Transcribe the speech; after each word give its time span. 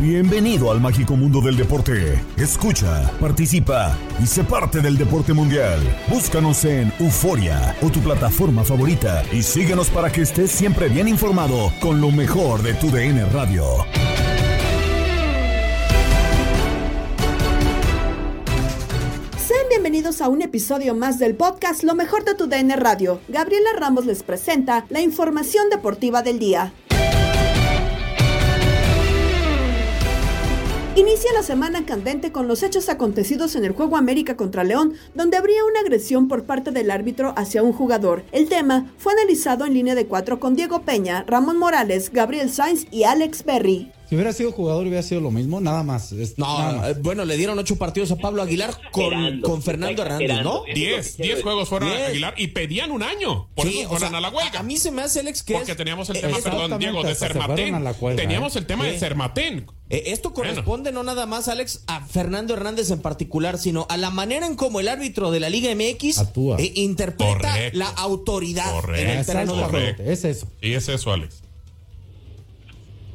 Bienvenido 0.00 0.70
al 0.70 0.80
mágico 0.80 1.16
mundo 1.16 1.40
del 1.40 1.56
deporte. 1.56 2.22
Escucha, 2.36 3.10
participa 3.18 3.98
y 4.22 4.26
sé 4.28 4.44
parte 4.44 4.80
del 4.80 4.96
deporte 4.96 5.32
mundial. 5.32 5.80
Búscanos 6.08 6.64
en 6.64 6.92
Euforia 7.00 7.74
o 7.82 7.90
tu 7.90 7.98
plataforma 7.98 8.62
favorita 8.62 9.24
y 9.32 9.42
síguenos 9.42 9.90
para 9.90 10.12
que 10.12 10.22
estés 10.22 10.52
siempre 10.52 10.88
bien 10.88 11.08
informado 11.08 11.72
con 11.80 12.00
lo 12.00 12.12
mejor 12.12 12.62
de 12.62 12.74
tu 12.74 12.92
DN 12.92 13.24
Radio. 13.32 13.64
Sean 19.36 19.68
bienvenidos 19.68 20.20
a 20.20 20.28
un 20.28 20.42
episodio 20.42 20.94
más 20.94 21.18
del 21.18 21.34
podcast 21.34 21.82
Lo 21.82 21.96
mejor 21.96 22.24
de 22.24 22.36
tu 22.36 22.46
DN 22.46 22.76
Radio. 22.76 23.20
Gabriela 23.26 23.70
Ramos 23.76 24.06
les 24.06 24.22
presenta 24.22 24.86
la 24.90 25.00
información 25.00 25.68
deportiva 25.70 26.22
del 26.22 26.38
día. 26.38 26.72
Inicia 30.96 31.32
la 31.32 31.42
semana 31.42 31.86
candente 31.86 32.32
con 32.32 32.48
los 32.48 32.62
hechos 32.62 32.88
acontecidos 32.88 33.54
en 33.54 33.64
el 33.64 33.72
juego 33.72 33.96
América 33.96 34.36
contra 34.36 34.64
León, 34.64 34.94
donde 35.14 35.36
habría 35.36 35.64
una 35.64 35.80
agresión 35.80 36.26
por 36.26 36.44
parte 36.44 36.72
del 36.72 36.90
árbitro 36.90 37.34
hacia 37.36 37.62
un 37.62 37.72
jugador. 37.72 38.24
El 38.32 38.48
tema 38.48 38.92
fue 38.98 39.12
analizado 39.12 39.64
en 39.64 39.74
línea 39.74 39.94
de 39.94 40.06
cuatro 40.06 40.40
con 40.40 40.56
Diego 40.56 40.82
Peña, 40.82 41.24
Ramón 41.26 41.58
Morales, 41.58 42.10
Gabriel 42.12 42.50
Sainz 42.50 42.86
y 42.90 43.04
Alex 43.04 43.44
Berry. 43.44 43.92
Si 44.08 44.14
hubiera 44.14 44.32
sido 44.32 44.52
jugador 44.52 44.86
hubiera 44.86 45.02
sido 45.02 45.20
lo 45.20 45.30
mismo, 45.30 45.60
nada 45.60 45.82
más. 45.82 46.12
Es- 46.12 46.38
No, 46.38 46.58
nada 46.58 46.72
más. 46.72 46.90
eh, 46.90 46.94
bueno, 47.02 47.26
le 47.26 47.36
dieron 47.36 47.58
ocho 47.58 47.76
partidos 47.76 48.10
a 48.10 48.16
Pablo 48.16 48.40
Aguilar 48.42 48.74
con, 48.90 49.40
con 49.42 49.62
Fernando 49.62 50.00
Hernández, 50.02 50.42
¿no? 50.42 50.62
Diez, 50.74 51.18
diez 51.18 51.42
juegos 51.42 51.68
fueron 51.68 51.90
Diez. 51.90 52.02
a 52.02 52.06
Aguilar 52.06 52.34
y 52.38 52.46
pedían 52.48 52.90
un 52.90 53.02
año. 53.02 53.48
Por 53.54 53.66
Sí, 53.68 53.80
eso 53.80 53.88
o 53.88 53.90
fueron 53.90 54.08
sea, 54.08 54.18
a 54.18 54.20
la 54.22 54.30
huelga. 54.30 54.60
A 54.60 54.62
mí 54.62 54.78
se 54.78 54.90
me 54.90 55.02
hace, 55.02 55.20
Alex, 55.20 55.42
que 55.42 55.52
Porque 55.54 55.72
es- 55.72 55.76
teníamos 55.76 56.08
el 56.08 56.16
eh, 56.16 56.20
tema, 56.20 56.38
perdón, 56.42 56.78
Diego, 56.78 57.02
de 57.02 57.14
se 57.14 57.26
Sermatén. 57.26 57.74
huelga, 57.74 58.16
Teníamos 58.16 58.56
¿eh? 58.56 58.58
el 58.60 58.66
tema 58.66 58.84
de. 58.86 58.98
Sermatén. 58.98 59.66
eh, 59.90 60.04
esto 60.06 60.32
corresponde 60.32 60.90
no 60.90 61.02
nada 61.02 61.26
más, 61.26 61.48
Alex, 61.48 61.82
a 61.86 62.00
Fernando 62.06 62.54
Hernández 62.54 62.90
en 62.90 63.00
particular, 63.02 63.58
sino 63.58 63.86
a 63.90 63.98
la 63.98 64.08
manera 64.10 64.46
en 64.46 64.54
como 64.56 64.80
el 64.80 64.88
árbitro 64.88 65.30
de 65.30 65.40
la 65.40 65.50
Liga 65.50 65.70
MX 65.74 66.18
Actúa. 66.18 66.56
interpreta 66.60 67.32
Correcto. 67.52 67.78
la 67.78 67.88
autoridad 67.88 68.70
Correcto. 68.72 69.02
en 69.12 69.18
el 69.18 69.26
terreno 69.26 69.52
de 69.54 69.58
juego. 69.64 69.70
Correcto. 69.70 70.02
Es 70.02 70.24
eso. 70.24 70.46
Y 70.62 70.72
es 70.72 70.88
eso, 70.88 71.12
Alex. 71.12 71.42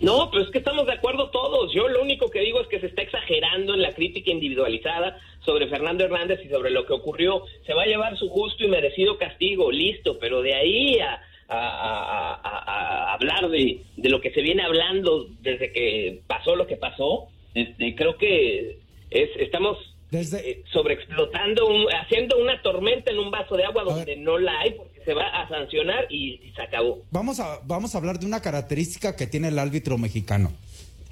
No, 0.04 0.30
pero 0.30 0.44
es 0.44 0.52
que 0.52 0.58
estamos 0.60 0.86
de 0.86 0.94
acuerdo 0.94 1.30
todos. 1.30 1.72
Yo 1.74 1.88
lo 1.88 2.02
único 2.02 2.30
que 2.30 2.42
digo 2.42 2.60
es 2.62 2.68
que 2.68 2.80
se 2.80 2.88
está 2.88 3.02
exagerando 3.02 3.74
en 3.74 3.82
la 3.82 3.94
crítica 3.94 4.32
individualizada 4.32 5.18
sobre 5.46 5.68
Fernando 5.68 6.04
Hernández 6.04 6.40
y 6.46 6.50
sobre 6.50 6.72
lo 6.72 6.86
que 6.86 6.94
ocurrió. 6.94 7.44
Se 7.66 7.74
va 7.74 7.84
a 7.84 7.88
llevar 7.88 8.18
su 8.18 8.30
justo 8.30 8.64
y 8.64 8.68
merecido 8.68 9.18
castigo, 9.18 9.72
listo, 9.72 10.20
pero 10.20 10.42
de 10.42 10.54
ahí 10.56 11.00
a, 11.00 11.22
a- 11.48 11.58
a- 11.58 12.34
a- 12.44 13.10
a 13.10 13.14
hablar 13.14 13.50
de, 13.50 13.82
de 13.96 14.10
lo 14.10 14.20
que 14.22 14.32
se 14.32 14.42
viene 14.42 14.64
hablando 14.64 15.28
desde 15.42 15.72
que 15.72 16.20
pasó 16.28 16.56
lo 16.56 16.68
que 16.68 16.78
pasó, 16.78 17.28
este, 17.54 17.96
creo 17.96 18.18
que 18.18 18.78
es, 19.10 19.30
estamos 19.40 19.78
Desde- 20.12 20.50
eh, 20.52 20.64
sobreexplotando, 20.72 21.66
un- 21.68 21.88
haciendo 21.94 22.38
una 22.38 22.62
tormenta 22.62 23.12
en 23.12 23.20
un 23.20 23.32
vaso 23.32 23.56
de 23.56 23.66
agua 23.66 23.84
donde 23.84 24.16
no 24.18 24.38
la 24.38 24.60
hay 24.60 24.72
porque 24.72 24.93
se 25.06 25.14
va 25.14 25.28
a 25.28 25.48
sancionar 25.50 26.06
y- 26.10 26.36
y 26.44 26.52
se 26.56 26.62
acabó. 26.62 27.04
Vamos 27.12 27.40
a, 27.40 27.60
vamos 27.66 27.94
a 27.94 27.98
hablar 27.98 28.20
de 28.20 28.26
una 28.26 28.42
característica 28.42 29.16
que 29.16 29.28
tiene 29.28 29.50
el 29.50 29.60
árbitro 29.60 29.98
mexicano. 29.98 30.52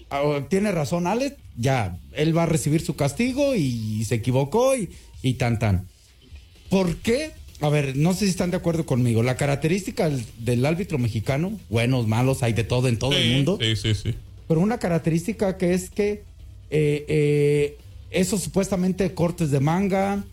Ah, 0.10 0.42
Tiene 0.50 0.72
razón, 0.72 1.08
Alex. 1.08 1.36
Ya, 1.58 1.98
él 2.14 2.36
va 2.38 2.44
a 2.44 2.46
recibir 2.46 2.82
su 2.82 2.96
castigo 2.96 3.56
y, 3.56 4.04
se 4.06 4.16
equivocó 4.16 4.76
y, 4.76 4.90
y 5.22 5.34
tan 5.36 5.58
tan. 5.60 5.88
¿Por 6.70 6.98
qué? 6.98 7.32
A 7.62 7.70
ver, 7.70 7.96
no 7.96 8.14
sé 8.14 8.26
si 8.26 8.32
están 8.32 8.52
de 8.52 8.58
acuerdo 8.58 8.86
conmigo. 8.86 9.22
La 9.24 9.38
característica 9.38 10.10
del, 10.10 10.26
del 10.40 10.66
árbitro 10.66 10.98
mexicano, 10.98 11.60
buenos, 11.70 12.08
malos, 12.08 12.44
hay 12.44 12.54
de 12.54 12.64
todo 12.64 12.88
en 12.88 12.98
todo 12.98 13.14
el 13.14 13.36
mundo. 13.36 13.58
Sí, 13.62 13.76
sí, 13.76 13.94
sí. 13.94 14.16
pero 14.48 14.60
una 14.62 14.80
característica 14.80 15.58
que 15.58 15.74
es 15.74 15.90
que 15.92 16.24
eh, 16.72 17.06
eh, 17.08 17.78
esos 18.10 18.42
supuestamente 18.42 19.14
cortes 19.14 19.52
de 19.52 19.60
manga, 19.60 20.24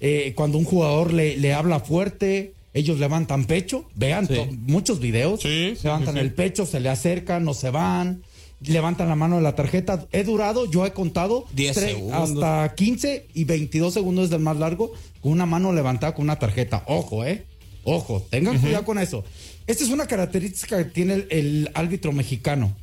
eh, 0.00 0.32
cuando 0.34 0.56
un 0.58 0.64
jugador 0.64 1.12
le, 1.12 1.36
le 1.36 1.52
habla 1.52 1.80
fuerte, 1.80 2.52
ellos 2.74 2.98
levantan 2.98 3.44
pecho, 3.46 3.84
vean 3.94 4.26
Sí. 4.28 4.36
muchos 4.66 5.00
videos, 5.00 5.40
Sí, 5.40 5.74
sí, 5.76 5.80
levantan 5.84 6.16
el 6.18 6.32
pecho, 6.32 6.66
se 6.66 6.80
le 6.80 6.88
acercan, 6.88 7.44
no 7.44 7.54
se 7.54 7.70
van, 7.70 8.22
levantan 8.60 9.08
la 9.08 9.14
mano 9.16 9.36
de 9.36 9.42
la 9.42 9.54
tarjeta. 9.54 10.06
He 10.12 10.24
durado, 10.24 10.70
yo 10.70 10.84
he 10.86 10.92
contado 10.92 11.46
10 11.54 11.76
tre- 11.76 11.86
segundos. 11.94 12.30
hasta 12.44 12.74
15 12.74 13.26
y 13.34 13.44
22 13.44 13.94
segundos 13.94 14.26
es 14.26 14.32
el 14.32 14.40
más 14.40 14.56
largo 14.56 14.92
con 15.20 15.32
una 15.32 15.46
mano 15.46 15.72
levantada 15.72 16.14
con 16.14 16.24
una 16.24 16.38
tarjeta. 16.38 16.82
Ojo, 16.86 17.24
eh. 17.24 17.44
Ojo, 17.84 18.24
tengan 18.28 18.58
cuidado 18.58 18.84
con 18.84 18.98
eso. 18.98 19.24
Esta 19.66 19.84
es 19.84 19.90
una 19.90 20.06
característica 20.06 20.76
que 20.78 20.90
tiene 20.90 21.14
el, 21.14 21.26
el 21.30 21.70
árbitro 21.74 22.12
mexicano. 22.12 22.74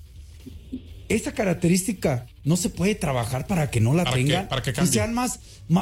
Esa 1.07 1.33
característica 1.33 2.25
no 2.43 2.57
se 2.57 2.69
puede 2.69 2.95
trabajar 2.95 3.45
para 3.47 3.69
que 3.69 3.79
no 3.79 3.93
la 3.93 4.03
¿Para 4.05 4.15
qué? 4.17 4.23
tengan. 4.23 4.47
¿Para 4.47 4.61
que 4.61 4.71
y 4.71 4.87
sean 4.87 5.13
más, 5.13 5.39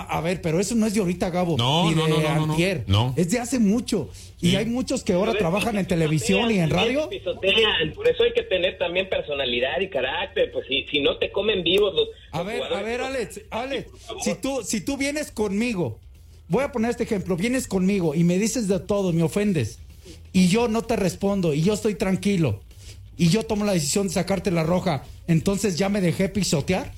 A 0.09 0.22
ver, 0.22 0.41
pero 0.41 0.59
eso 0.59 0.75
no 0.75 0.85
es 0.85 0.94
de 0.94 1.00
ahorita, 1.00 1.29
Gabo. 1.29 1.57
No, 1.57 1.89
ni 1.89 1.95
no, 1.95 2.03
de 2.06 2.09
no, 2.09 2.19
no, 2.22 2.23
no, 2.35 2.45
no. 2.47 2.53
antier. 2.53 2.84
No. 2.88 3.13
Es 3.17 3.29
de 3.31 3.39
hace 3.39 3.59
mucho. 3.59 4.09
Y 4.41 4.50
Sí. 4.51 4.56
hay 4.57 4.66
muchos 4.66 5.03
que 5.03 5.13
ahora 5.13 5.34
trabajan 5.34 5.78
en 5.78 5.85
televisión 5.88 6.51
y 6.51 6.59
en 6.59 6.69
radio. 6.69 7.07
pisotean, 7.09 7.94
Por 7.94 8.07
eso 8.07 8.23
hay 8.23 8.34
que 8.34 8.44
tener 8.44 8.78
también 8.78 9.07
personalidad 9.09 9.79
y 9.81 9.89
carácter. 9.89 10.51
Pues 10.51 10.66
si, 10.67 10.84
si 10.91 11.00
no 11.01 11.17
te 11.17 11.31
comen 11.31 11.63
vivos 11.63 11.94
los. 11.95 12.07
A 12.31 12.40
los 12.40 12.47
ver, 12.47 12.63
a 12.63 12.81
ver, 12.81 13.00
pues, 13.00 13.09
Alex, 13.09 13.41
Alex, 13.50 13.88
si 14.22 14.35
tú, 14.35 14.61
si 14.63 14.81
tú 14.81 14.97
vienes 14.97 15.31
conmigo, 15.31 15.99
voy 16.49 16.64
a 16.64 16.72
poner 16.72 16.91
este 16.91 17.03
ejemplo, 17.03 17.35
vienes 17.37 17.67
conmigo 17.67 18.14
y 18.16 18.23
me 18.25 18.37
dices 18.37 18.67
de 18.67 18.79
todo, 18.79 19.14
me 19.14 19.23
ofendes, 19.23 19.79
y 20.34 20.49
yo 20.49 20.67
no 20.67 20.81
te 20.81 20.97
respondo, 20.97 21.53
y 21.53 21.61
yo 21.64 21.73
estoy 21.73 21.96
tranquilo, 21.96 22.59
y 23.17 23.29
yo 23.29 23.43
tomo 23.43 23.65
la 23.65 23.73
decisión 23.73 24.07
de 24.07 24.13
sacarte 24.13 24.51
la 24.51 24.63
roja, 24.63 25.03
entonces 25.27 25.77
ya 25.77 25.89
me 25.89 26.01
dejé 26.01 26.29
pisotear. 26.29 26.91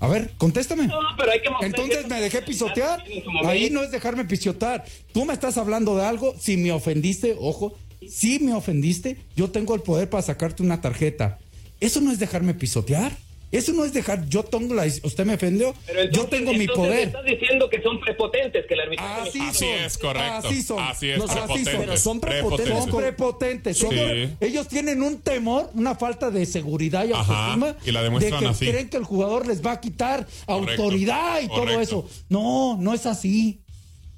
A 0.00 0.08
ver, 0.08 0.32
contéstame. 0.36 0.86
No, 0.86 0.98
pero 1.16 1.32
hay 1.32 1.40
que 1.40 1.48
mostrar 1.48 1.70
Entonces 1.70 2.06
me 2.06 2.20
dejé 2.20 2.42
pisotear. 2.42 3.02
Ahí 3.44 3.70
no 3.70 3.82
es 3.82 3.90
dejarme 3.90 4.24
pisotear. 4.24 4.84
Tú 5.12 5.24
me 5.24 5.32
estás 5.32 5.56
hablando 5.56 5.96
de 5.96 6.04
algo. 6.04 6.34
Si 6.38 6.56
me 6.56 6.70
ofendiste, 6.70 7.34
ojo, 7.40 7.78
si 8.06 8.38
me 8.38 8.52
ofendiste, 8.52 9.16
yo 9.34 9.50
tengo 9.50 9.74
el 9.74 9.80
poder 9.80 10.10
para 10.10 10.22
sacarte 10.22 10.62
una 10.62 10.80
tarjeta. 10.80 11.38
Eso 11.80 12.00
no 12.00 12.12
es 12.12 12.18
dejarme 12.18 12.54
pisotear. 12.54 13.16
Eso 13.52 13.72
no 13.72 13.84
es 13.84 13.92
dejar, 13.92 14.28
yo 14.28 14.42
tengo 14.42 14.74
la, 14.74 14.84
usted 14.86 15.24
me 15.24 15.34
ofendió, 15.34 15.72
Pero 15.86 16.00
yo 16.00 16.04
entonces- 16.06 16.30
tengo 16.30 16.52
mi 16.52 16.60
entonces 16.64 16.76
poder. 16.84 17.06
Estás 17.08 17.24
diciendo 17.24 17.70
que 17.70 17.80
son 17.80 18.00
prepotentes, 18.00 18.66
que 18.66 18.74
el 18.74 18.80
arbitraje 18.80 19.30
Así 19.48 19.66
es, 19.66 19.98
correcto. 19.98 20.48
Así 20.48 20.62
son. 20.62 20.78
Así 20.82 21.10
es, 21.10 21.20
así 21.22 21.64
son. 21.64 21.74
Pero 21.78 21.96
son 21.96 22.20
prepotentes. 22.20 22.76
Son 22.78 22.90
prepotentes. 22.96 23.78
son- 23.78 23.90
Sí. 23.90 24.28
Ellos 24.40 24.66
tienen 24.68 25.00
un 25.02 25.20
temor, 25.20 25.70
una 25.74 25.94
falta 25.94 26.30
de 26.30 26.44
seguridad 26.44 27.06
y 27.06 27.12
Ajá, 27.12 27.52
autoestima. 27.54 27.76
y 27.88 27.92
la 27.92 28.02
demuestran 28.02 28.40
de 28.40 28.46
que 28.46 28.50
así. 28.50 28.66
creen 28.66 28.90
que 28.90 28.96
el 28.96 29.04
jugador 29.04 29.46
les 29.46 29.64
va 29.64 29.72
a 29.72 29.80
quitar 29.80 30.26
Correcto, 30.44 30.82
autoridad 30.82 31.40
y 31.40 31.46
todo 31.48 31.80
eso. 31.80 32.08
No, 32.28 32.76
no 32.80 32.94
es 32.94 33.06
así. 33.06 33.60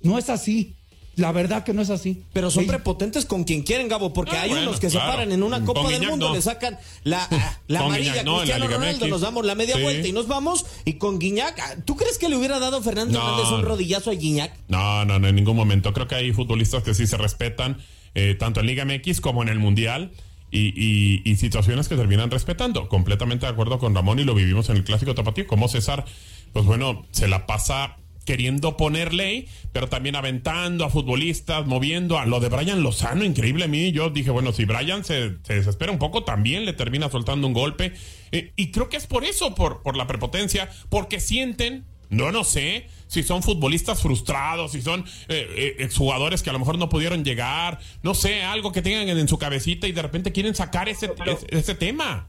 No 0.01 0.19
es 0.19 0.31
así. 0.31 0.75
La 1.19 1.33
verdad 1.33 1.65
que 1.65 1.75
no 1.75 1.83
es 1.83 1.91
así. 1.91 2.23
Pero 2.33 2.51
son 2.51 2.63
Ey, 2.63 2.69
prepotentes 2.69 3.27
con 3.27 3.45
quien 3.45 3.63
quieren, 3.63 3.89
Gabo, 3.89 4.13
porque 4.13 4.37
Ah, 4.37 4.43
hay 4.43 4.51
bueno, 4.51 4.69
unos 4.69 4.81
que 4.81 4.89
claro. 4.89 5.07
se 5.07 5.11
paran 5.13 5.33
en 5.33 5.43
una 5.43 5.65
Copa 5.65 5.83
Con 5.83 5.91
del 5.93 6.09
Mundo, 6.09 6.29
no. 6.29 6.35
le 6.35 6.41
sacan 6.43 6.79
la, 7.05 7.29
la 7.69 7.81
Con 7.81 7.89
amarilla 7.89 8.13
Guiñac 8.13 8.21
a 8.21 8.25
no, 8.25 8.33
la 8.37 8.39
Cristiano 8.45 8.67
Ronaldo, 8.69 9.05
MX. 9.07 9.11
nos 9.11 9.21
damos 9.21 9.45
la 9.45 9.55
media 9.55 9.77
Sí. 9.77 9.83
vuelta 9.83 10.09
y 10.09 10.13
nos 10.13 10.29
vamos. 10.29 10.65
Y 10.85 10.95
con 10.95 11.19
Guiñac, 11.19 11.59
ah, 11.61 11.75
¿tú 11.85 11.97
crees 11.97 12.19
que 12.19 12.29
le 12.29 12.37
hubiera 12.37 12.59
dado 12.59 12.81
Fernando 12.83 13.19
No. 13.19 13.25
Hernández 13.29 13.53
un 13.53 13.63
rodillazo 13.63 14.11
a 14.11 14.15
Guiñac? 14.15 14.53
No, 14.69 15.05
no, 15.05 15.19
no, 15.19 15.29
en 15.29 15.35
ningún 15.35 15.57
momento. 15.57 15.93
Creo 15.93 16.09
que 16.09 16.15
hay 16.15 16.33
futbolistas 16.33 16.83
que 16.83 16.95
sí 16.95 17.07
se 17.07 17.17
respetan, 17.17 17.79
eh, 18.15 18.35
tanto 18.39 18.61
en 18.61 18.67
Liga 18.67 18.85
MX 18.85 19.21
como 19.21 19.43
en 19.43 19.49
el 19.49 19.59
Mundial. 19.59 20.13
Y, 20.51 20.73
y- 20.83 21.21
y 21.31 21.37
situaciones 21.37 21.89
que 21.89 21.97
terminan 21.97 22.31
respetando. 22.31 22.89
Completamente 22.89 23.45
de 23.45 23.53
acuerdo 23.53 23.79
con 23.79 23.95
Ramón 23.95 24.19
y 24.19 24.25
lo 24.25 24.35
vivimos 24.35 24.71
en 24.71 24.77
el 24.79 24.85
clásico 24.85 25.15
tapatío. 25.15 25.47
Como 25.47 25.69
César, 25.69 26.07
pues 26.55 26.65
bueno, 26.65 27.05
se 27.11 27.29
la 27.29 27.45
pasa 27.45 27.97
queriendo 28.29 28.77
poner 28.77 29.15
ley, 29.15 29.49
pero 29.73 29.89
también 29.89 30.15
aventando 30.15 30.85
a 30.85 30.91
futbolistas, 30.91 31.67
moviendo 31.67 32.19
a 32.19 32.27
lo 32.27 32.41
de 32.41 32.51
Brian 32.51 32.83
Lozano, 32.83 33.25
increíble 33.25 33.65
a 33.65 33.69
mí. 33.69 33.91
Yo 33.91 34.11
dije, 34.11 34.31
bueno, 34.31 34.53
si 34.53 34.67
Brian 34.67 35.03
se, 35.03 35.39
se 35.45 35.55
desespera 35.55 35.91
un 35.93 35.99
poco, 35.99 36.25
también 36.25 36.67
le 36.67 36.75
termina 36.75 37.09
soltando 37.09 37.47
un 37.47 37.55
golpe. 37.55 37.95
Eh, 38.31 38.53
y 38.55 38.71
creo 38.71 38.91
que 38.91 38.99
es 38.99 39.07
por 39.07 39.25
eso, 39.25 39.55
por, 39.55 39.83
por 39.83 39.97
la 39.97 40.07
prepotencia, 40.07 40.69
porque 40.91 41.21
sienten 41.21 41.87
no, 42.11 42.31
no 42.31 42.45
sé 42.45 42.87
si 43.07 43.23
son 43.23 43.43
futbolistas 43.43 44.03
frustrados, 44.03 44.73
si 44.73 44.83
son 44.83 45.07
eh, 45.31 45.47
eh, 45.57 45.77
exjugadores 45.79 46.43
que 46.43 46.51
a 46.51 46.53
lo 46.53 46.59
mejor 46.59 46.79
no 46.79 46.91
pudieron 46.91 47.25
llegar, 47.25 47.79
no 48.03 48.13
sé, 48.13 48.43
algo 48.43 48.73
que 48.73 48.83
tengan 48.83 49.09
en, 49.09 49.17
en 49.17 49.29
su 49.29 49.39
cabecita 49.39 49.89
y 49.89 49.93
de 49.93 50.03
repente 50.03 50.33
quieren 50.33 50.55
sacar 50.55 50.91
ese, 50.91 51.13
ese, 51.25 51.47
ese 51.49 51.75
tema. 51.75 52.29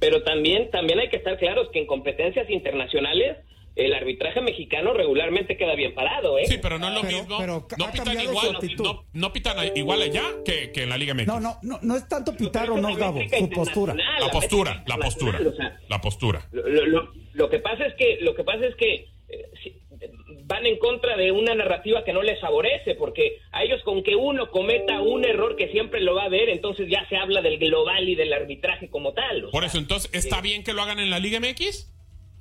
Pero 0.00 0.22
también, 0.22 0.70
también 0.70 0.98
hay 0.98 1.08
que 1.08 1.16
estar 1.16 1.38
claros 1.38 1.68
que 1.72 1.78
en 1.78 1.86
competencias 1.86 2.50
internacionales 2.50 3.38
el 3.76 3.94
arbitraje 3.94 4.40
mexicano 4.40 4.92
regularmente 4.94 5.56
queda 5.56 5.74
bien 5.74 5.94
parado, 5.94 6.38
¿eh? 6.38 6.46
Sí, 6.46 6.58
pero 6.60 6.78
no 6.78 6.88
es 6.88 6.94
lo 6.94 7.00
Pero- 7.02 7.18
mismo. 7.20 7.38
pero 7.38 7.66
no 7.78 7.92
pitan 7.92 8.20
igual, 8.20 8.58
no, 8.78 9.04
no 9.12 9.32
pitan 9.32 9.76
igual 9.76 10.02
allá 10.02 10.22
que, 10.44 10.72
que 10.72 10.82
en 10.82 10.88
la 10.88 10.96
Liga 10.98 11.14
MX. 11.14 11.26
No, 11.26 11.40
no, 11.40 11.58
no, 11.62 11.78
no 11.82 11.96
es 11.96 12.08
tanto 12.08 12.34
pitar 12.36 12.70
o 12.70 12.78
no, 12.78 12.94
Gabo, 12.96 13.20
su 13.22 13.50
postura. 13.50 13.94
La 13.94 14.30
postura, 14.30 14.82
la 14.86 14.96
postura, 14.96 15.38
internacional, 15.38 15.46
o 15.46 15.54
sea, 15.56 15.80
la 15.88 16.00
postura. 16.00 16.48
Lo, 16.52 16.66
lo- 16.68 16.86
lo- 16.86 17.12
lo 17.34 17.50
que 17.50 17.58
pasa 17.58 17.84
es 17.86 17.94
que 17.96 18.18
lo 18.22 18.34
que 18.34 18.44
pasa 18.44 18.64
es 18.66 18.74
que 18.76 18.94
eh, 19.28 19.50
si- 19.62 19.76
van 20.44 20.64
en 20.64 20.78
contra 20.78 21.16
de 21.16 21.32
una 21.32 21.54
narrativa 21.54 22.04
que 22.04 22.12
no 22.12 22.22
les 22.22 22.40
favorece 22.40 22.94
porque 22.94 23.38
a 23.52 23.62
ellos 23.64 23.82
con 23.84 24.02
que 24.04 24.14
uno 24.14 24.50
cometa 24.50 25.00
un 25.00 25.24
error 25.24 25.56
que 25.56 25.68
siempre 25.72 26.00
lo 26.00 26.14
va 26.14 26.24
a 26.24 26.28
ver 26.28 26.48
entonces 26.48 26.88
ya 26.88 27.06
se 27.08 27.16
habla 27.16 27.42
del 27.42 27.58
global 27.58 28.08
y 28.08 28.14
del 28.14 28.32
arbitraje 28.32 28.88
como 28.88 29.12
tal 29.12 29.48
Por 29.50 29.62
sea, 29.62 29.68
eso, 29.68 29.78
entonces, 29.78 30.08
¿está 30.14 30.40
bien 30.40 30.62
que 30.64 30.72
lo 30.72 30.82
hagan 30.82 30.98
en 31.00 31.10
la 31.10 31.18
Liga 31.18 31.40
MX? 31.40 31.92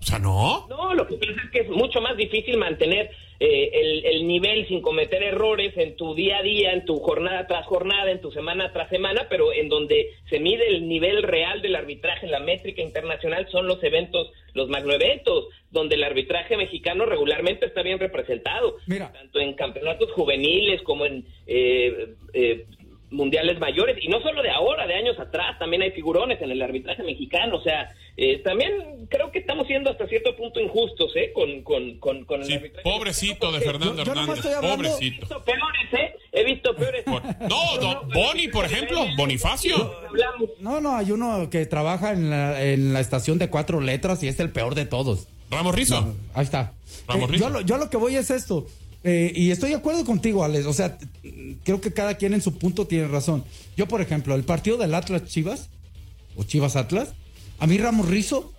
O 0.06 0.08
sea, 0.08 0.20
no. 0.20 0.68
no 0.68 0.94
lo 0.94 1.08
que 1.08 1.16
pasa 1.16 1.32
es 1.32 1.50
que 1.50 1.60
es 1.62 1.70
mucho 1.70 2.00
más 2.00 2.16
difícil 2.16 2.58
mantener 2.58 3.10
eh, 3.40 3.72
el, 3.74 4.06
el 4.06 4.28
nivel 4.28 4.68
sin 4.68 4.82
cometer 4.82 5.24
errores 5.24 5.76
en 5.78 5.96
tu 5.96 6.14
día 6.14 6.38
a 6.38 6.44
día, 6.44 6.74
en 6.74 6.86
tu 6.86 7.00
jornada 7.00 7.48
tras 7.48 7.66
jornada, 7.66 8.12
en 8.12 8.22
tu 8.22 8.32
semana 8.32 8.72
tras 8.72 8.88
semana, 8.90 9.26
pero 9.32 9.52
en 9.52 9.68
donde 9.68 10.12
se 10.30 10.40
mide 10.40 10.68
el 10.68 10.88
nivel 10.88 11.24
real 11.24 11.64
del 11.64 11.76
arbitraje, 11.76 12.28
la 12.28 12.40
métrica 12.40 12.84
internacional, 12.84 13.48
son 13.52 13.66
los 13.66 13.84
eventos, 13.84 14.32
los 14.54 14.70
magnoeventos, 14.70 15.48
donde 15.72 15.96
el 15.96 16.04
arbitraje 16.04 16.56
mexicano 16.56 17.08
regularmente 17.08 17.66
está 17.66 17.82
bien 17.82 17.98
representado, 17.98 18.78
Mira. 18.86 19.12
tanto 19.12 19.40
en 19.40 19.56
campeonatos 19.56 20.12
juveniles 20.12 20.84
como 20.84 21.08
en 21.08 21.26
eh, 21.48 22.14
eh, 22.34 22.68
mundiales 23.12 23.60
mayores, 23.60 23.98
y 24.02 24.08
no 24.08 24.20
solo 24.22 24.42
de 24.42 24.50
ahora, 24.52 24.88
de 24.88 24.96
años 24.96 25.18
atrás, 25.20 25.58
también 25.60 25.82
hay 25.84 25.92
figurones 25.92 26.42
en 26.42 26.52
el 26.52 26.62
arbitraje 26.62 27.04
mexicano, 27.04 27.58
o 27.58 27.62
sea, 27.62 27.94
eh, 28.18 28.40
también 28.44 29.08
creo 29.10 29.32
que 29.32 29.40
estamos 29.40 29.68
siendo 29.68 29.90
hasta 29.92 30.08
cierto 30.08 30.36
punto 30.36 30.60
injustos, 30.60 31.12
¿eh? 31.16 31.32
Con, 31.34 31.62
con, 31.64 31.98
con, 32.00 32.26
con 32.26 32.42
el 32.42 32.48
Sí, 32.48 32.54
arbitraje 32.54 32.84
pobrecito 32.84 33.52
de 33.52 33.60
Fernando 33.62 33.96
Yo- 33.98 34.04
yo 34.06 34.16
nomás 34.16 34.40
Hernández. 34.46 34.62
porque 34.62 34.68
He 34.68 34.76
Pobrecito. 34.76 35.20
visto 35.22 35.44
peores, 35.44 35.94
¿eh? 35.94 36.16
He 36.32 36.44
visto 36.46 36.76
peores. 36.76 37.04
Por- 37.04 37.24
No, 37.50 37.78
don 37.80 38.10
Boni, 38.14 38.48
por 38.50 38.66
ejemplo, 38.66 39.06
Bonifacio. 39.18 39.94
No, 40.60 40.82
no, 40.82 40.96
hay 40.98 41.12
uno 41.12 41.50
que 41.50 41.66
trabaja 41.66 42.12
en 42.14 42.30
la, 42.30 42.64
en 42.64 42.94
la 42.94 43.00
estación 43.00 43.38
de 43.38 43.50
cuatro 43.50 43.82
letras 43.82 44.24
y 44.24 44.28
es 44.28 44.40
el 44.40 44.52
peor 44.52 44.76
de 44.76 44.86
todos. 44.86 45.28
Ramos 45.52 45.76
Rizo. 45.76 46.16
Ahí 46.34 46.44
está. 46.44 46.74
Vamos, 47.08 47.30
Eh, 47.30 47.34
Rizo. 47.34 47.44
yo, 47.46 47.50
lo, 47.52 47.62
yo 47.62 47.78
lo 47.78 47.90
que 47.90 47.98
voy 47.98 48.16
es 48.16 48.30
esto. 48.32 48.66
Eh, 49.06 49.32
y 49.36 49.52
estoy 49.52 49.70
de 49.70 49.76
acuerdo 49.76 50.04
contigo, 50.04 50.44
Alex. 50.44 50.66
O 50.66 50.74
sea, 50.74 50.98
creo 51.64 51.80
que 51.80 51.94
cada 51.94 52.16
quien 52.16 52.34
en 52.34 52.42
su 52.42 52.58
punto 52.58 52.88
tiene 52.88 53.08
razón. 53.08 53.44
Yo, 53.78 53.88
por 53.88 54.02
ejemplo, 54.02 54.34
el 54.36 54.44
partido 54.44 54.78
del 54.78 54.94
Atlas 54.96 55.26
Chivas, 55.26 55.70
o 56.36 56.44
Chivas 56.44 56.76
Atlas, 56.76 57.10
a 57.60 57.68
mí 57.68 57.78
Ramos 57.78 58.10
Rizo, 58.10 58.52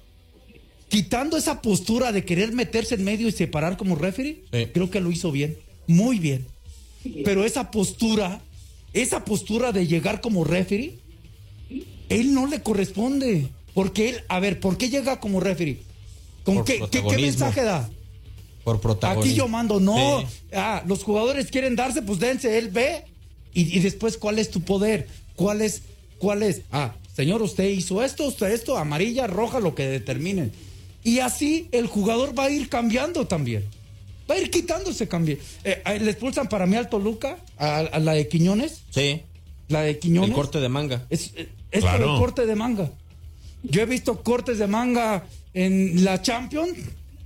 quitando 0.88 1.37
esa 1.37 1.60
postura 1.60 2.12
de 2.12 2.25
querer 2.25 2.52
meterse 2.52 2.94
en 2.94 3.04
medio 3.04 3.28
y 3.28 3.32
separar 3.32 3.76
como 3.76 3.96
referee, 3.96 4.44
Sí. 4.52 4.66
creo 4.72 4.88
que 4.88 5.00
lo 5.00 5.10
hizo 5.10 5.32
bien. 5.32 5.56
Muy 5.88 6.19
bien. 6.20 6.46
Pero 7.25 7.44
esa 7.44 7.70
postura, 7.70 8.40
esa 8.92 9.25
postura 9.25 9.72
de 9.72 9.87
llegar 9.87 10.20
como 10.20 10.44
referee, 10.44 10.99
él 12.08 12.32
no 12.34 12.46
le 12.46 12.62
corresponde. 12.62 13.49
Porque 13.75 14.08
él, 14.10 14.16
a 14.28 14.40
ver, 14.40 14.58
¿por 14.60 14.78
qué 14.78 14.88
llega 14.88 15.20
como 15.20 15.40
referee? 15.40 15.82
¿Con 16.44 16.64
qué, 16.64 16.75
qué, 16.75 16.78
qué 16.78 17.00
protagonismo. 17.00 17.22
mensaje 17.46 17.62
da? 17.62 17.90
Por 18.66 18.80
protagonismo. 18.80 19.22
Aquí 19.30 19.34
yo 19.38 19.46
mando, 19.46 19.78
no. 19.78 20.20
Sí. 20.22 20.26
Ah, 20.52 20.82
los 20.88 21.04
jugadores 21.04 21.52
quieren 21.52 21.76
darse, 21.76 22.02
pues 22.02 22.18
dense, 22.18 22.58
él 22.58 22.68
ve. 22.70 23.04
Y, 23.54 23.78
y 23.78 23.80
después, 23.80 24.16
¿cuál 24.18 24.40
es 24.40 24.50
tu 24.50 24.60
poder? 24.62 25.06
¿Cuál 25.36 25.62
es? 25.62 25.82
¿Cuál 26.18 26.42
es? 26.42 26.62
Ah, 26.72 26.92
señor, 27.14 27.42
usted 27.42 27.68
hizo 27.68 28.02
esto, 28.02 28.24
usted 28.24 28.50
esto, 28.50 28.76
amarilla, 28.76 29.28
roja, 29.28 29.60
lo 29.60 29.76
que 29.76 29.86
determinen. 29.86 30.50
Y 31.04 31.20
así 31.20 31.68
el 31.70 31.86
jugador 31.86 32.36
va 32.36 32.46
a 32.46 32.50
ir 32.50 32.68
cambiando 32.68 33.28
también. 33.28 33.64
Va 34.28 34.34
a 34.34 34.38
ir 34.38 34.50
quitándose 34.50 35.06
cambio. 35.06 35.38
Eh, 35.62 35.80
eh, 35.86 36.00
le 36.00 36.10
expulsan 36.10 36.48
para 36.48 36.66
mí 36.66 36.74
al 36.74 36.88
Toluca, 36.88 37.36
a, 37.58 37.76
a 37.78 37.98
la 38.00 38.14
de 38.14 38.26
Quiñones. 38.26 38.82
Sí, 38.90 39.22
La 39.68 39.82
de 39.82 40.00
Quiñones. 40.00 40.30
el 40.30 40.34
corte 40.34 40.58
de 40.58 40.68
manga. 40.68 41.06
Es, 41.08 41.30
es, 41.36 41.46
es 41.70 41.80
Claro. 41.82 42.06
por 42.06 42.14
el 42.14 42.20
corte 42.20 42.46
de 42.46 42.56
manga. 42.56 42.90
Yo 43.62 43.80
he 43.82 43.86
visto 43.86 44.24
cortes 44.24 44.58
de 44.58 44.66
manga 44.66 45.24
en 45.54 46.04
la 46.04 46.20
Champions 46.20 46.76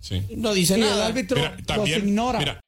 Sí. 0.00 0.26
No 0.36 0.52
dice 0.54 0.78
y 0.78 0.82
el 0.82 0.88
nada. 0.88 1.06
árbitro 1.06 1.36
Mira, 1.38 1.56
también, 1.66 1.98
los 2.00 2.08
ignora. 2.08 2.38
mira, 2.38 2.60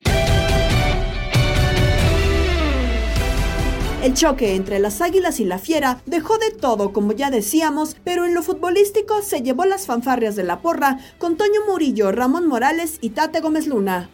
El 4.03 4.15
choque 4.15 4.57
entre 4.57 4.81
las 4.81 5.01
Águilas 5.01 5.39
y 5.39 5.45
la 5.45 5.59
Fiera 5.61 6.03
dejó 6.07 6.37
de 6.39 6.51
todo, 6.51 6.93
como 6.93 7.13
ya 7.13 7.31
decíamos, 7.31 7.97
pero 8.03 8.27
en 8.27 8.35
lo 8.35 8.43
futbolístico 8.43 9.23
se 9.23 9.43
llevó 9.43 9.65
las 9.65 9.87
fanfarrias 9.87 10.35
de 10.35 10.43
la 10.43 10.61
porra 10.61 10.99
con 11.19 11.37
Toño 11.37 11.61
Murillo, 11.69 12.11
Ramón 12.11 12.49
Morales 12.49 12.99
y 13.01 13.11
Tate 13.11 13.41
Gómez 13.41 13.69
Luna. 13.69 14.11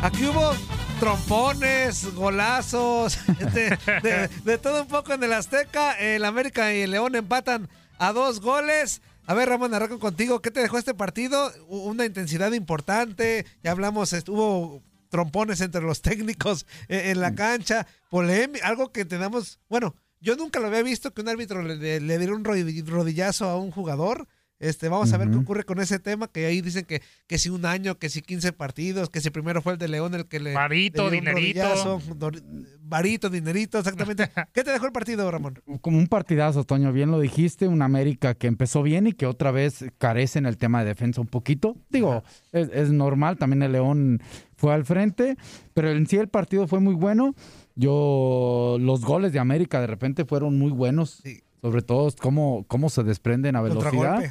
Aquí 0.00 0.26
hubo 0.26 0.52
trompones, 1.00 2.14
golazos, 2.14 3.18
de, 3.52 3.76
de- 4.02 4.28
de 4.44 4.58
todo 4.58 4.82
un 4.82 4.88
poco 4.88 5.12
en 5.12 5.24
el 5.24 5.32
Azteca. 5.32 5.92
El 5.98 6.24
América 6.24 6.72
y 6.72 6.82
el 6.82 6.92
León 6.92 7.16
empatan 7.16 7.68
a 7.98 8.12
dos 8.12 8.40
goles. 8.40 9.02
A 9.26 9.34
ver, 9.34 9.48
Ramón, 9.48 9.72
arranco 9.74 9.98
contigo. 9.98 10.42
¿Qué 10.42 10.50
te 10.50 10.60
dejó 10.60 10.76
este 10.78 10.94
partido? 10.94 11.50
Una 11.68 12.04
intensidad 12.04 12.52
importante. 12.52 13.46
Ya 13.62 13.70
hablamos, 13.70 14.12
estuvo 14.12 14.82
trompones 15.08 15.60
entre 15.60 15.80
los 15.82 16.02
técnicos 16.02 16.66
eh, 16.88 17.10
en 17.10 17.20
la 17.20 17.34
cancha. 17.34 17.86
Polémica, 18.10 18.66
algo 18.66 18.92
que 18.92 19.04
tenemos. 19.04 19.60
Bueno, 19.68 19.94
yo 20.20 20.36
nunca 20.36 20.60
lo 20.60 20.66
había 20.66 20.82
visto 20.82 21.12
que 21.14 21.22
un 21.22 21.28
árbitro 21.28 21.62
le, 21.62 21.76
le- 21.76 22.00
le 22.00 22.18
diera 22.18 22.34
un 22.34 22.44
rodi- 22.44 22.84
rodillazo 22.86 23.46
a 23.48 23.58
un 23.58 23.70
jugador. 23.70 24.28
Este, 24.64 24.88
vamos 24.88 25.12
a 25.12 25.18
ver 25.18 25.28
qué 25.28 25.36
ocurre 25.36 25.64
con 25.64 25.78
ese 25.78 25.98
tema, 25.98 26.26
que 26.26 26.46
ahí 26.46 26.62
dicen 26.62 26.86
que, 26.86 27.02
que 27.26 27.36
si 27.36 27.50
un 27.50 27.66
año, 27.66 27.98
que 27.98 28.08
si 28.08 28.22
15 28.22 28.54
partidos, 28.54 29.10
que 29.10 29.20
si 29.20 29.28
primero 29.28 29.60
fue 29.60 29.74
el 29.74 29.78
de 29.78 29.88
León 29.88 30.14
el 30.14 30.26
que 30.26 30.40
le... 30.40 30.54
Varito, 30.54 31.10
dinerito. 31.10 32.00
varito, 32.80 33.28
dinerito, 33.28 33.78
exactamente. 33.78 34.30
¿Qué 34.54 34.64
te 34.64 34.72
dejó 34.72 34.86
el 34.86 34.92
partido, 34.92 35.30
Ramón? 35.30 35.60
Como 35.82 35.98
un 35.98 36.06
partidazo, 36.06 36.64
Toño, 36.64 36.94
bien 36.94 37.10
lo 37.10 37.20
dijiste, 37.20 37.68
un 37.68 37.82
América 37.82 38.34
que 38.34 38.46
empezó 38.46 38.82
bien 38.82 39.06
y 39.06 39.12
que 39.12 39.26
otra 39.26 39.50
vez 39.50 39.84
carece 39.98 40.38
en 40.38 40.46
el 40.46 40.56
tema 40.56 40.80
de 40.80 40.86
defensa 40.86 41.20
un 41.20 41.26
poquito. 41.26 41.76
Digo, 41.90 42.24
es, 42.50 42.70
es 42.72 42.90
normal, 42.90 43.36
también 43.36 43.62
el 43.62 43.72
León 43.72 44.22
fue 44.56 44.72
al 44.72 44.86
frente, 44.86 45.36
pero 45.74 45.90
en 45.90 46.06
sí 46.06 46.16
el 46.16 46.28
partido 46.28 46.66
fue 46.66 46.80
muy 46.80 46.94
bueno. 46.94 47.34
Yo, 47.76 48.78
los 48.80 49.02
goles 49.02 49.34
de 49.34 49.40
América 49.40 49.82
de 49.82 49.88
repente 49.88 50.24
fueron 50.24 50.58
muy 50.58 50.70
buenos, 50.70 51.20
Sí. 51.22 51.42
Sobre 51.64 51.80
todo 51.80 52.10
cómo, 52.20 52.66
cómo 52.68 52.90
se 52.90 53.02
desprenden 53.04 53.56
a 53.56 53.62
velocidad. 53.62 54.22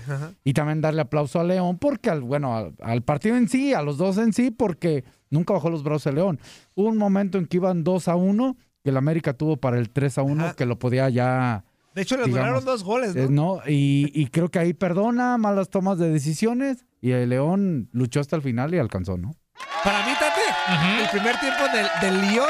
Y 0.43 0.53
también 0.53 0.81
darle 0.81 1.01
aplauso 1.01 1.39
a 1.39 1.43
León 1.43 1.79
porque, 1.79 2.11
al, 2.11 2.21
bueno, 2.21 2.55
al, 2.55 2.75
al 2.79 3.01
partido 3.01 3.35
en 3.35 3.49
sí, 3.49 3.73
a 3.73 3.81
los 3.81 3.97
dos 3.97 4.19
en 4.19 4.33
sí, 4.33 4.51
porque 4.51 5.03
nunca 5.31 5.51
bajó 5.53 5.71
los 5.71 5.81
brazos 5.81 6.05
el 6.05 6.15
León. 6.15 6.39
Hubo 6.75 6.89
un 6.89 6.97
momento 6.97 7.39
en 7.39 7.47
que 7.47 7.57
iban 7.57 7.83
2 7.83 8.07
a 8.07 8.15
1, 8.15 8.55
que 8.83 8.91
el 8.91 8.97
América 8.97 9.33
tuvo 9.33 9.57
para 9.57 9.79
el 9.79 9.89
3 9.89 10.19
a 10.19 10.21
1, 10.21 10.43
Ajá. 10.45 10.53
que 10.53 10.67
lo 10.67 10.77
podía 10.77 11.09
ya 11.09 11.63
De 11.95 12.03
hecho, 12.03 12.17
le 12.17 12.25
anularon 12.25 12.63
dos 12.65 12.83
goles, 12.83 13.15
Eh, 13.15 13.25
¿no? 13.31 13.55
no, 13.55 13.61
y, 13.67 14.11
y 14.13 14.27
creo 14.27 14.49
que 14.49 14.59
ahí 14.59 14.73
perdona 14.75 15.39
malas 15.39 15.71
tomas 15.71 15.97
de 15.97 16.09
decisiones 16.11 16.85
y 17.01 17.13
el 17.13 17.29
León 17.29 17.89
luchó 17.93 18.19
hasta 18.19 18.35
el 18.35 18.43
final 18.43 18.75
y 18.75 18.77
alcanzó, 18.77 19.17
¿no? 19.17 19.33
Para 19.83 20.05
mí, 20.05 20.11
Tate, 20.13 21.01
el 21.03 21.09
primer 21.09 21.35
tiempo 21.39 21.63
del, 21.73 21.87
del 21.99 22.21
Lyon 22.29 22.45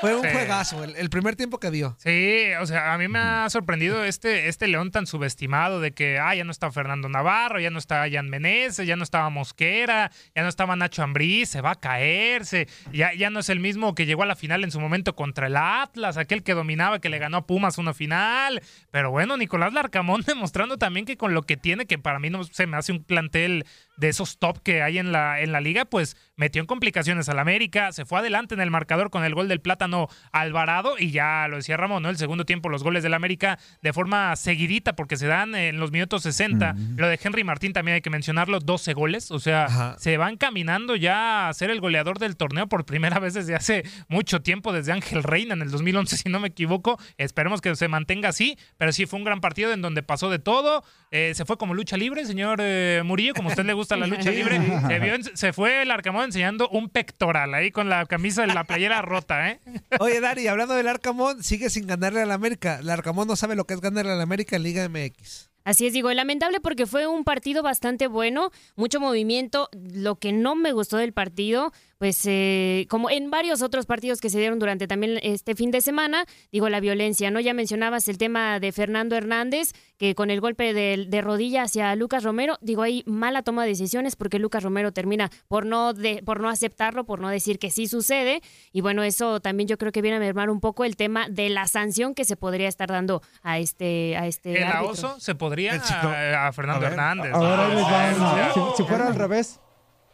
fue 0.00 0.14
un 0.14 0.22
Sí. 0.22 0.28
juegazo. 0.32 0.84
El, 0.84 0.94
el 0.96 1.10
primer 1.10 1.34
tiempo 1.36 1.58
que 1.58 1.70
dio. 1.70 1.96
Sí, 1.98 2.46
o 2.60 2.66
sea, 2.66 2.94
a 2.94 2.98
mí 2.98 3.08
me 3.08 3.18
ha 3.18 3.48
sorprendido 3.50 4.04
este, 4.04 4.48
este 4.48 4.68
León 4.68 4.90
tan 4.90 5.06
subestimado 5.06 5.80
de 5.80 5.92
que, 5.92 6.18
ah, 6.18 6.34
ya 6.34 6.44
no 6.44 6.50
está 6.50 6.70
Fernando 6.70 7.08
Navarro, 7.08 7.58
ya 7.60 7.70
no 7.70 7.78
está 7.78 8.06
Jan 8.10 8.28
Menezes, 8.30 8.86
ya 8.86 8.96
no 8.96 9.02
estaba 9.02 9.28
Mosquera, 9.30 10.10
ya 10.34 10.42
no 10.42 10.48
estaba 10.48 10.76
Nacho 10.76 11.02
Ambriz, 11.02 11.48
se 11.48 11.60
va 11.60 11.72
a 11.72 11.80
caerse, 11.80 12.68
ya, 12.92 13.12
ya 13.14 13.30
no 13.30 13.40
es 13.40 13.48
el 13.48 13.60
mismo 13.60 13.94
que 13.94 14.06
llegó 14.06 14.22
a 14.22 14.26
la 14.26 14.36
final 14.36 14.64
en 14.64 14.70
su 14.70 14.80
momento 14.80 15.16
contra 15.16 15.46
el 15.48 15.56
Atlas, 15.56 16.16
aquel 16.16 16.42
que 16.42 16.54
dominaba, 16.54 17.00
que 17.00 17.08
le 17.08 17.18
ganó 17.18 17.38
a 17.38 17.46
Pumas 17.46 17.78
una 17.78 17.94
final. 17.94 18.62
Pero 18.90 19.10
bueno, 19.10 19.36
Nicolás 19.36 19.72
Larcamón 19.72 20.22
demostrando 20.26 20.78
también 20.78 21.06
que 21.06 21.16
con 21.16 21.34
lo 21.34 21.42
que 21.42 21.56
tiene, 21.56 21.86
que 21.86 21.98
para 21.98 22.18
mí 22.18 22.30
no 22.30 22.44
se 22.44 22.66
me 22.66 22.76
hace 22.76 22.92
un 22.92 23.02
plantel 23.04 23.64
de 23.98 24.08
esos 24.08 24.38
top 24.38 24.62
que 24.62 24.82
hay 24.82 24.98
en 24.98 25.12
la, 25.12 25.40
en 25.40 25.52
la 25.52 25.60
liga, 25.60 25.84
pues 25.84 26.16
metió 26.36 26.60
en 26.60 26.66
complicaciones 26.66 27.28
al 27.28 27.38
América, 27.38 27.92
se 27.92 28.04
fue 28.04 28.20
adelante 28.20 28.54
en 28.54 28.60
el 28.60 28.70
marcador 28.70 29.10
con 29.10 29.24
el 29.24 29.34
gol 29.34 29.48
del 29.48 29.60
Plátano 29.60 30.08
Alvarado 30.32 30.94
y 30.98 31.10
ya 31.10 31.46
lo 31.48 31.56
decía 31.56 31.76
Ramón, 31.76 32.04
¿no? 32.04 32.08
El 32.08 32.16
segundo 32.16 32.44
tiempo 32.44 32.68
los 32.68 32.84
goles 32.84 33.02
del 33.02 33.14
América 33.14 33.58
de 33.82 33.92
forma 33.92 34.34
seguidita 34.36 34.94
porque 34.94 35.16
se 35.16 35.26
dan 35.26 35.54
en 35.54 35.78
los 35.80 35.90
minutos 35.90 36.22
60. 36.22 36.76
Lo 36.96 37.08
de 37.08 37.18
Henry 37.22 37.42
Martín 37.42 37.72
también 37.72 37.96
hay 37.96 38.00
que 38.00 38.10
mencionarlo, 38.10 38.60
12 38.60 38.94
goles, 38.94 39.30
o 39.30 39.40
sea, 39.40 39.96
se 39.98 40.16
van 40.16 40.36
caminando 40.36 40.94
ya 40.94 41.48
a 41.48 41.54
ser 41.54 41.70
el 41.70 41.80
goleador 41.80 42.18
del 42.20 42.36
torneo 42.36 42.68
por 42.68 42.84
primera 42.84 43.18
vez 43.18 43.34
desde 43.34 43.56
hace 43.56 43.82
mucho 44.08 44.40
tiempo, 44.40 44.72
desde 44.72 44.92
Ángel 44.92 45.24
Reina 45.24 45.54
en 45.54 45.62
el 45.62 45.70
2011, 45.70 46.16
si 46.16 46.28
no 46.28 46.38
me 46.38 46.48
equivoco. 46.48 46.98
Esperemos 47.16 47.60
que 47.60 47.74
se 47.74 47.88
mantenga 47.88 48.28
así, 48.28 48.56
pero 48.76 48.92
sí 48.92 49.06
fue 49.06 49.18
un 49.18 49.24
gran 49.24 49.40
partido 49.40 49.72
en 49.72 49.82
donde 49.82 50.04
pasó 50.04 50.30
de 50.30 50.38
todo. 50.38 50.84
Eh, 51.10 51.32
se 51.34 51.44
fue 51.44 51.58
como 51.58 51.74
lucha 51.74 51.96
libre, 51.96 52.24
señor 52.26 52.58
eh, 52.60 53.02
Murillo, 53.04 53.34
como 53.34 53.48
a 53.48 53.52
usted 53.52 53.64
le 53.64 53.72
gusta 53.72 53.87
la 53.96 54.06
lucha 54.06 54.30
libre. 54.30 54.60
Se, 54.88 54.98
vio 54.98 55.14
se 55.34 55.52
fue 55.52 55.82
el 55.82 55.90
Arcamón 55.90 56.24
enseñando 56.24 56.68
un 56.68 56.88
pectoral 56.88 57.54
ahí 57.54 57.70
con 57.70 57.88
la 57.88 58.06
camisa 58.06 58.42
de 58.42 58.54
la 58.54 58.64
playera 58.64 59.02
rota, 59.02 59.50
¿eh? 59.50 59.60
Oye, 60.00 60.20
Dari, 60.20 60.46
hablando 60.48 60.74
del 60.74 60.88
Arcamón, 60.88 61.42
sigue 61.42 61.70
sin 61.70 61.86
ganarle 61.86 62.22
al 62.22 62.32
América. 62.32 62.78
El 62.80 62.90
Arcamón 62.90 63.28
no 63.28 63.36
sabe 63.36 63.56
lo 63.56 63.64
que 63.64 63.74
es 63.74 63.80
ganarle 63.80 64.12
al 64.12 64.20
América 64.20 64.56
en 64.56 64.62
Liga 64.62 64.88
MX. 64.88 65.48
Así 65.68 65.86
es, 65.86 65.92
digo, 65.92 66.10
lamentable 66.12 66.60
porque 66.60 66.86
fue 66.86 67.06
un 67.06 67.24
partido 67.24 67.62
bastante 67.62 68.06
bueno, 68.06 68.52
mucho 68.74 69.00
movimiento. 69.00 69.68
Lo 69.92 70.16
que 70.16 70.32
no 70.32 70.54
me 70.54 70.72
gustó 70.72 70.96
del 70.96 71.12
partido, 71.12 71.72
pues 71.98 72.24
eh, 72.26 72.86
como 72.88 73.10
en 73.10 73.30
varios 73.30 73.60
otros 73.60 73.86
partidos 73.86 74.20
que 74.20 74.30
se 74.30 74.38
dieron 74.38 74.58
durante 74.58 74.86
también 74.86 75.18
este 75.22 75.54
fin 75.54 75.70
de 75.70 75.80
semana, 75.80 76.24
digo, 76.52 76.68
la 76.68 76.80
violencia, 76.80 77.30
¿no? 77.30 77.40
Ya 77.40 77.54
mencionabas 77.54 78.08
el 78.08 78.18
tema 78.18 78.60
de 78.60 78.72
Fernando 78.72 79.16
Hernández, 79.16 79.72
que 79.98 80.14
con 80.14 80.30
el 80.30 80.40
golpe 80.40 80.72
de, 80.72 81.06
de 81.08 81.20
rodilla 81.20 81.64
hacia 81.64 81.94
Lucas 81.96 82.22
Romero, 82.22 82.56
digo, 82.60 82.82
ahí 82.82 83.02
mala 83.06 83.42
toma 83.42 83.64
de 83.64 83.70
decisiones 83.70 84.14
porque 84.14 84.38
Lucas 84.38 84.62
Romero 84.62 84.92
termina 84.92 85.30
por 85.48 85.66
no, 85.66 85.92
de, 85.92 86.22
por 86.24 86.40
no 86.40 86.48
aceptarlo, 86.48 87.04
por 87.04 87.18
no 87.20 87.28
decir 87.28 87.58
que 87.58 87.70
sí 87.70 87.88
sucede. 87.88 88.42
Y 88.72 88.80
bueno, 88.80 89.02
eso 89.02 89.40
también 89.40 89.66
yo 89.68 89.76
creo 89.76 89.90
que 89.90 90.00
viene 90.02 90.18
a 90.18 90.20
mermar 90.20 90.50
un 90.50 90.60
poco 90.60 90.84
el 90.84 90.96
tema 90.96 91.28
de 91.28 91.48
la 91.48 91.66
sanción 91.66 92.14
que 92.14 92.24
se 92.24 92.36
podría 92.36 92.68
estar 92.68 92.88
dando 92.88 93.22
a 93.42 93.58
este, 93.58 94.16
a 94.16 94.28
este 94.28 94.56
El 94.58 94.64
árbitro. 94.64 94.90
oso 94.92 95.20
se 95.20 95.34
podría 95.34 95.74
a, 95.74 96.46
a 96.46 96.52
Fernando 96.52 96.86
A 96.86 96.90
ver, 96.90 96.92
Hernández. 96.98 97.32
Ahora 97.34 97.68
les 97.74 97.84
va 97.84 98.52
Si, 98.54 98.60
si 98.76 98.84
fuera 98.84 99.08
al 99.08 99.16
revés, 99.16 99.60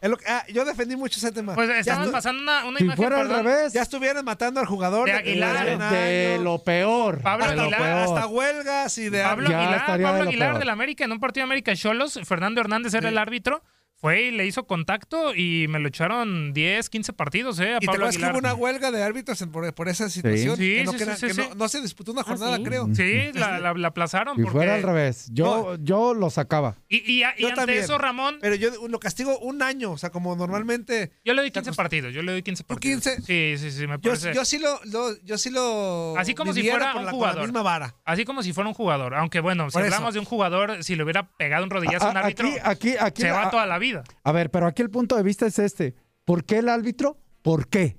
lo 0.01 0.17
que- 0.17 0.25
ah, 0.27 0.45
yo 0.53 0.65
defendí 0.65 0.95
mucho 0.95 1.17
ese 1.17 1.31
tema. 1.31 1.55
Pues 1.55 1.69
estu- 1.69 2.11
pasando 2.11 2.41
una, 2.43 2.65
una 2.65 2.77
si 2.77 2.83
imagen, 2.83 3.01
fuera 3.03 3.21
al 3.21 3.29
revés, 3.29 3.73
Ya 3.73 3.81
estuvieran 3.81 4.23
matando 4.23 4.59
al 4.59 4.65
jugador 4.67 5.05
De 5.05 5.13
de, 5.13 5.17
Aguilar. 5.19 5.65
de- 5.65 5.77
de, 5.77 5.97
de 6.37 6.39
lo 6.39 6.63
peor. 6.63 7.21
Pablo 7.21 7.45
de 7.47 7.51
Aguilar, 7.61 7.79
peor. 7.81 7.97
hasta 7.99 8.27
huelgas 8.27 8.97
y 8.97 9.09
de 9.09 9.23
Pablo 9.23 9.49
Ya 9.49 9.59
Aguilar, 9.61 9.85
Pablo 9.85 10.07
Aguilar 10.27 10.59
del 10.59 10.69
América 10.69 11.05
en 11.05 11.11
un 11.11 11.19
partido 11.19 11.41
de 11.43 11.49
América 11.49 11.75
Cholos, 11.75 12.19
Fernando 12.23 12.61
Hernández 12.61 12.93
era 12.93 13.09
el 13.09 13.17
árbitro, 13.17 13.63
fue 14.05 14.21
y 14.25 14.31
le 14.31 14.45
hizo 14.45 14.67
contacto 14.67 15.33
y 15.33 15.65
me 15.67 15.79
lo 15.79 15.87
echaron 15.87 16.53
10, 16.53 16.91
15 16.91 17.13
partidos, 17.13 17.59
¿eh? 17.59 17.73
A 17.73 17.77
Y 17.77 17.79
te 17.79 17.85
Pablo 17.87 18.05
acuerdas 18.05 18.17
que 18.17 18.31
hubo 18.31 18.37
una 18.37 18.53
huelga 18.53 18.91
de 18.91 19.01
árbitros 19.01 19.41
en- 19.41 19.51
por, 19.51 19.73
por 19.73 19.89
esa 19.89 20.09
situación. 20.09 20.55
Sí, 20.57 20.81
no, 20.85 20.91
sí, 20.91 20.97
queda- 20.99 21.15
sí, 21.15 21.25
que 21.25 21.33
sí, 21.33 21.39
no- 21.41 21.47
sí. 21.47 21.53
no 21.57 21.67
se 21.69 21.81
disputó 21.81 22.11
una 22.11 22.21
jornada, 22.21 22.57
sí? 22.57 22.63
creo. 22.63 22.87
Sí, 22.93 23.31
la, 23.33 23.59
la- 23.59 23.73
la 23.73 23.87
aplazaron 23.87 24.35
Si 24.35 24.43
porque... 24.43 24.57
fuera 24.57 24.75
al 24.75 24.83
revés, 24.83 25.27
yo, 25.31 25.75
yo 25.79 26.13
lo 26.13 26.29
sacaba. 26.29 26.75
Y, 26.87 26.97
y, 26.97 27.01
y 27.17 27.19
Yo 27.21 27.47
ante 27.47 27.53
también. 27.55 27.79
eso, 27.83 27.97
Ramón, 27.97 28.37
Pero 28.41 28.53
yo 28.53 28.69
lo 28.87 28.99
castigo 28.99 29.39
un 29.39 29.63
año, 29.63 29.91
o 29.93 29.97
sea, 29.97 30.11
como 30.11 30.35
normalmente. 30.35 31.11
yo 31.25 31.33
le 31.33 31.41
doy 31.41 31.49
15 31.49 31.73
partidos, 31.73 32.13
yo 32.13 32.21
le 32.21 32.31
doy 32.33 32.43
15 32.43 32.63
¿Tú 32.63 32.67
partidos. 32.67 33.03
15? 33.03 33.21
Sí, 33.23 33.55
sí, 33.57 33.71
sí, 33.71 33.87
me 33.87 33.95
Yo, 33.95 34.01
parece... 34.11 34.35
yo 34.35 34.45
sí 34.45 34.59
lo, 34.59 34.79
lo- 34.85 35.19
yo 35.23 35.37
sí 35.39 35.49
lo. 35.49 36.13
Así 36.15 36.35
como 36.35 36.53
si 36.53 36.61
fuera 36.61 36.77
un 36.77 36.81
la, 36.87 36.93
con 36.93 37.05
la 37.05 37.11
jugador. 37.11 37.41
misma 37.41 37.63
vara. 37.63 37.95
Así 38.05 38.23
como 38.23 38.43
si 38.43 38.53
fuera 38.53 38.67
un 38.67 38.75
jugador, 38.75 39.15
aunque 39.15 39.39
bueno, 39.39 39.71
si 39.71 39.73
Por 39.73 39.81
eso. 39.81 39.95
hablamos 39.95 40.13
de 40.13 40.19
un 40.19 40.25
jugador, 40.25 40.83
si 40.83 40.95
le 40.95 41.01
hubiera 41.03 41.27
pegado 41.37 41.63
un 41.63 41.71
rodillazo 41.71 42.05
a 42.05 42.11
un 42.11 42.17
árbitro, 42.17 42.47
aquí, 42.49 42.59
aquí, 42.63 42.95
aquí, 42.99 43.21
se 43.23 43.31
va 43.31 43.49
toda 43.49 43.65
la 43.65 43.79
vida. 43.79 43.94
A 44.23 44.31
ver, 44.31 44.49
pero 44.51 44.67
aquí 44.67 44.81
el 44.81 44.89
punto 44.89 45.15
de 45.15 45.23
vista 45.23 45.45
es 45.45 45.59
este. 45.59 45.95
¿Por 46.25 46.43
qué 46.45 46.57
el 46.59 46.69
árbitro? 46.69 47.17
¿Por 47.41 47.67
qué? 47.67 47.97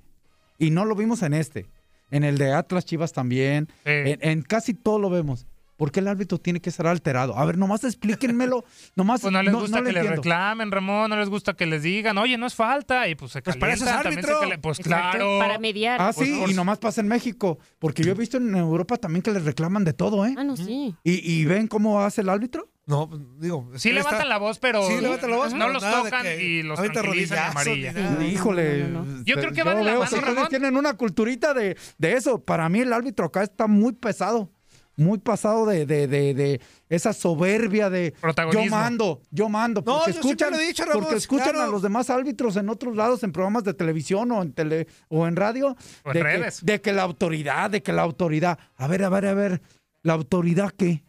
Y 0.59 0.71
no 0.71 0.85
lo 0.85 0.95
vimos 0.95 1.21
en 1.23 1.33
este. 1.33 1.65
En 2.11 2.23
el 2.23 2.37
de 2.37 2.53
Atlas 2.53 2.85
Chivas 2.85 3.11
también. 3.13 3.67
Sí. 3.85 3.91
En, 3.91 4.19
en 4.21 4.41
casi 4.41 4.73
todo 4.73 4.99
lo 4.99 5.09
vemos. 5.09 5.45
¿Por 5.77 5.91
qué 5.91 5.99
el 5.99 6.07
árbitro 6.07 6.39
tiene 6.39 6.59
que 6.59 6.71
estar 6.71 6.87
alterado? 6.87 7.37
A 7.37 7.45
ver, 7.45 7.55
nomás 7.55 7.83
explíquenmelo. 7.83 8.65
Nomás, 8.95 9.21
Pues 9.21 9.31
no 9.31 9.43
les 9.43 9.53
gusta 9.53 9.77
no 9.77 9.83
que 9.83 9.89
le 9.89 9.93
les 9.93 10.01
entiendo. 10.05 10.21
reclamen, 10.23 10.71
Ramón, 10.71 11.09
no 11.11 11.17
les 11.17 11.29
gusta 11.29 11.53
que 11.53 11.67
les 11.67 11.83
digan, 11.83 12.17
oye, 12.17 12.35
no 12.35 12.47
es 12.47 12.55
falta, 12.55 13.07
y 13.07 13.13
pues 13.13 13.33
se 13.33 13.43
Pues 13.43 13.57
para 13.57 13.73
eso 13.73 13.83
es 13.85 13.91
calientan, 13.91 14.03
también 14.23 14.25
se 14.25 14.31
árbitro. 14.43 14.61
Pues 14.63 14.79
Exacto, 14.79 15.17
claro. 15.19 15.37
Para 15.39 15.59
mediar. 15.59 16.01
Ah, 16.01 16.11
Pues, 16.15 16.27
sí, 16.27 16.39
por- 16.39 16.49
y 16.49 16.55
nomás 16.55 16.79
pasa 16.79 17.01
en 17.01 17.07
México. 17.07 17.59
Porque 17.77 18.01
yo 18.03 18.11
he 18.13 18.15
visto 18.15 18.37
en 18.37 18.55
Europa 18.55 18.97
también 18.97 19.21
que 19.21 19.29
les 19.29 19.43
reclaman 19.45 19.83
de 19.83 19.93
todo, 19.93 20.25
¿eh? 20.25 20.33
Ah, 20.35 20.43
no, 20.43 20.57
sí. 20.57 20.95
¿Y, 21.03 21.31
y 21.31 21.45
ven 21.45 21.67
cómo 21.67 22.01
hace 22.01 22.21
el 22.21 22.29
árbitro? 22.29 22.67
No, 22.87 23.09
pues, 23.09 23.21
digo. 23.37 23.69
Sí 23.75 23.91
levantan 23.91 24.13
está- 24.21 24.25
la 24.29 24.37
voz, 24.37 24.59
pero 24.59 24.81
Sí, 24.87 24.99
levantan 25.01 25.29
la 25.29 25.35
voz, 25.37 25.53
no 25.53 25.67
los 25.67 25.83
tocan 25.83 26.23
que 26.23 26.41
y 26.41 26.63
los 26.63 26.81
tranquilizan 26.81 27.51
amarilla. 27.51 27.93
Híjole. 28.23 28.87
no, 28.87 29.03
no, 29.03 29.23
Yo 29.25 29.35
creo 29.35 29.51
que 29.51 29.61
va 29.61 29.75
de 29.75 29.83
la 29.83 29.99
mano, 29.99 30.21
Ramón. 30.21 30.47
tienen 30.47 30.75
una 30.77 30.93
culturita 30.95 31.53
de, 31.53 31.77
de 31.97 32.13
eso. 32.13 32.41
Para 32.43 32.67
mí 32.69 32.79
el 32.79 32.93
árbitro 32.93 33.25
acá 33.25 33.43
está 33.43 33.67
muy 33.67 33.91
pesado. 33.91 34.51
Muy 34.99 35.19
pasado 35.19 35.67
de, 35.67 35.85
de, 35.85 36.07
de, 36.07 36.33
de 36.33 36.61
esa 36.89 37.13
soberbia 37.13 37.87
de 37.91 38.15
yo 38.51 38.65
mando, 38.65 39.21
yo 39.29 39.47
mando. 39.47 39.83
No, 39.85 39.97
Porque 39.99 40.13
yo 40.13 40.19
escuchan, 40.21 40.51
lo 40.51 40.57
he 40.59 40.65
dicho, 40.65 40.85
Ramón, 40.85 41.03
porque 41.03 41.17
escuchan 41.17 41.51
claro. 41.51 41.67
a 41.67 41.67
los 41.67 41.83
demás 41.83 42.09
árbitros 42.09 42.55
en 42.55 42.67
otros 42.67 42.95
lados, 42.95 43.21
en 43.21 43.31
programas 43.31 43.63
de 43.63 43.75
televisión 43.75 44.31
o 44.31 44.41
en 44.41 44.53
tele 44.53 44.87
o 45.09 45.27
en 45.27 45.35
radio. 45.35 45.75
O 46.03 46.09
en 46.09 46.13
de, 46.13 46.23
redes. 46.23 46.61
Que, 46.61 46.65
de 46.71 46.81
que 46.81 46.93
la 46.93 47.03
autoridad, 47.03 47.69
de 47.69 47.83
que 47.83 47.93
la 47.93 48.01
autoridad. 48.01 48.57
A 48.75 48.87
ver, 48.87 49.03
a 49.03 49.09
ver, 49.09 49.25
a 49.27 49.33
ver. 49.35 49.61
¿La 50.01 50.13
autoridad 50.13 50.71
qué? 50.75 51.03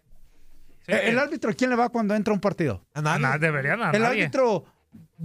Sí. 0.88 0.94
¿El 1.02 1.18
árbitro 1.18 1.50
a 1.50 1.54
quién 1.54 1.70
le 1.70 1.76
va 1.76 1.88
cuando 1.90 2.14
entra 2.14 2.32
a 2.32 2.34
un 2.34 2.40
partido? 2.40 2.84
A 2.94 2.98
A 3.00 3.02
nadie. 3.02 3.22
nada, 3.22 3.38
deberían 3.38 3.82
a 3.82 3.90
¿El 3.90 4.02
nadie. 4.02 4.22
árbitro 4.22 4.64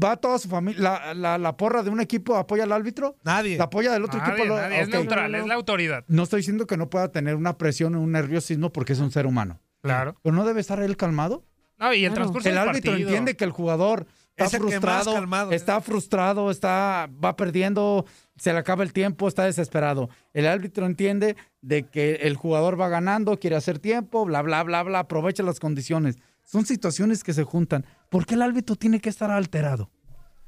va 0.03 0.11
a 0.11 0.17
toda 0.17 0.37
su 0.39 0.49
familia? 0.49 0.81
La, 0.81 1.13
la- 1.13 1.37
la 1.37 1.55
porra 1.57 1.83
de 1.83 1.89
un 1.89 2.01
equipo 2.01 2.35
apoya 2.35 2.63
al 2.65 2.71
árbitro? 2.71 3.15
Nadie. 3.23 3.57
¿La 3.57 3.65
apoya 3.65 3.91
del 3.93 4.03
otro 4.03 4.19
Nadie, 4.19 4.33
equipo? 4.33 4.47
Lo- 4.49 4.61
nadie, 4.61 4.81
Es 4.81 4.89
neutral, 4.89 5.33
es 5.35 5.45
la 5.47 5.53
autoridad. 5.53 6.03
No 6.07 6.23
estoy 6.23 6.39
diciendo 6.41 6.67
que 6.67 6.75
no 6.77 6.89
pueda 6.89 7.11
tener 7.11 7.35
una 7.35 7.57
presión 7.57 7.95
o 7.95 8.01
un 8.01 8.11
nerviosismo 8.11 8.71
porque 8.73 8.93
es 8.93 8.99
un 8.99 9.11
ser 9.11 9.25
humano. 9.25 9.59
Claro. 9.81 10.15
Pero 10.21 10.35
no 10.35 10.45
debe 10.45 10.59
estar 10.61 10.79
él 10.81 10.97
calmado. 10.97 11.43
No, 11.79 11.93
y 11.93 12.05
el 12.05 12.13
transcurso 12.13 12.47
El 12.49 12.55
del 12.55 12.67
árbitro 12.69 12.91
partido. 12.91 13.09
entiende 13.09 13.35
que 13.35 13.43
el 13.43 13.51
jugador 13.51 14.05
está 14.35 14.45
Es 14.45 14.53
el 14.53 14.59
frustrado, 14.61 15.13
calmado. 15.13 15.51
está 15.51 15.81
frustrado, 15.81 16.51
está 16.51 17.09
va 17.23 17.35
perdiendo, 17.35 18.05
se 18.37 18.53
le 18.53 18.59
acaba 18.59 18.83
el 18.83 18.93
tiempo, 18.93 19.27
está 19.27 19.43
desesperado. 19.45 20.09
El 20.33 20.47
árbitro 20.47 20.85
entiende 20.85 21.35
de 21.63 21.83
que 21.89 22.15
el 22.15 22.35
jugador 22.35 22.79
va 22.79 22.89
ganando, 22.89 23.39
quiere 23.39 23.55
hacer 23.55 23.79
tiempo, 23.79 24.25
bla 24.25 24.41
bla 24.43 24.61
bla 24.63 24.83
bla, 24.83 24.99
aprovecha 24.99 25.41
las 25.41 25.59
condiciones. 25.59 26.17
Son 26.43 26.65
situaciones 26.65 27.23
que 27.23 27.33
se 27.33 27.43
juntan. 27.43 27.85
¿Por 28.09 28.25
qué 28.25 28.35
el 28.35 28.41
árbitro 28.41 28.75
tiene 28.75 28.99
que 28.99 29.09
estar 29.09 29.31
alterado? 29.31 29.89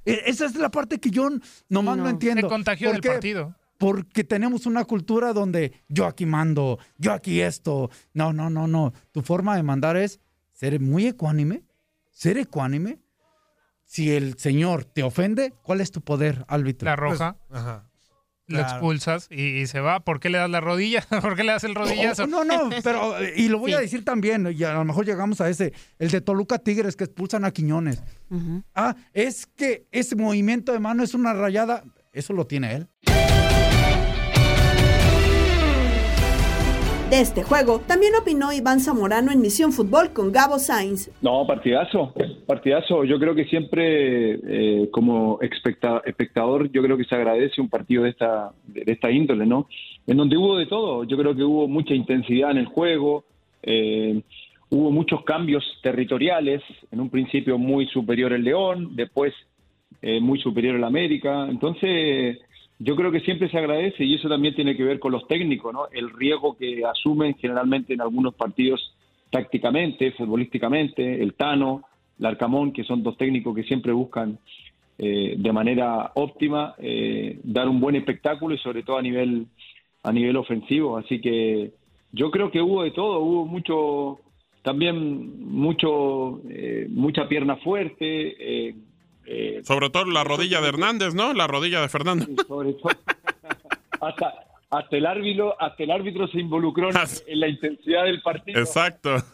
E- 0.06 0.24
Esa 0.28 0.46
es 0.46 0.56
la 0.56 0.70
parte 0.70 1.00
que 1.00 1.10
yo 1.10 1.30
nomás 1.70 1.96
Sí, 1.96 1.98
no, 2.00 2.04
no. 2.04 2.10
entiendo. 2.10 2.42
Se 2.42 2.48
contagió 2.50 2.92
¿Por 2.92 3.02
del 3.02 3.12
partido. 3.14 3.56
Porque 3.78 4.24
tenemos 4.24 4.66
una 4.66 4.84
cultura 4.86 5.34
donde 5.34 5.84
yo 5.90 6.06
aquí 6.06 6.26
mando, 6.26 6.80
yo 6.98 7.12
aquí 7.14 7.42
esto. 7.42 7.90
No, 8.14 8.32
no, 8.34 8.50
no, 8.50 8.68
no. 8.68 8.94
Tu 9.12 9.22
forma 9.22 9.56
de 9.56 9.64
mandar 9.64 9.98
es 9.98 10.20
ser 10.54 10.80
muy 10.80 11.08
ecuánime, 11.08 11.64
ser 12.12 12.38
ecuánime. 12.38 13.00
Si 13.86 14.12
el 14.14 14.38
señor 14.38 14.84
te 14.86 15.04
ofende, 15.04 15.54
¿cuál 15.62 15.80
es 15.82 15.92
tu 15.92 16.02
poder, 16.02 16.44
árbitro? 16.48 16.86
La 16.86 16.96
roja, 16.96 17.38
Ajá. 17.50 17.90
Lo 18.48 18.60
claro. 18.60 18.74
expulsas 18.74 19.28
y, 19.30 19.62
y 19.62 19.68
se 19.68 19.80
va. 19.80 20.00
¿Por 20.02 20.20
qué 20.20 20.30
le 20.30 20.38
das 20.38 20.50
la 20.50 20.62
rodilla? 20.62 21.02
¿Por 21.22 21.36
qué 21.36 21.44
le 21.44 21.52
das 21.52 21.64
el 21.64 21.76
rodillazo? 21.76 22.28
No, 22.28 22.44
no, 22.44 22.70
no, 22.70 22.76
pero, 22.84 23.16
y 23.36 23.48
lo 23.48 23.60
voy 23.60 23.74
a 23.74 23.80
decir 23.80 24.06
también, 24.06 24.54
y 24.56 24.64
a 24.64 24.74
lo 24.74 24.86
mejor 24.86 25.06
llegamos 25.06 25.42
a 25.42 25.50
ese, 25.50 25.74
el 26.00 26.12
de 26.12 26.22
Toluca 26.22 26.60
Tigres 26.60 26.96
que 26.96 27.06
expulsan 27.06 27.46
a 27.46 27.52
Quiñones. 27.52 28.04
Ah, 28.74 28.96
es 29.14 29.46
que 29.46 29.88
ese 29.92 30.16
movimiento 30.16 30.72
de 30.72 30.80
mano 30.80 31.04
es 31.04 31.14
una 31.14 31.34
rayada, 31.34 31.84
eso 32.14 32.34
lo 32.34 32.46
tiene 32.48 32.76
él. 32.76 32.88
De 37.10 37.22
este 37.22 37.44
juego 37.44 37.80
también 37.88 38.14
opinó 38.20 38.52
Iván 38.52 38.80
Zamorano 38.80 39.32
en 39.32 39.40
Misión 39.40 39.72
Fútbol 39.72 40.12
con 40.12 40.32
Gabo 40.32 40.58
Sainz. 40.58 41.12
No, 41.22 41.46
partidazo, 41.46 42.14
partidazo. 42.48 43.04
Yo 43.04 43.20
creo 43.20 43.36
que 43.36 43.46
siempre 43.46 44.34
eh, 44.34 44.90
como 44.92 45.40
espectador, 45.42 46.72
yo 46.72 46.82
creo 46.82 46.98
que 46.98 47.04
se 47.04 47.16
agradece 47.16 47.62
un 47.62 47.70
partido 47.70 48.04
de 48.04 48.10
esta, 48.10 48.52
de 48.66 48.92
esta 48.92 49.12
índole, 49.12 49.46
¿no? 49.46 49.68
En 50.08 50.18
donde 50.18 50.36
hubo 50.36 50.58
de 50.58 50.66
todo. 50.66 51.04
Yo 51.04 51.16
creo 51.16 51.36
que 51.36 51.44
hubo 51.44 51.68
mucha 51.68 51.94
intensidad 51.94 52.52
en 52.52 52.58
el 52.58 52.66
juego, 52.66 53.24
Eh, 53.68 54.22
hubo 54.70 54.92
muchos 54.92 55.24
cambios 55.24 55.64
territoriales, 55.82 56.62
en 56.92 57.00
un 57.00 57.10
principio 57.10 57.58
muy 57.58 57.88
superior 57.88 58.32
el 58.32 58.44
León, 58.44 58.96
después 58.96 59.34
eh, 60.02 60.20
muy 60.20 60.40
superior 60.40 60.76
el 60.76 60.84
América. 60.84 61.48
Entonces, 61.50 62.38
yo 62.80 62.96
creo 62.96 63.12
que 63.12 63.22
siempre 63.22 63.50
se 63.50 63.58
agradece 63.58 64.04
y 64.04 64.16
eso 64.16 64.28
también 64.28 64.56
tiene 64.56 64.76
que 64.76 64.84
ver 64.84 65.00
con 65.00 65.12
los 65.12 65.28
técnicos, 65.28 65.74
¿no? 65.74 65.88
El 65.92 66.10
riesgo 66.12 66.58
que 66.58 66.84
asumen 66.86 67.36
generalmente 67.36 67.94
en 67.94 68.02
algunos 68.02 68.36
partidos 68.36 68.94
tácticamente, 69.30 70.12
futbolísticamente, 70.12 71.22
el 71.22 71.34
Tano, 71.34 71.84
el 72.20 72.26
Arcamón, 72.26 72.74
que 72.74 72.84
son 72.84 73.02
dos 73.02 73.18
técnicos 73.18 73.56
que 73.56 73.64
siempre 73.64 73.94
buscan 73.94 74.40
eh, 74.98 75.36
de 75.38 75.52
manera 75.52 76.12
óptima 76.16 76.76
eh, 76.78 77.40
dar 77.44 77.68
un 77.68 77.80
buen 77.80 77.96
espectáculo 77.96 78.56
y 78.56 78.60
sobre 78.60 78.84
todo 78.84 78.98
a 78.98 79.02
nivel 79.02 79.48
a 80.04 80.12
nivel 80.12 80.38
ofensivo. 80.38 80.98
Así 80.98 81.20
que 81.20 81.72
yo 82.12 82.30
creo 82.30 82.52
que 82.52 82.62
hubo 82.62 82.84
de 82.84 82.92
todo, 82.92 83.20
hubo 83.20 83.46
mucho 83.46 84.20
también 84.62 85.50
mucho 85.50 86.42
eh, 86.50 86.88
mucha 86.90 87.28
pierna 87.28 87.56
fuerte. 87.58 88.76
Sobre 89.64 89.90
todo 89.90 90.06
la 90.06 90.24
rodilla 90.24 90.62
de 90.62 90.70
Hernández, 90.70 91.14
¿no? 91.16 91.34
La 91.34 91.48
rodilla 91.48 91.82
de 91.82 91.90
Fernando. 91.90 92.26
Sobre 92.48 92.74
todo, 92.74 92.92
hasta, 94.02 94.34
hasta 94.70 94.98
el 94.98 95.06
árbitro, 95.06 95.56
hasta 95.62 95.84
el 95.84 95.92
árbitro 95.92 96.28
se 96.28 96.40
involucró 96.40 96.90
en, 96.90 96.96
en 97.28 97.40
la 97.40 97.48
intensidad 97.48 98.04
del 98.04 98.22
partido. 98.22 98.60
Exacto. 98.60 99.16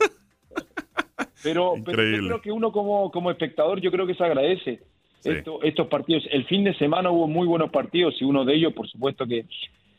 Pero, 1.43 1.73
pero 1.83 2.03
yo 2.03 2.17
creo 2.27 2.41
que 2.41 2.51
uno 2.51 2.71
como, 2.71 3.09
como 3.11 3.31
espectador, 3.31 3.81
yo 3.81 3.89
creo 3.91 4.05
que 4.05 4.13
se 4.13 4.23
agradece 4.23 4.79
esto- 5.23 5.59
estos 5.63 5.87
partidos. 5.87 6.23
El 6.29 6.45
fin 6.45 6.63
de 6.63 6.75
semana 6.75 7.09
hubo 7.09 7.27
muy 7.27 7.47
buenos 7.47 7.71
partidos 7.71 8.13
y 8.21 8.25
uno 8.25 8.45
de 8.45 8.53
ellos, 8.55 8.73
por 8.73 8.87
supuesto, 8.87 9.25
que 9.25 9.45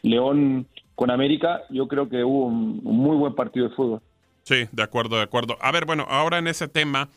León 0.03 0.67
con 0.95 1.11
América, 1.11 1.63
yo 1.71 1.89
creo 1.89 2.09
que 2.09 2.23
hubo 2.23 2.47
un, 2.47 2.81
un 2.85 2.97
muy 2.97 3.17
buen 3.17 3.35
partido 3.35 3.69
de 3.69 3.75
fútbol. 3.75 4.01
Sí, 4.45 4.67
de 4.71 4.83
acuerdo, 4.85 5.17
de 5.17 5.23
acuerdo. 5.23 5.57
A 5.61 5.73
ver, 5.73 5.85
bueno, 5.85 6.07
ahora 6.09 6.39
en 6.39 6.47
ese 6.47 6.69
tema, 6.69 7.09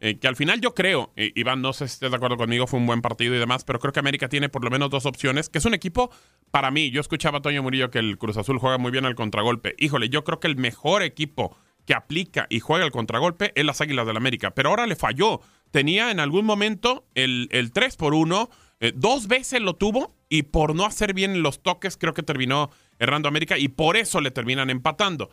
eh, 0.00 0.18
que 0.18 0.28
al 0.28 0.36
final 0.36 0.60
yo 0.60 0.74
creo, 0.74 1.12
eh, 1.16 1.32
Iván, 1.34 1.62
no 1.62 1.72
sé 1.72 1.88
si 1.88 1.94
estés 1.94 2.10
de 2.10 2.16
acuerdo 2.16 2.36
conmigo, 2.36 2.66
fue 2.66 2.78
un 2.78 2.86
buen 2.86 3.00
partido 3.00 3.34
y 3.34 3.38
demás, 3.38 3.64
pero 3.64 3.78
creo 3.78 3.92
que 3.92 4.00
América 4.00 4.28
tiene 4.28 4.48
por 4.48 4.64
lo 4.64 4.70
menos 4.70 4.90
dos 4.90 5.06
opciones, 5.06 5.48
que 5.48 5.58
es 5.58 5.64
un 5.64 5.74
equipo, 5.74 6.10
para 6.50 6.70
mí, 6.70 6.90
yo 6.90 7.00
escuchaba 7.00 7.38
a 7.38 7.42
Toño 7.42 7.62
Murillo 7.62 7.90
que 7.90 8.00
el 8.00 8.18
Cruz 8.18 8.36
Azul 8.36 8.58
juega 8.58 8.78
muy 8.78 8.90
bien 8.90 9.04
al 9.06 9.14
contragolpe. 9.14 9.74
Híjole, 9.78 10.08
yo 10.08 10.24
creo 10.24 10.40
que 10.40 10.48
el 10.48 10.56
mejor 10.56 11.02
equipo 11.02 11.56
que 11.86 11.94
aplica 11.94 12.46
y 12.48 12.60
juega 12.60 12.84
el 12.84 12.90
contragolpe 12.90 13.52
es 13.54 13.64
las 13.64 13.80
Águilas 13.80 14.06
del 14.06 14.16
América, 14.16 14.52
pero 14.52 14.70
ahora 14.70 14.86
le 14.86 14.96
falló. 14.96 15.40
Tenía 15.70 16.10
en 16.10 16.20
algún 16.20 16.44
momento 16.44 17.06
el, 17.14 17.48
el 17.50 17.72
3 17.72 17.96
por 17.96 18.14
1, 18.14 18.50
eh, 18.80 18.92
dos 18.94 19.26
veces 19.26 19.60
lo 19.60 19.74
tuvo 19.74 20.14
y 20.28 20.44
por 20.44 20.74
no 20.74 20.84
hacer 20.84 21.14
bien 21.14 21.42
los 21.42 21.62
toques 21.62 21.96
creo 21.96 22.14
que 22.14 22.22
terminó 22.22 22.70
errando 22.98 23.28
América 23.28 23.58
y 23.58 23.68
por 23.68 23.96
eso 23.96 24.20
le 24.20 24.30
terminan 24.30 24.70
empatando. 24.70 25.30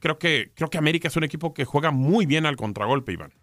Creo, 0.00 0.18
que, 0.18 0.52
creo 0.54 0.70
que 0.70 0.78
América 0.78 1.08
es 1.08 1.16
un 1.16 1.24
equipo 1.24 1.52
que 1.52 1.66
juega 1.66 1.90
muy 1.90 2.24
bien 2.24 2.46
al 2.46 2.56
contragolpe, 2.56 3.12
Iván. 3.12 3.34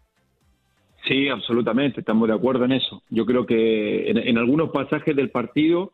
Sí, 1.08 1.28
absolutamente, 1.28 2.00
estamos 2.00 2.28
de 2.30 2.34
acuerdo 2.34 2.66
en 2.66 2.74
eso. 2.74 3.04
Yo 3.10 3.26
creo 3.26 3.46
que 3.46 4.10
en, 4.10 4.38
algunos 4.38 4.70
pasajes 4.70 5.16
del 5.16 5.30
partido, 5.32 5.92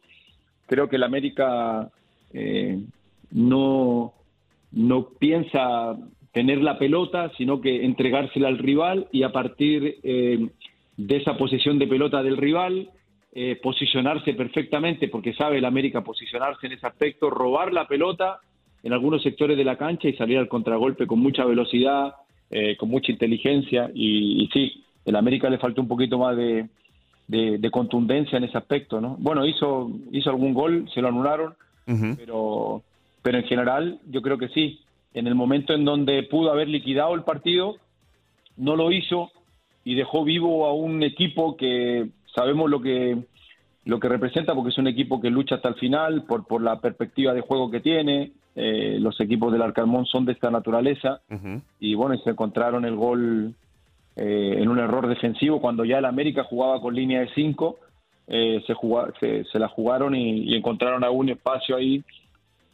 creo 0.68 0.88
que 0.88 0.98
el 0.98 1.04
América 1.04 1.90
eh, 2.32 2.80
no, 3.32 4.14
no 4.72 5.10
piensa 5.20 5.98
tener 6.32 6.62
la 6.62 6.78
pelota, 6.78 7.32
sino 7.38 7.60
que 7.60 7.84
entregársela 7.86 8.50
al 8.50 8.60
rival 8.60 9.08
y 9.12 9.24
a 9.24 9.32
partir 9.32 9.98
eh, 10.04 10.48
de 10.96 11.16
esa 11.18 11.38
posición 11.38 11.80
de 11.80 11.88
pelota 11.88 12.22
del 12.22 12.38
rival, 12.38 12.92
eh, 13.34 13.60
posicionarse 13.62 14.34
perfectamente, 14.34 15.08
porque 15.08 15.34
sabe 15.34 15.58
el 15.58 15.66
América 15.66 16.04
posicionarse 16.04 16.68
en 16.68 16.74
ese 16.74 16.86
aspecto, 16.86 17.32
robar 17.32 17.74
la 17.74 17.88
pelota 17.88 18.40
en 18.84 18.94
algunos 18.94 19.24
sectores 19.24 19.58
de 19.58 19.64
la 19.64 19.78
cancha 19.78 20.08
y 20.08 20.14
salir 20.14 20.38
al 20.38 20.48
contragolpe 20.48 21.08
con 21.08 21.20
mucha 21.20 21.46
velocidad, 21.46 22.14
eh, 22.52 22.78
con 22.78 22.90
mucha 22.90 23.12
inteligencia 23.12 23.90
y, 23.94 24.44
y 24.44 24.48
sí, 24.54 24.84
el 25.10 25.16
América 25.16 25.50
le 25.50 25.58
faltó 25.58 25.82
un 25.82 25.88
poquito 25.88 26.18
más 26.18 26.36
de, 26.38 26.68
de- 27.28 27.58
de 27.58 27.72
contundencia 27.72 28.38
en 28.38 28.44
ese 28.46 28.58
aspecto, 28.58 29.00
¿no? 29.02 29.16
Bueno, 29.20 29.46
hizo, 29.46 29.92
hizo 30.12 30.30
algún 30.30 30.54
gol, 30.54 30.90
se 30.94 31.02
lo 31.02 31.08
anularon, 31.10 31.54
pero, 32.16 32.82
pero 33.22 33.38
en 33.40 33.44
general 33.46 34.00
yo 34.10 34.22
creo 34.22 34.38
que 34.38 34.50
sí. 34.50 34.80
En 35.14 35.26
el 35.28 35.36
momento 35.36 35.74
en 35.74 35.86
donde 35.86 36.22
pudo 36.24 36.52
haber 36.52 36.68
liquidado 36.68 37.16
el 37.16 37.24
partido, 37.24 37.76
no 38.58 38.76
lo 38.76 38.92
hizo 38.92 39.32
y 39.84 39.96
dejó 39.96 40.24
vivo 40.24 40.66
a 40.68 40.74
un 40.74 41.02
equipo 41.04 41.56
que 41.58 42.10
sabemos 42.36 42.70
lo 42.70 42.80
que 42.82 43.18
lo 43.86 44.00
que 44.00 44.10
representa 44.10 44.54
porque 44.54 44.70
es 44.70 44.78
un 44.78 44.88
equipo 44.88 45.20
que 45.20 45.32
lucha 45.32 45.56
hasta 45.56 45.70
el 45.70 45.76
final 45.76 46.24
por, 46.24 46.46
por 46.46 46.62
la 46.62 46.80
perspectiva 46.80 47.34
de 47.34 47.42
juego 47.42 47.72
que 47.72 47.80
tiene. 47.80 48.34
Eh, 48.56 48.98
los 49.00 49.20
equipos 49.22 49.52
del 49.52 49.62
Arcalmón 49.64 50.06
son 50.06 50.26
de 50.26 50.34
esta 50.34 50.52
naturaleza 50.52 51.22
y 51.80 51.96
bueno, 51.96 52.14
y 52.14 52.20
se 52.20 52.30
encontraron 52.32 52.86
el 52.86 52.96
gol 52.96 53.56
eh, 54.20 54.56
en 54.58 54.68
un 54.70 54.80
error 54.80 55.08
defensivo 55.08 55.62
cuando 55.62 55.86
ya 55.86 55.98
el 56.00 56.06
América 56.06 56.44
jugaba 56.44 56.82
con 56.82 56.94
línea 56.96 57.22
de 57.22 57.30
5, 57.34 57.78
se, 58.28 58.74
juga- 58.76 59.12
se, 59.20 59.44
se 59.46 59.58
la 59.58 59.68
jugaron 59.68 60.14
y, 60.16 60.44
y 60.44 60.56
encontraron 60.56 61.04
algún 61.04 61.30
espacio 61.30 61.76
ahí 61.76 62.04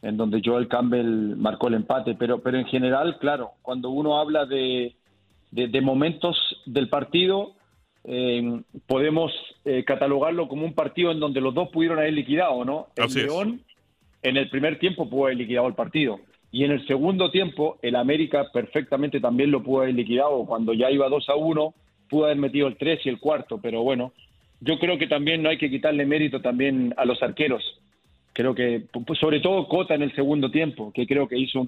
en 0.02 0.18
donde 0.18 0.42
Joel 0.44 0.68
Campbell 0.68 1.36
marcó 1.38 1.70
el 1.70 1.76
empate, 1.76 2.14
pero, 2.16 2.40
pero 2.40 2.58
en 2.60 2.66
general, 2.66 3.18
claro, 3.20 3.52
cuando 3.62 3.90
uno 3.90 4.20
habla 4.20 4.46
de, 4.46 4.94
de, 5.52 5.68
de 5.70 5.82
momentos 5.82 6.38
del 6.66 6.90
partido, 6.90 7.54
eh, 8.04 8.62
podemos 8.86 9.32
eh, 9.64 9.84
catalogarlo 9.86 10.48
como 10.48 10.66
un 10.66 10.74
partido 10.74 11.12
en 11.12 11.20
donde 11.20 11.42
los 11.42 11.54
dos 11.54 11.70
pudieron 11.70 11.98
haber 12.00 12.14
liquidado, 12.14 12.64
¿no? 12.66 12.88
El 12.98 13.06
Así 13.06 13.20
es. 13.22 13.26
León 13.28 13.62
en 14.22 14.38
el 14.38 14.50
primer 14.50 14.78
tiempo 14.78 15.10
pudo 15.10 15.26
haber 15.26 15.38
liquidado 15.38 15.68
el 15.68 15.74
partido. 15.74 16.20
Y 16.52 16.64
en 16.64 16.72
el 16.72 16.86
segundo 16.88 17.32
tiempo, 17.32 17.78
el 17.82 17.96
América 17.96 18.46
perfectamente 18.54 19.20
también 19.20 19.52
lo 19.52 19.64
pudo 19.64 19.82
haber 19.82 19.96
liquidado. 19.96 20.46
Cuando 20.46 20.74
ya 20.74 20.90
iba 20.90 21.10
2 21.10 21.30
a 21.30 21.36
1, 21.36 21.74
pudo 22.10 22.26
haber 22.26 22.38
metido 22.38 22.68
el 22.68 22.78
3 22.78 23.06
y 23.06 23.10
el 23.10 23.20
cuarto. 23.20 23.60
Pero 23.62 23.84
bueno, 23.84 24.14
yo 24.62 24.80
creo 24.80 24.98
que 24.98 25.08
también 25.08 25.44
no 25.44 25.50
hay 25.50 25.58
que 25.58 25.70
quitarle 25.70 26.06
mérito 26.06 26.42
también 26.42 26.94
a 26.98 27.06
los 27.06 27.22
arqueros. 27.22 27.64
Creo 28.34 28.54
que, 28.56 28.84
pues, 29.06 29.20
sobre 29.20 29.40
todo 29.40 29.68
Cota 29.68 29.96
en 29.96 30.02
el 30.02 30.14
segundo 30.14 30.52
tiempo, 30.52 30.92
que 30.94 31.08
creo 31.08 31.28
que 31.28 31.38
hizo 31.38 31.68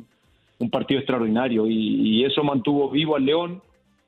un, 0.59 0.69
partido 0.69 0.99
extraordinario. 0.99 1.67
Y, 1.67 2.19
y 2.19 2.25
eso 2.25 2.43
mantuvo 2.43 2.89
vivo 2.89 3.15
al 3.15 3.25
León, 3.25 3.61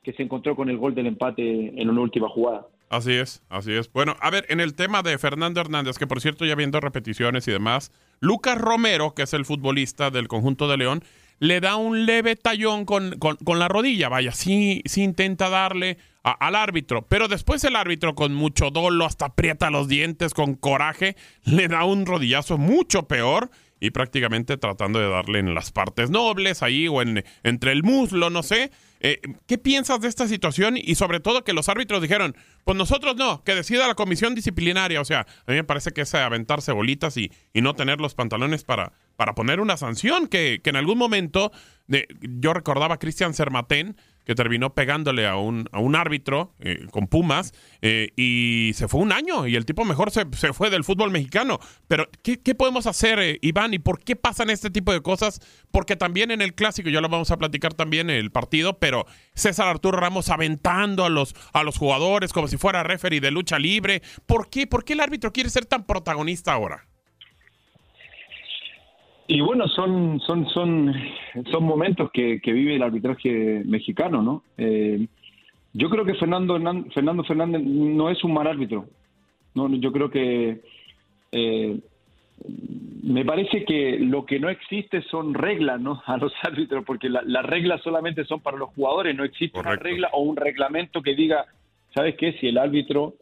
que 0.03 0.13
se 0.13 0.23
encontró 0.23 0.55
con 0.55 0.69
el 0.69 0.77
gol 0.77 0.95
del 0.95 1.07
empate 1.07 1.81
en 1.81 1.89
una 1.89 2.01
última 2.01 2.29
jugada. 2.29 2.67
Así 2.89 3.13
es, 3.13 3.43
así 3.49 3.73
es. 3.73 3.91
Bueno, 3.93 4.15
a 4.19 4.31
ver, 4.31 4.45
en 4.49 4.59
el 4.59 4.73
tema 4.73 5.03
de 5.03 5.17
Fernando 5.17 5.61
Hernández, 5.61 5.97
que 5.97 6.07
por 6.07 6.21
cierto 6.21 6.45
ya 6.45 6.55
viendo 6.55 6.79
repeticiones 6.79 7.47
y 7.47 7.51
demás, 7.51 7.91
Lucas 8.19 8.57
Romero, 8.57 9.13
que 9.13 9.23
es 9.23 9.33
el 9.33 9.45
futbolista 9.45 10.11
del 10.11 10.27
conjunto 10.27 10.67
de 10.67 10.77
León, 10.77 11.03
le 11.39 11.61
da 11.61 11.77
un 11.77 12.05
leve 12.05 12.35
tallón 12.35 12.83
con, 12.85 13.17
con- 13.17 13.59
la 13.59 13.67
rodilla, 13.69 14.09
vaya, 14.09 14.33
sí, 14.33 14.81
sí 14.85 15.03
intenta 15.03 15.49
darle 15.49 15.97
al 16.21 16.55
árbitro, 16.55 17.07
pero 17.07 17.29
después 17.29 17.63
el 17.63 17.77
árbitro 17.77 18.13
con 18.13 18.33
mucho 18.33 18.71
dolo, 18.71 19.05
hasta 19.05 19.27
aprieta 19.27 19.69
los 19.69 19.87
dientes, 19.87 20.33
con 20.33 20.55
coraje, 20.55 21.15
le 21.45 21.69
da 21.69 21.85
un 21.85 22.05
rodillazo 22.05 22.57
mucho 22.57 23.07
peor 23.07 23.49
y 23.79 23.91
prácticamente 23.91 24.57
tratando 24.57 24.99
de 24.99 25.07
darle 25.09 25.39
en 25.39 25.55
las 25.55 25.71
partes 25.71 26.09
nobles 26.09 26.61
ahí 26.61 26.89
o 26.89 27.01
en, 27.01 27.23
entre 27.43 27.71
el 27.71 27.83
muslo, 27.83 28.29
no 28.29 28.43
sé. 28.43 28.71
Eh, 28.99 29.21
¿Qué 29.47 29.57
piensas 29.57 30.01
de 30.01 30.07
esta 30.07 30.27
situación? 30.27 30.75
Y 30.77 30.95
sobre 30.95 31.19
todo 31.19 31.43
que 31.43 31.53
los 31.53 31.69
árbitros 31.69 32.01
dijeron, 32.01 32.35
pues 32.65 32.77
nosotros 32.77 33.15
no, 33.15 33.43
que 33.43 33.55
decida 33.55 33.87
la 33.87 33.95
comisión 33.95 34.35
disciplinaria. 34.35 34.99
O 35.01 35.05
sea, 35.05 35.21
a 35.21 35.51
mí 35.51 35.55
me 35.55 35.63
parece 35.63 35.91
que 35.91 36.01
es 36.01 36.13
aventarse 36.15 36.71
bolitas 36.71 37.15
y, 37.17 37.31
y 37.53 37.61
no 37.61 37.75
tener 37.75 38.01
los 38.01 38.15
pantalones 38.15 38.63
para, 38.63 38.91
para 39.15 39.35
poner 39.35 39.59
una 39.59 39.77
sanción, 39.77 40.27
que, 40.27 40.61
que 40.63 40.69
en 40.69 40.75
algún 40.75 40.97
momento, 40.97 41.51
de, 41.87 42.07
yo 42.21 42.53
recordaba 42.53 42.95
a 42.95 42.99
Cristian 42.99 43.33
Sermatén, 43.33 43.95
que 44.29 44.35
terminó 44.35 44.75
pegándole 44.75 45.25
a 45.25 45.37
un, 45.37 45.67
a 45.71 45.79
un 45.79 45.95
árbitro 45.95 46.53
eh, 46.59 46.85
con 46.91 47.07
Pumas 47.07 47.51
eh, 47.81 48.11
y 48.15 48.73
se 48.75 48.87
fue 48.87 49.01
un 49.01 49.11
año 49.11 49.47
y 49.47 49.55
el 49.55 49.65
tipo 49.65 49.85
mejor 49.85 50.11
se, 50.11 50.23
se 50.33 50.53
fue 50.53 50.69
del 50.69 50.83
fútbol 50.83 51.09
mexicano. 51.09 51.57
Pero, 51.87 52.07
¿qué, 52.21 52.39
qué 52.39 52.53
podemos 52.53 52.85
hacer, 52.85 53.17
eh, 53.17 53.39
Iván? 53.41 53.73
¿Y 53.73 53.79
por 53.79 54.03
qué 54.03 54.15
pasan 54.15 54.51
este 54.51 54.69
tipo 54.69 54.93
de 54.93 55.01
cosas? 55.01 55.39
Porque 55.71 55.95
también 55.95 56.29
en 56.29 56.43
el 56.43 56.53
clásico, 56.53 56.89
ya 56.89 57.01
lo 57.01 57.09
vamos 57.09 57.31
a 57.31 57.37
platicar 57.37 57.73
también 57.73 58.11
el 58.11 58.29
partido, 58.29 58.77
pero 58.77 59.07
César 59.33 59.67
Arturo 59.67 59.99
Ramos 59.99 60.29
aventando 60.29 61.05
a 61.05 61.09
los, 61.09 61.33
a 61.51 61.63
los 61.63 61.79
jugadores 61.79 62.31
como 62.31 62.47
si 62.47 62.57
fuera 62.57 62.83
referee 62.83 63.21
de 63.21 63.31
lucha 63.31 63.57
libre. 63.57 64.03
¿Por 64.27 64.51
qué? 64.51 64.67
¿Por 64.67 64.83
qué 64.83 64.93
el 64.93 64.99
árbitro 64.99 65.33
quiere 65.33 65.49
ser 65.49 65.65
tan 65.65 65.87
protagonista 65.87 66.53
ahora? 66.53 66.88
Y 69.31 69.41
bueno, 69.41 69.67
son, 69.67 70.19
son, 70.21 70.47
son, 70.49 70.91
son 71.51 71.63
momentos 71.63 72.09
que, 72.11 72.41
que 72.41 72.51
vive 72.51 72.75
el 72.75 72.81
arbitraje 72.81 73.61
mexicano, 73.63 74.23
¿no? 74.23 74.43
Eh, 74.57 75.05
yo 75.73 75.87
creo 75.91 76.03
que 76.03 76.15
Fernando, 76.15 76.59
Fernando 76.91 77.23
Fernández 77.23 77.61
no 77.63 78.09
es 78.09 78.23
un 78.23 78.33
mal 78.33 78.47
árbitro. 78.47 78.87
No, 79.53 79.69
yo 79.75 79.91
creo 79.91 80.09
que 80.09 80.61
eh, 81.31 81.79
me 83.03 83.23
parece 83.23 83.65
que 83.65 83.99
lo 83.99 84.25
que 84.25 84.39
no 84.39 84.49
existe 84.49 85.03
son 85.03 85.35
reglas, 85.35 85.79
¿no? 85.79 86.01
A 86.07 86.17
los 86.17 86.33
árbitros, 86.41 86.83
porque 86.83 87.07
la- 87.07 87.21
las 87.23 87.45
reglas 87.45 87.81
solamente 87.83 88.25
son 88.25 88.39
para 88.39 88.57
los 88.57 88.69
jugadores, 88.69 89.15
no 89.15 89.23
existe 89.23 89.59
una 89.59 89.75
regla 89.83 90.09
o 90.13 90.23
un 90.23 90.37
reglamento 90.37 91.03
que 91.03 91.13
diga, 91.13 91.45
¿sabes 91.93 92.15
qué? 92.15 92.33
Si 92.39 92.47
el 92.47 92.57
árbitro 92.57 93.13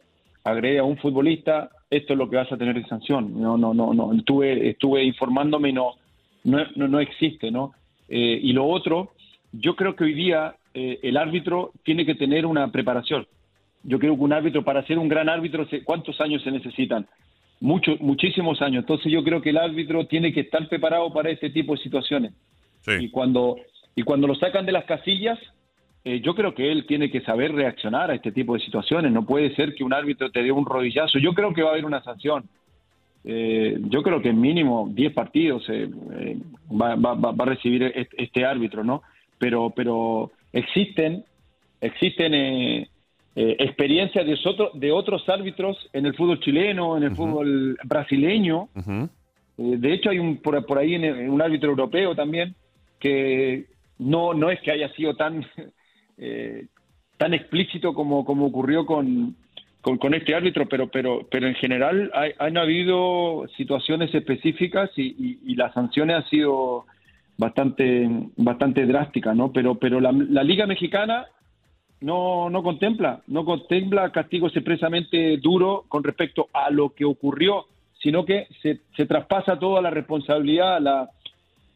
agrede 0.42 0.78
a 0.78 0.84
un 0.84 0.96
futbolista, 0.96 1.68
esto 1.90 2.12
es 2.12 2.18
lo 2.18 2.28
que 2.28 2.36
vas 2.36 2.50
a 2.52 2.56
tener 2.56 2.74
de 2.74 2.88
sanción. 2.88 3.40
No, 3.40 3.56
no, 3.56 3.74
no, 3.74 3.94
no. 3.94 4.12
Estuve, 4.12 4.70
estuve 4.70 5.04
informándome 5.04 5.70
y 5.70 5.72
no, 5.72 5.94
no, 6.44 6.58
no, 6.76 6.88
no 6.88 7.00
existe, 7.00 7.50
¿no? 7.50 7.72
Eh, 8.08 8.40
y 8.42 8.52
lo 8.52 8.66
otro, 8.66 9.12
yo 9.52 9.76
creo 9.76 9.96
que 9.96 10.04
hoy 10.04 10.14
día 10.14 10.56
eh, 10.74 10.98
el 11.02 11.16
árbitro 11.16 11.72
tiene 11.84 12.04
que 12.04 12.14
tener 12.14 12.46
una 12.46 12.70
preparación. 12.70 13.26
Yo 13.82 13.98
creo 13.98 14.16
que 14.16 14.22
un 14.22 14.32
árbitro, 14.32 14.64
para 14.64 14.84
ser 14.86 14.98
un 14.98 15.08
gran 15.08 15.28
árbitro, 15.28 15.66
¿cuántos 15.84 16.20
años 16.20 16.42
se 16.42 16.50
necesitan? 16.50 17.06
Muchos, 17.60 18.00
muchísimos 18.00 18.60
años. 18.60 18.82
Entonces 18.82 19.10
yo 19.10 19.22
creo 19.24 19.40
que 19.40 19.50
el 19.50 19.58
árbitro 19.58 20.06
tiene 20.06 20.32
que 20.32 20.40
estar 20.40 20.68
preparado 20.68 21.12
para 21.12 21.30
este 21.30 21.50
tipo 21.50 21.74
de 21.74 21.82
situaciones. 21.82 22.32
Y 23.00 23.10
cuando 23.10 23.56
y 23.98 24.02
cuando 24.02 24.28
lo 24.28 24.36
sacan 24.36 24.64
de 24.64 24.70
las 24.70 24.84
casillas, 24.84 25.38
eh, 26.04 26.20
yo 26.20 26.34
creo 26.34 26.54
que 26.54 26.70
él 26.72 26.86
tiene 26.86 27.10
que 27.10 27.20
saber 27.22 27.52
reaccionar 27.52 28.10
a 28.10 28.14
este 28.14 28.32
tipo 28.32 28.54
de 28.54 28.60
situaciones. 28.60 29.12
No 29.12 29.26
puede 29.26 29.54
ser 29.54 29.74
que 29.74 29.84
un 29.84 29.92
árbitro 29.92 30.30
te 30.30 30.42
dé 30.42 30.50
un 30.52 30.64
rodillazo. 30.66 31.18
Yo 31.18 31.34
creo 31.34 31.52
que 31.52 31.62
va 31.62 31.68
a 31.70 31.72
haber 31.72 31.84
una 31.84 32.02
sanción. 32.02 32.44
Eh, 33.24 33.76
yo 33.90 34.02
creo 34.02 34.22
que 34.22 34.32
mínimo 34.32 34.88
10 34.90 35.12
partidos 35.12 35.68
eh, 35.68 35.88
eh, 36.20 36.36
va, 36.70 36.94
va- 36.94 37.14
va- 37.14 37.34
a 37.42 37.46
recibir 37.46 37.82
este, 37.94 38.22
este 38.22 38.44
árbitro, 38.46 38.84
¿no? 38.84 39.02
Pero, 39.38 39.70
pero 39.74 40.30
existen, 40.52 41.24
existen 41.80 42.32
eh, 42.34 42.88
experiencias 43.34 44.24
de, 44.26 44.38
otro- 44.44 44.70
de 44.74 44.90
otros 44.92 45.28
árbitros 45.28 45.76
en 45.92 46.06
el 46.06 46.14
fútbol 46.14 46.40
chileno, 46.40 46.96
en 46.96 47.02
el 47.04 47.10
fútbol 47.16 47.78
brasileño. 47.84 48.68
De 49.56 49.92
hecho, 49.92 50.10
hay 50.10 50.18
un 50.20 50.36
por, 50.38 50.64
por 50.64 50.78
ahí 50.78 50.94
en- 50.94 51.04
en 51.04 51.30
un 51.30 51.42
árbitro 51.42 51.70
europeo 51.70 52.14
también 52.14 52.54
que 53.00 53.66
no, 53.98 54.32
no 54.34 54.50
es 54.50 54.60
que 54.60 54.70
haya 54.70 54.88
sido 54.94 55.14
tan, 55.16 55.44
eh, 56.18 56.66
tan 57.16 57.34
explícito 57.34 57.94
como, 57.94 58.24
como 58.24 58.46
ocurrió 58.46 58.86
con, 58.86 59.36
con, 59.80 60.14
este 60.14 60.34
árbitro, 60.34 60.68
pero, 60.68 60.88
pero, 60.88 61.26
pero 61.30 61.46
en 61.48 61.54
general 61.54 62.10
hay- 62.14 62.32
han 62.38 62.56
habido 62.58 63.46
situaciones 63.56 64.14
específicas 64.14 64.90
y, 64.96 65.02
y- 65.18 65.38
y 65.52 65.54
las 65.54 65.72
sanciones 65.74 66.16
han 66.16 66.28
sido 66.28 66.84
bastante, 67.36 68.08
bastante 68.36 68.84
drásticas, 68.86 69.34
¿no? 69.36 69.52
Pero, 69.52 69.76
pero 69.76 70.00
la, 70.00 70.12
la 70.12 70.42
Liga 70.42 70.66
Mexicana 70.66 71.26
no, 72.00 72.50
no 72.50 72.62
contempla, 72.62 73.22
no 73.26 73.44
contempla 73.44 74.10
castigos 74.12 74.54
expresamente 74.56 75.36
duros 75.38 75.82
con 75.88 76.04
respecto 76.04 76.48
a 76.52 76.70
lo 76.70 76.90
que 76.90 77.04
ocurrió, 77.04 77.66
sino 78.00 78.24
que 78.24 78.46
se, 78.62 78.80
se 78.96 79.06
traspasa 79.06 79.58
toda 79.58 79.80
la 79.82 79.90
responsabilidad 79.90 80.76
a 80.76 80.80
la, 80.80 81.10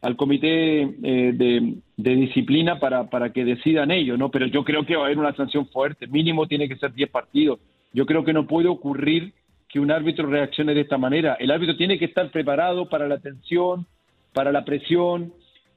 al 0.02 0.16
comité 0.16 0.82
eh, 0.82 1.32
de, 1.32 1.74
de 1.96 2.16
disciplina 2.16 2.80
para, 2.80 3.08
para 3.08 3.32
que 3.32 3.44
decidan 3.44 3.92
ellos, 3.92 4.18
¿no? 4.18 4.30
Pero 4.30 4.46
yo 4.46 4.64
creo 4.64 4.84
que 4.84 4.96
va 4.96 5.02
a 5.02 5.06
haber 5.06 5.18
una 5.18 5.34
sanción 5.34 5.66
fuerte, 5.68 6.08
mínimo 6.08 6.48
tiene 6.48 6.68
que 6.68 6.76
ser 6.76 6.92
10 6.92 7.08
partidos. 7.10 7.60
Yo 7.92 8.04
creo 8.04 8.24
que 8.24 8.32
no 8.32 8.46
puede 8.46 8.68
ocurrir 8.68 9.32
que 9.68 9.78
un 9.78 9.92
árbitro 9.92 10.26
reaccione 10.26 10.74
de 10.74 10.80
esta 10.80 10.98
manera. 10.98 11.36
El 11.38 11.52
árbitro 11.52 11.76
tiene 11.76 11.98
que 11.98 12.06
estar 12.06 12.30
preparado 12.30 12.88
para 12.88 13.06
la 13.06 13.18
tensión, 13.18 13.86
para 14.32 14.50
la 14.50 14.64
presión, 14.64 15.32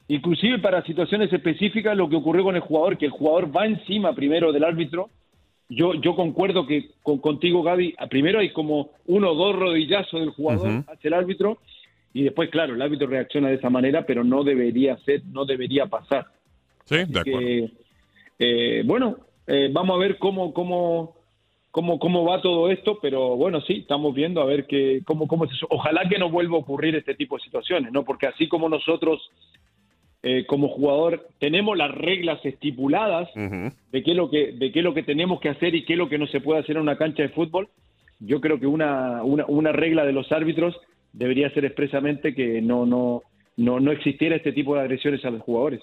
inclusive 0.07 0.57
para 0.57 0.83
situaciones 0.83 1.31
específicas, 1.31 1.95
lo 1.95 2.09
que 2.09 2.15
ocurrió 2.15 2.43
con 2.43 2.55
el 2.55 2.61
jugador, 2.61 2.97
que 2.97 3.05
el 3.05 3.11
jugador 3.11 3.55
va 3.55 3.67
encima 3.67 4.13
primero 4.13 4.51
del 4.51 4.63
árbitro. 4.63 5.09
Yo, 5.69 5.93
yo 5.93 6.15
concuerdo 6.15 6.65
que 6.65 6.89
con, 7.03 7.19
contigo, 7.19 7.61
Gaby, 7.61 7.95
primero 8.09 8.39
hay 8.39 8.49
como 8.49 8.89
uno 9.05 9.31
o 9.31 9.35
dos 9.35 9.55
rodillazos 9.55 10.19
del 10.19 10.29
jugador 10.31 10.83
hacia 10.87 11.07
el 11.07 11.13
árbitro 11.13 11.59
y 12.15 12.23
después, 12.23 12.49
claro, 12.49 12.73
el 12.73 12.81
árbitro 12.81 13.07
reacciona 13.07 13.49
de 13.49 13.55
esa 13.55 13.69
manera, 13.69 14.05
pero 14.05 14.23
no 14.23 14.45
debería 14.45 14.95
ser, 14.99 15.21
no 15.25 15.43
debería 15.43 15.87
pasar. 15.87 16.27
Sí, 16.85 16.95
de 17.09 17.19
acuerdo. 17.19 17.39
que, 17.39 17.69
eh, 18.39 18.83
bueno, 18.85 19.17
eh, 19.45 19.69
vamos 19.69 19.97
a 19.97 19.99
ver 19.99 20.17
cómo, 20.17 20.53
cómo, 20.53 21.17
cómo, 21.71 21.99
cómo 21.99 22.23
va 22.23 22.41
todo 22.41 22.71
esto, 22.71 22.99
pero 23.01 23.35
bueno, 23.35 23.59
sí, 23.59 23.79
estamos 23.79 24.15
viendo 24.15 24.39
a 24.39 24.45
ver 24.45 24.65
que, 24.65 25.01
cómo, 25.03 25.27
cómo 25.27 25.45
se, 25.45 25.53
ojalá 25.69 26.07
que 26.07 26.17
no 26.17 26.29
vuelva 26.29 26.55
a 26.55 26.61
ocurrir 26.61 26.95
este 26.95 27.15
tipo 27.15 27.35
de 27.35 27.43
situaciones, 27.43 27.91
¿no? 27.91 28.05
Porque 28.05 28.27
así 28.27 28.47
como 28.47 28.69
nosotros, 28.69 29.29
eh, 30.23 30.45
como 30.45 30.69
jugador, 30.69 31.27
tenemos 31.39 31.77
las 31.77 31.91
reglas 31.91 32.39
estipuladas 32.45 33.27
de 33.33 34.03
qué 34.03 34.11
es 34.11 34.15
lo 34.15 34.29
que, 34.29 34.53
de 34.53 34.71
qué 34.71 34.79
es 34.79 34.85
lo 34.85 34.93
que 34.93 35.03
tenemos 35.03 35.41
que 35.41 35.49
hacer 35.49 35.75
y 35.75 35.83
qué 35.83 35.93
es 35.93 35.99
lo 35.99 36.07
que 36.07 36.17
no 36.17 36.27
se 36.27 36.39
puede 36.39 36.61
hacer 36.61 36.77
en 36.77 36.83
una 36.83 36.97
cancha 36.97 37.23
de 37.23 37.29
fútbol, 37.29 37.67
yo 38.21 38.39
creo 38.39 38.57
que 38.57 38.67
una, 38.67 39.21
una, 39.21 39.43
una 39.47 39.73
regla 39.73 40.05
de 40.05 40.13
los 40.13 40.31
árbitros 40.31 40.79
debería 41.15 41.49
ser 41.51 41.65
expresamente 41.65 42.35
que 42.35 42.61
no, 42.61 42.85
no, 42.85 43.23
no, 43.57 43.79
no 43.79 43.91
existiera 43.91 44.35
este 44.35 44.51
tipo 44.51 44.75
de 44.75 44.81
agresiones 44.81 45.23
a 45.25 45.31
los 45.31 45.41
jugadores. 45.41 45.81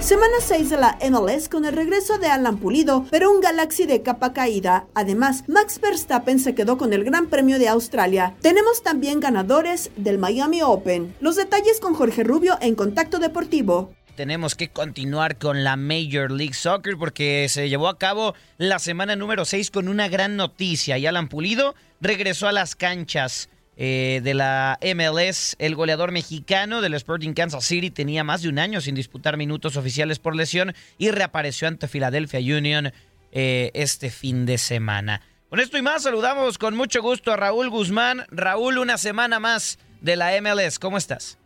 Semana 0.00 0.34
6 0.40 0.68
de 0.68 0.76
la 0.78 0.98
MLS 1.10 1.48
con 1.48 1.64
el 1.64 1.74
regreso 1.74 2.18
de 2.18 2.26
Alan 2.26 2.58
Pulido, 2.58 3.06
pero 3.12 3.30
un 3.30 3.40
Galaxy 3.40 3.86
de 3.86 4.02
capa 4.02 4.32
caída. 4.32 4.86
Además, 4.94 5.44
Max 5.48 5.80
Verstappen 5.80 6.40
se 6.40 6.56
quedó 6.56 6.76
con 6.76 6.92
el 6.92 7.04
Gran 7.04 7.28
Premio 7.28 7.60
de 7.60 7.68
Australia. 7.68 8.34
Tenemos 8.42 8.82
también 8.82 9.20
ganadores 9.20 9.92
del 9.96 10.18
Miami 10.18 10.60
Open. 10.60 11.14
Los 11.20 11.36
detalles 11.36 11.78
con 11.78 11.94
Jorge 11.94 12.24
Rubio 12.24 12.58
en 12.60 12.74
Contacto 12.74 13.20
Deportivo. 13.20 13.92
Tenemos 14.22 14.54
que 14.54 14.68
continuar 14.68 15.36
con 15.36 15.64
la 15.64 15.74
Major 15.74 16.30
League 16.30 16.54
Soccer 16.54 16.96
porque 16.96 17.48
se 17.48 17.68
llevó 17.68 17.88
a 17.88 17.98
cabo 17.98 18.36
la 18.56 18.78
semana 18.78 19.16
número 19.16 19.44
6 19.44 19.72
con 19.72 19.88
una 19.88 20.06
gran 20.06 20.36
noticia. 20.36 20.96
Y 20.96 21.06
Alan 21.08 21.26
Pulido 21.26 21.74
regresó 22.00 22.46
a 22.46 22.52
las 22.52 22.76
canchas 22.76 23.48
eh, 23.76 24.20
de 24.22 24.34
la 24.34 24.78
MLS. 24.94 25.56
El 25.58 25.74
goleador 25.74 26.12
mexicano 26.12 26.80
del 26.80 26.94
Sporting 26.94 27.32
Kansas 27.32 27.64
City 27.64 27.90
tenía 27.90 28.22
más 28.22 28.42
de 28.42 28.48
un 28.48 28.60
año 28.60 28.80
sin 28.80 28.94
disputar 28.94 29.36
minutos 29.36 29.76
oficiales 29.76 30.20
por 30.20 30.36
lesión 30.36 30.72
y 30.98 31.10
reapareció 31.10 31.66
ante 31.66 31.88
Philadelphia 31.88 32.38
Union 32.38 32.92
eh, 33.32 33.72
este 33.74 34.08
fin 34.08 34.46
de 34.46 34.56
semana. 34.56 35.20
Con 35.48 35.58
esto 35.58 35.78
y 35.78 35.82
más 35.82 36.04
saludamos 36.04 36.58
con 36.58 36.76
mucho 36.76 37.02
gusto 37.02 37.32
a 37.32 37.36
Raúl 37.36 37.70
Guzmán. 37.70 38.24
Raúl, 38.28 38.78
una 38.78 38.98
semana 38.98 39.40
más 39.40 39.80
de 40.00 40.14
la 40.14 40.30
MLS. 40.40 40.78
¿Cómo 40.78 40.96
estás? 40.96 41.38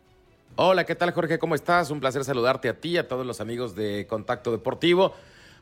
Hola, 0.59 0.87
¿qué 0.87 0.95
tal 0.95 1.13
Jorge? 1.13 1.39
¿Cómo 1.39 1.55
estás? 1.55 1.91
Un 1.91 2.01
placer 2.01 2.25
saludarte 2.25 2.71
a 2.71 2.81
ti 2.81 2.93
y 2.93 2.97
a 2.97 3.07
todos 3.07 3.27
los 3.27 3.43
amigos 3.43 3.77
de 3.77 4.07
Contacto 4.07 4.53
Deportivo 4.53 5.13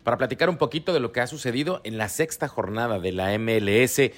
para 0.04 0.16
platicar 0.16 0.48
un 0.48 0.57
poquito 0.57 0.92
de 0.92 1.00
lo 1.00 1.11
que 1.11 1.20
ha 1.20 1.26
sucedido 1.26 1.80
en 1.83 1.98
la 1.98 2.09
sexta 2.09 2.46
jornada 2.46 3.00
de 3.00 3.11
la 3.11 3.37
MLS. 3.37 4.12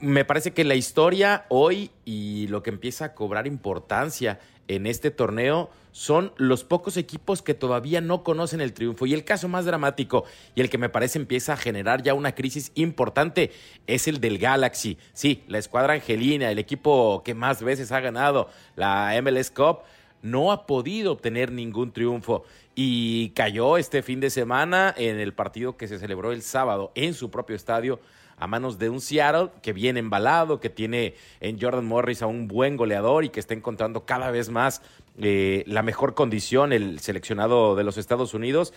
Me 0.00 0.24
parece 0.24 0.54
que 0.54 0.64
la 0.64 0.74
historia 0.74 1.44
hoy 1.50 1.90
y 2.06 2.46
lo 2.46 2.62
que 2.62 2.70
empieza 2.70 3.04
a 3.04 3.14
cobrar 3.14 3.46
importancia 3.46 4.40
en 4.68 4.86
este 4.86 5.10
torneo 5.10 5.68
son 5.92 6.32
los 6.36 6.64
pocos 6.64 6.96
equipos 6.96 7.42
que 7.42 7.54
todavía 7.54 8.00
no 8.00 8.22
conocen 8.22 8.62
el 8.62 8.72
triunfo. 8.72 9.04
Y 9.04 9.12
el 9.12 9.24
caso 9.24 9.48
más 9.48 9.66
dramático 9.66 10.24
y 10.54 10.62
el 10.62 10.70
que 10.70 10.78
me 10.78 10.88
parece 10.88 11.18
empieza 11.18 11.52
a 11.52 11.56
generar 11.56 12.02
ya 12.02 12.14
una 12.14 12.34
crisis 12.34 12.72
importante 12.74 13.50
es 13.86 14.08
el 14.08 14.20
del 14.20 14.38
Galaxy. 14.38 14.96
Sí, 15.12 15.42
la 15.46 15.58
escuadra 15.58 15.92
angelina, 15.92 16.50
el 16.50 16.58
equipo 16.58 17.22
que 17.22 17.34
más 17.34 17.62
veces 17.62 17.92
ha 17.92 18.00
ganado 18.00 18.48
la 18.76 19.18
MLS 19.22 19.50
Cup, 19.50 19.80
no 20.22 20.52
ha 20.52 20.66
podido 20.66 21.12
obtener 21.12 21.52
ningún 21.52 21.92
triunfo 21.92 22.44
y 22.74 23.30
cayó 23.30 23.76
este 23.76 24.02
fin 24.02 24.20
de 24.20 24.30
semana 24.30 24.94
en 24.96 25.18
el 25.18 25.32
partido 25.32 25.76
que 25.76 25.88
se 25.88 25.98
celebró 25.98 26.32
el 26.32 26.42
sábado 26.42 26.92
en 26.94 27.14
su 27.14 27.30
propio 27.30 27.56
estadio 27.56 28.00
a 28.36 28.46
manos 28.46 28.78
de 28.78 28.90
un 28.90 29.00
Seattle 29.00 29.50
que 29.62 29.72
viene 29.72 30.00
embalado, 30.00 30.60
que 30.60 30.68
tiene 30.68 31.14
en 31.40 31.60
Jordan 31.60 31.86
Morris 31.86 32.22
a 32.22 32.26
un 32.26 32.48
buen 32.48 32.76
goleador 32.76 33.24
y 33.24 33.30
que 33.30 33.40
está 33.40 33.54
encontrando 33.54 34.04
cada 34.04 34.30
vez 34.30 34.50
más 34.50 34.82
eh, 35.18 35.64
la 35.66 35.82
mejor 35.82 36.14
condición 36.14 36.72
el 36.72 37.00
seleccionado 37.00 37.74
de 37.76 37.84
los 37.84 37.96
Estados 37.96 38.34
Unidos. 38.34 38.74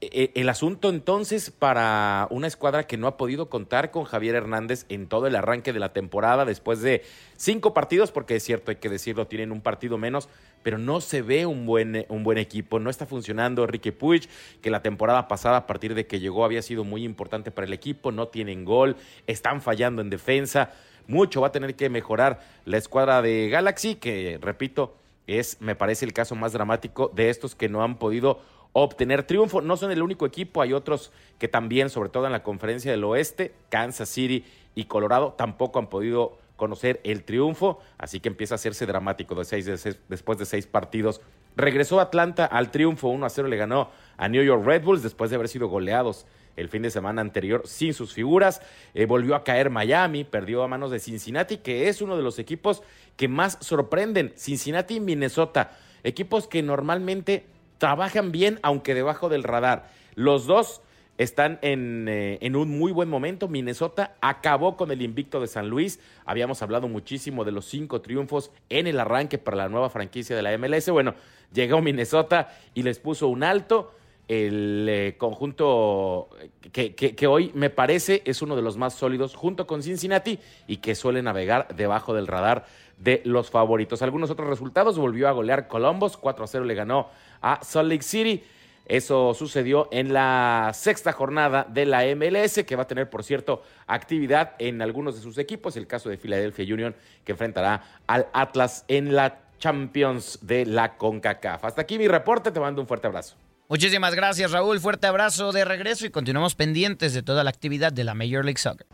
Eh, 0.00 0.32
El 0.34 0.48
asunto 0.48 0.90
entonces 0.90 1.50
para 1.50 2.26
una 2.30 2.46
escuadra 2.46 2.86
que 2.86 2.96
no 2.96 3.06
ha 3.06 3.16
podido 3.16 3.48
contar 3.48 3.90
con 3.90 4.04
Javier 4.04 4.34
Hernández 4.34 4.86
en 4.88 5.06
todo 5.06 5.26
el 5.26 5.36
arranque 5.36 5.72
de 5.72 5.78
la 5.78 5.92
temporada 5.92 6.44
después 6.44 6.80
de 6.80 7.02
cinco 7.36 7.72
partidos, 7.74 8.12
porque 8.12 8.36
es 8.36 8.42
cierto, 8.42 8.70
hay 8.70 8.76
que 8.76 8.88
decirlo, 8.88 9.26
tienen 9.26 9.52
un 9.52 9.60
partido 9.60 9.96
menos, 9.96 10.28
pero 10.62 10.78
no 10.78 11.00
se 11.00 11.22
ve 11.22 11.46
un 11.46 11.66
buen, 11.66 12.06
un 12.08 12.24
buen 12.24 12.38
equipo, 12.38 12.80
no 12.80 12.90
está 12.90 13.06
funcionando 13.06 13.62
Enrique 13.62 13.92
Puig, 13.92 14.28
que 14.60 14.70
la 14.70 14.82
temporada 14.82 15.28
pasada 15.28 15.58
a 15.58 15.66
partir 15.66 15.94
de 15.94 16.06
que 16.06 16.20
llegó 16.20 16.44
había 16.44 16.62
sido 16.62 16.84
muy 16.84 17.04
importante 17.04 17.50
para 17.50 17.66
el 17.66 17.72
equipo, 17.72 18.12
no 18.12 18.28
tienen 18.28 18.64
gol, 18.64 18.96
están 19.26 19.62
fallando 19.62 20.02
en 20.02 20.10
defensa, 20.10 20.72
mucho 21.06 21.40
va 21.40 21.48
a 21.48 21.52
tener 21.52 21.76
que 21.76 21.88
mejorar 21.90 22.40
la 22.64 22.78
escuadra 22.78 23.22
de 23.22 23.48
Galaxy, 23.48 23.94
que 23.94 24.38
repito, 24.40 24.96
es, 25.26 25.60
me 25.60 25.74
parece, 25.74 26.04
el 26.04 26.12
caso 26.12 26.34
más 26.34 26.52
dramático 26.52 27.10
de 27.14 27.30
estos 27.30 27.54
que 27.54 27.68
no 27.68 27.82
han 27.82 27.98
podido 27.98 28.40
obtener 28.74 29.22
triunfo. 29.22 29.62
No 29.62 29.78
son 29.78 29.90
el 29.90 30.02
único 30.02 30.26
equipo, 30.26 30.60
hay 30.60 30.74
otros 30.74 31.10
que 31.38 31.48
también, 31.48 31.88
sobre 31.88 32.10
todo 32.10 32.26
en 32.26 32.32
la 32.32 32.42
conferencia 32.42 32.90
del 32.90 33.04
oeste, 33.04 33.54
Kansas 33.70 34.10
City 34.10 34.44
y 34.74 34.84
Colorado, 34.84 35.32
tampoco 35.32 35.78
han 35.78 35.88
podido 35.88 36.36
conocer 36.56 37.00
el 37.04 37.24
triunfo, 37.24 37.80
así 37.98 38.20
que 38.20 38.28
empieza 38.28 38.54
a 38.54 38.56
hacerse 38.56 38.86
dramático 38.86 39.34
después 39.34 40.38
de 40.38 40.44
seis 40.44 40.66
partidos. 40.66 41.20
Regresó 41.56 42.00
Atlanta 42.00 42.44
al 42.44 42.70
triunfo, 42.70 43.08
1 43.08 43.26
a 43.26 43.30
0 43.30 43.48
le 43.48 43.56
ganó 43.56 43.90
a 44.16 44.28
New 44.28 44.42
York 44.42 44.64
Red 44.64 44.82
Bulls 44.82 45.02
después 45.02 45.30
de 45.30 45.36
haber 45.36 45.48
sido 45.48 45.68
goleados 45.68 46.26
el 46.56 46.68
fin 46.68 46.82
de 46.82 46.90
semana 46.90 47.20
anterior 47.20 47.62
sin 47.64 47.94
sus 47.94 48.12
figuras. 48.12 48.60
Eh, 48.94 49.06
volvió 49.06 49.34
a 49.34 49.44
caer 49.44 49.70
Miami, 49.70 50.24
perdió 50.24 50.62
a 50.62 50.68
manos 50.68 50.90
de 50.90 50.98
Cincinnati, 50.98 51.58
que 51.58 51.88
es 51.88 52.02
uno 52.02 52.16
de 52.16 52.22
los 52.22 52.38
equipos 52.38 52.82
que 53.16 53.28
más 53.28 53.58
sorprenden. 53.60 54.32
Cincinnati 54.36 54.96
y 54.96 55.00
Minnesota, 55.00 55.76
equipos 56.02 56.48
que 56.48 56.62
normalmente 56.62 57.46
trabajan 57.78 58.32
bien, 58.32 58.58
aunque 58.62 58.94
debajo 58.94 59.28
del 59.28 59.42
radar. 59.42 59.90
Los 60.14 60.46
dos 60.46 60.82
están 61.18 61.58
en, 61.62 62.06
eh, 62.08 62.38
en, 62.40 62.56
un 62.56 62.70
muy 62.70 62.92
buen 62.92 63.08
momento. 63.08 63.48
Minnesota 63.48 64.16
acabó 64.20 64.76
con 64.76 64.90
el 64.90 65.02
invicto 65.02 65.40
de 65.40 65.46
San 65.46 65.68
Luis. 65.68 66.00
Habíamos 66.24 66.62
hablado 66.62 66.88
muchísimo 66.88 67.44
de 67.44 67.52
los 67.52 67.66
cinco 67.66 68.00
triunfos 68.00 68.50
en 68.68 68.86
el 68.86 68.98
arranque 68.98 69.38
para 69.38 69.56
la 69.56 69.68
nueva 69.68 69.90
franquicia 69.90 70.34
de 70.34 70.42
la 70.42 70.56
MLS. 70.58 70.88
Bueno, 70.90 71.14
llegó 71.52 71.80
Minnesota 71.80 72.52
y 72.74 72.82
les 72.82 72.98
puso 72.98 73.28
un 73.28 73.44
alto. 73.44 73.92
El 74.26 74.86
eh, 74.88 75.16
conjunto 75.18 76.30
que, 76.72 76.94
que, 76.94 77.26
hoy 77.26 77.50
me 77.54 77.68
parece 77.68 78.22
es 78.24 78.40
uno 78.40 78.56
de 78.56 78.62
los 78.62 78.78
más 78.78 78.94
sólidos 78.94 79.34
junto 79.34 79.66
con 79.66 79.82
Cincinnati 79.82 80.38
y 80.66 80.78
que 80.78 80.94
suele 80.94 81.20
navegar 81.20 81.76
debajo 81.76 82.14
del 82.14 82.26
radar 82.26 82.64
de 83.04 83.20
los 83.24 83.50
favoritos. 83.50 84.02
Algunos 84.02 84.30
otros 84.30 84.48
resultados, 84.48 84.98
volvió 84.98 85.28
a 85.28 85.32
golear 85.32 85.68
Columbus, 85.68 86.16
4 86.16 86.44
a 86.44 86.48
0 86.48 86.64
le 86.64 86.74
ganó 86.74 87.10
a 87.42 87.60
Salt 87.62 87.90
Lake 87.90 88.02
City. 88.02 88.42
Eso 88.86 89.32
sucedió 89.34 89.88
en 89.92 90.12
la 90.12 90.72
sexta 90.74 91.12
jornada 91.12 91.66
de 91.68 91.86
la 91.86 92.04
MLS, 92.16 92.64
que 92.64 92.76
va 92.76 92.82
a 92.82 92.86
tener, 92.86 93.08
por 93.08 93.22
cierto, 93.24 93.62
actividad 93.86 94.54
en 94.58 94.82
algunos 94.82 95.14
de 95.14 95.22
sus 95.22 95.38
equipos. 95.38 95.76
El 95.76 95.86
caso 95.86 96.08
de 96.08 96.18
Philadelphia 96.18 96.74
Union, 96.74 96.96
que 97.24 97.32
enfrentará 97.32 97.82
al 98.06 98.26
Atlas 98.32 98.84
en 98.88 99.14
la 99.14 99.40
Champions 99.58 100.38
de 100.42 100.66
la 100.66 100.96
CONCACAF. 100.96 101.64
Hasta 101.64 101.82
aquí 101.82 101.98
mi 101.98 102.08
reporte, 102.08 102.50
te 102.50 102.60
mando 102.60 102.82
un 102.82 102.88
fuerte 102.88 103.06
abrazo. 103.06 103.36
Muchísimas 103.68 104.14
gracias, 104.14 104.50
Raúl. 104.50 104.80
Fuerte 104.80 105.06
abrazo 105.06 105.52
de 105.52 105.64
regreso 105.64 106.04
y 106.04 106.10
continuamos 106.10 106.54
pendientes 106.54 107.14
de 107.14 107.22
toda 107.22 107.44
la 107.44 107.50
actividad 107.50 107.92
de 107.92 108.04
la 108.04 108.14
Major 108.14 108.44
League 108.44 108.58
Soccer. 108.58 108.86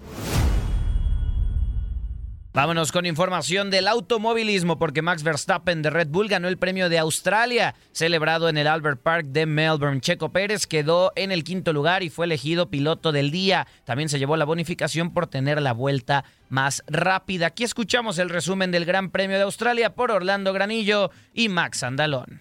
Vámonos 2.53 2.91
con 2.91 3.07
información 3.07 3.71
del 3.71 3.87
automovilismo 3.87 4.77
porque 4.77 5.03
Max 5.03 5.23
Verstappen 5.23 5.83
de 5.83 5.91
Red 5.91 6.09
Bull 6.09 6.27
ganó 6.27 6.49
el 6.49 6.59
premio 6.59 6.89
de 6.89 6.99
Australia 6.99 7.77
celebrado 7.93 8.49
en 8.49 8.59
el 8.59 8.67
Albert 8.67 9.01
Park 9.01 9.27
de 9.27 9.47
Melbourne. 9.47 10.01
Checo 10.01 10.33
Pérez 10.33 10.67
quedó 10.67 11.13
en 11.15 11.31
el 11.31 11.45
quinto 11.45 11.73
lugar 11.73 12.03
y 12.03 12.11
fue 12.11 12.27
elegido 12.27 12.69
piloto 12.69 13.13
del 13.13 13.31
día. 13.31 13.69
También 13.85 14.09
se 14.09 14.19
llevó 14.19 14.37
la 14.37 14.47
bonificación 14.47 15.13
por 15.13 15.29
tener 15.29 15.63
la 15.63 15.73
vuelta 15.73 16.25
más 16.49 16.83
rápida. 16.89 17.47
Aquí 17.47 17.63
escuchamos 17.63 18.19
el 18.19 18.29
resumen 18.29 18.73
del 18.73 18.85
Gran 18.85 19.11
Premio 19.11 19.37
de 19.37 19.45
Australia 19.45 19.95
por 19.95 20.11
Orlando 20.11 20.53
Granillo 20.53 21.13
y 21.33 21.51
Max 21.51 21.85
Andalón. 21.85 22.41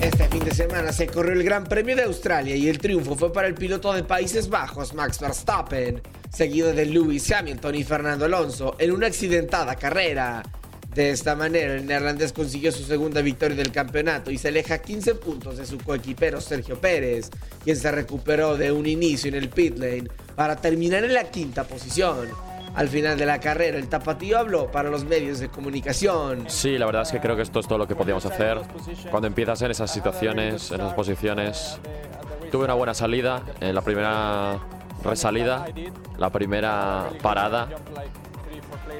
Este 0.00 0.28
fin 0.28 0.44
de 0.44 0.54
semana 0.54 0.92
se 0.92 1.08
corrió 1.08 1.32
el 1.32 1.42
Gran 1.42 1.64
Premio 1.64 1.96
de 1.96 2.04
Australia 2.04 2.54
y 2.54 2.68
el 2.68 2.78
triunfo 2.78 3.16
fue 3.16 3.32
para 3.32 3.48
el 3.48 3.54
piloto 3.54 3.92
de 3.92 4.04
Países 4.04 4.48
Bajos, 4.48 4.94
Max 4.94 5.18
Verstappen, 5.18 6.00
seguido 6.30 6.72
de 6.72 6.86
Lewis 6.86 7.32
Hamilton 7.32 7.74
y 7.74 7.82
Fernando 7.82 8.24
Alonso 8.24 8.76
en 8.78 8.92
una 8.92 9.08
accidentada 9.08 9.74
carrera. 9.74 10.44
De 10.94 11.10
esta 11.10 11.34
manera, 11.34 11.74
el 11.74 11.84
neerlandés 11.84 12.32
consiguió 12.32 12.70
su 12.70 12.84
segunda 12.84 13.22
victoria 13.22 13.56
del 13.56 13.72
campeonato 13.72 14.30
y 14.30 14.38
se 14.38 14.48
aleja 14.48 14.78
15 14.78 15.16
puntos 15.16 15.58
de 15.58 15.66
su 15.66 15.78
coequipero 15.78 16.40
Sergio 16.40 16.80
Pérez, 16.80 17.30
quien 17.64 17.76
se 17.76 17.90
recuperó 17.90 18.56
de 18.56 18.70
un 18.70 18.86
inicio 18.86 19.28
en 19.28 19.34
el 19.34 19.48
pit 19.48 19.76
lane 19.78 20.08
para 20.36 20.56
terminar 20.56 21.02
en 21.02 21.14
la 21.14 21.24
quinta 21.24 21.64
posición. 21.64 22.28
Al 22.74 22.88
final 22.88 23.18
de 23.18 23.26
la 23.26 23.40
carrera, 23.40 23.76
el 23.78 23.88
tapatío 23.88 24.38
habló 24.38 24.70
para 24.70 24.90
los 24.90 25.04
medios 25.04 25.40
de 25.40 25.48
comunicación. 25.48 26.44
Sí, 26.48 26.78
la 26.78 26.86
verdad 26.86 27.02
es 27.02 27.10
que 27.10 27.20
creo 27.20 27.34
que 27.36 27.42
esto 27.42 27.60
es 27.60 27.66
todo 27.66 27.78
lo 27.78 27.88
que 27.88 27.96
podíamos 27.96 28.24
hacer. 28.26 28.60
Cuando 29.10 29.26
empiezas 29.26 29.60
en 29.62 29.70
esas 29.70 29.90
situaciones, 29.90 30.70
en 30.70 30.80
esas 30.80 30.94
posiciones, 30.94 31.78
tuve 32.52 32.64
una 32.64 32.74
buena 32.74 32.94
salida 32.94 33.42
en 33.60 33.74
la 33.74 33.82
primera 33.82 34.58
resalida, 35.02 35.66
la 36.16 36.30
primera 36.30 37.08
parada. 37.22 37.68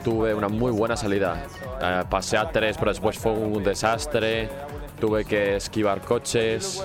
Tuve 0.04 0.35
una 0.35 0.48
muy 0.48 0.72
buena 0.72 0.96
salida. 0.96 1.44
Eh, 1.81 2.02
pasé 2.09 2.37
a 2.37 2.50
tres, 2.50 2.76
pero 2.78 2.90
después 2.90 3.18
fue 3.18 3.33
un 3.33 3.62
desastre. 3.62 4.48
Tuve 5.00 5.24
que 5.24 5.57
esquivar 5.57 6.00
coches. 6.00 6.83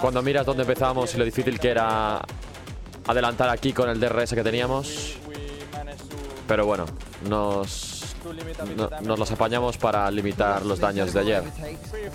Cuando 0.00 0.22
miras 0.22 0.46
dónde 0.46 0.62
empezamos 0.62 1.12
y 1.14 1.18
lo 1.18 1.24
difícil 1.24 1.58
que 1.58 1.70
era 1.70 2.20
adelantar 3.06 3.48
aquí 3.48 3.72
con 3.72 3.88
el 3.88 4.00
DRS 4.00 4.34
que 4.34 4.42
teníamos. 4.42 5.16
Pero 6.46 6.64
bueno, 6.64 6.86
nos, 7.28 8.16
no, 8.76 8.90
nos 9.02 9.18
las 9.18 9.32
apañamos 9.32 9.76
para 9.78 10.08
limitar 10.10 10.64
los 10.64 10.78
daños 10.78 11.12
de 11.12 11.20
ayer. 11.20 11.42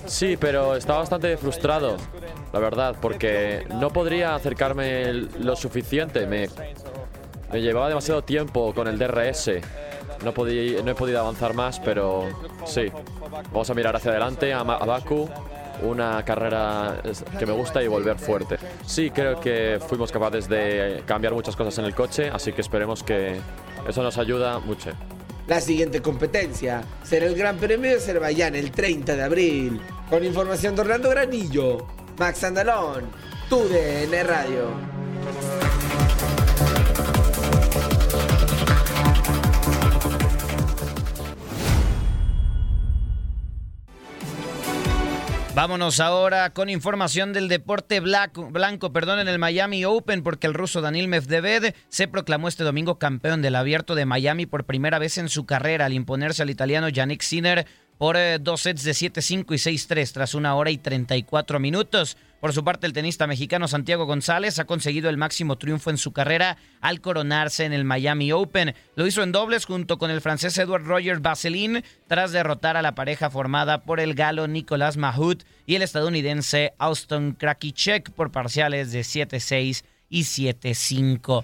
Sí, 0.06 0.38
pero 0.38 0.75
estaba 0.75 0.99
bastante 0.99 1.36
frustrado, 1.38 1.97
la 2.54 2.60
verdad, 2.60 2.95
porque 3.01 3.65
no 3.69 3.89
podría 3.89 4.36
acercarme 4.36 5.12
lo 5.13 5.56
suficiente. 5.56 6.25
Me, 6.27 6.47
me 7.51 7.62
llevaba 7.62 7.89
demasiado 7.89 8.21
tiempo 8.21 8.73
con 8.73 8.88
el 8.88 8.97
DRS. 8.97 9.51
No, 10.23 10.34
podí, 10.34 10.77
no 10.84 10.91
he 10.91 10.95
podido 10.95 11.19
avanzar 11.19 11.54
más, 11.54 11.80
pero 11.80 12.30
sí. 12.65 12.91
Vamos 13.51 13.69
a 13.69 13.73
mirar 13.73 13.95
hacia 13.95 14.12
adelante, 14.12 14.54
a, 14.54 14.60
a 14.60 14.86
Baku 14.86 15.30
una 15.82 16.24
carrera 16.24 17.02
que 17.38 17.46
me 17.46 17.54
gusta 17.54 17.82
y 17.84 17.88
volver 17.88 18.17
fuerte. 18.17 18.58
Sí, 18.86 19.12
creo 19.12 19.39
que 19.39 19.80
fuimos 19.88 20.12
capaces 20.12 20.48
de 20.48 21.04
cambiar 21.06 21.34
muchas 21.34 21.56
cosas 21.56 21.78
en 21.80 21.86
el 21.86 21.96
coche, 21.96 22.30
así 22.30 22.54
que 22.54 22.62
esperemos 22.62 23.04
que 23.04 23.39
eso 23.88 24.04
nos 24.04 24.17
ayuda 24.17 24.60
mucho. 24.60 24.91
La 25.48 25.60
siguiente 25.60 26.02
competencia 26.02 26.84
será 27.04 27.26
el 27.26 27.36
Gran 27.36 27.58
Premio 27.58 27.91
de 27.91 27.98
Azerbaiyán 27.98 28.56
el 28.56 28.72
30 28.72 29.15
de 29.15 29.24
abril. 29.24 29.82
Con 30.10 30.24
información 30.24 30.76
de 30.76 30.82
Orlando 30.82 31.10
Granillo, 31.10 31.88
Max 32.17 32.44
Andalón, 32.44 33.10
TUDN 33.50 34.28
Radio. 34.28 34.70
Vámonos 45.53 45.99
ahora 45.99 46.51
con 46.51 46.69
información 46.69 47.33
del 47.33 47.49
deporte 47.49 47.99
blanco, 47.99 48.49
blanco 48.49 48.93
perdón, 48.93 49.19
en 49.19 49.27
el 49.27 49.37
Miami 49.37 49.83
Open, 49.83 50.23
porque 50.23 50.47
el 50.47 50.53
ruso 50.53 50.79
Daniel 50.79 51.09
Medvedev 51.09 51.75
se 51.89 52.07
proclamó 52.07 52.47
este 52.47 52.63
domingo 52.63 52.97
campeón 52.97 53.41
del 53.41 53.57
abierto 53.57 53.93
de 53.93 54.05
Miami 54.05 54.45
por 54.45 54.63
primera 54.63 54.97
vez 54.97 55.17
en 55.17 55.27
su 55.27 55.45
carrera 55.45 55.85
al 55.85 55.93
imponerse 55.93 56.41
al 56.41 56.49
italiano 56.49 56.87
Yannick 56.87 57.21
Sinner 57.21 57.67
por 58.01 58.17
eh, 58.17 58.39
dos 58.41 58.61
sets 58.61 58.83
de 58.83 58.93
7-5 58.93 59.45
y 59.53 59.77
6-3 59.77 60.11
tras 60.11 60.33
una 60.33 60.55
hora 60.55 60.71
y 60.71 60.79
34 60.79 61.59
minutos. 61.59 62.17
Por 62.39 62.51
su 62.51 62.63
parte, 62.63 62.87
el 62.87 62.93
tenista 62.93 63.27
mexicano 63.27 63.67
Santiago 63.67 64.07
González 64.07 64.57
ha 64.57 64.65
conseguido 64.65 65.07
el 65.07 65.17
máximo 65.17 65.59
triunfo 65.59 65.91
en 65.91 65.99
su 65.99 66.11
carrera 66.11 66.57
al 66.79 66.99
coronarse 66.99 67.63
en 67.63 67.73
el 67.73 67.85
Miami 67.85 68.31
Open. 68.31 68.73
Lo 68.95 69.05
hizo 69.05 69.21
en 69.21 69.31
dobles 69.31 69.65
junto 69.65 69.99
con 69.99 70.09
el 70.09 70.19
francés 70.19 70.57
Edward 70.57 70.85
Rogers 70.85 71.21
Vaseline 71.21 71.83
tras 72.07 72.31
derrotar 72.31 72.75
a 72.75 72.81
la 72.81 72.95
pareja 72.95 73.29
formada 73.29 73.83
por 73.83 73.99
el 73.99 74.15
galo 74.15 74.47
Nicolás 74.47 74.97
Mahut 74.97 75.43
y 75.67 75.75
el 75.75 75.83
estadounidense 75.83 76.73
Austin 76.79 77.33
Krakichek 77.33 78.09
por 78.13 78.31
parciales 78.31 78.91
de 78.91 79.01
7-6 79.01 79.83
y 80.09 80.23
7-5. 80.23 81.43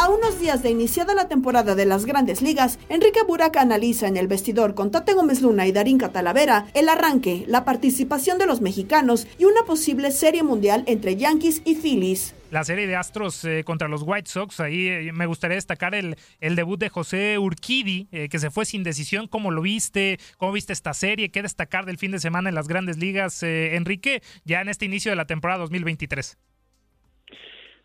A 0.00 0.08
unos 0.08 0.40
días 0.40 0.62
de 0.62 0.70
iniciada 0.70 1.12
la 1.12 1.28
temporada 1.28 1.74
de 1.74 1.84
las 1.84 2.06
grandes 2.06 2.40
ligas, 2.40 2.78
Enrique 2.88 3.20
Burak 3.22 3.58
analiza 3.58 4.08
en 4.08 4.16
el 4.16 4.28
vestidor 4.28 4.74
con 4.74 4.90
Tate 4.90 5.12
Gómez 5.12 5.42
Luna 5.42 5.66
y 5.66 5.72
Darín 5.72 5.98
Catalavera 5.98 6.68
el 6.72 6.88
arranque, 6.88 7.44
la 7.46 7.66
participación 7.66 8.38
de 8.38 8.46
los 8.46 8.62
mexicanos 8.62 9.26
y 9.38 9.44
una 9.44 9.62
posible 9.66 10.10
serie 10.10 10.42
mundial 10.42 10.84
entre 10.86 11.16
Yankees 11.16 11.60
y 11.66 11.74
Phillies. 11.74 12.34
La 12.50 12.64
serie 12.64 12.86
de 12.86 12.96
Astros 12.96 13.44
eh, 13.44 13.62
contra 13.62 13.88
los 13.88 14.02
White 14.02 14.30
Sox, 14.30 14.60
ahí 14.60 14.88
eh, 14.88 15.12
me 15.12 15.26
gustaría 15.26 15.56
destacar 15.56 15.94
el, 15.94 16.16
el 16.40 16.56
debut 16.56 16.80
de 16.80 16.88
José 16.88 17.38
Urquidi, 17.38 18.08
eh, 18.10 18.30
que 18.30 18.38
se 18.38 18.50
fue 18.50 18.64
sin 18.64 18.82
decisión. 18.82 19.28
¿Cómo 19.28 19.50
lo 19.50 19.60
viste? 19.60 20.18
¿Cómo 20.38 20.52
viste 20.52 20.72
esta 20.72 20.94
serie? 20.94 21.28
¿Qué 21.28 21.42
destacar 21.42 21.84
del 21.84 21.98
fin 21.98 22.10
de 22.10 22.20
semana 22.20 22.48
en 22.48 22.54
las 22.54 22.68
grandes 22.68 22.96
ligas, 22.96 23.42
Enrique, 23.42 24.22
ya 24.46 24.62
en 24.62 24.70
este 24.70 24.86
inicio 24.86 25.12
de 25.12 25.16
la 25.16 25.26
temporada 25.26 25.60
2023? 25.60 26.38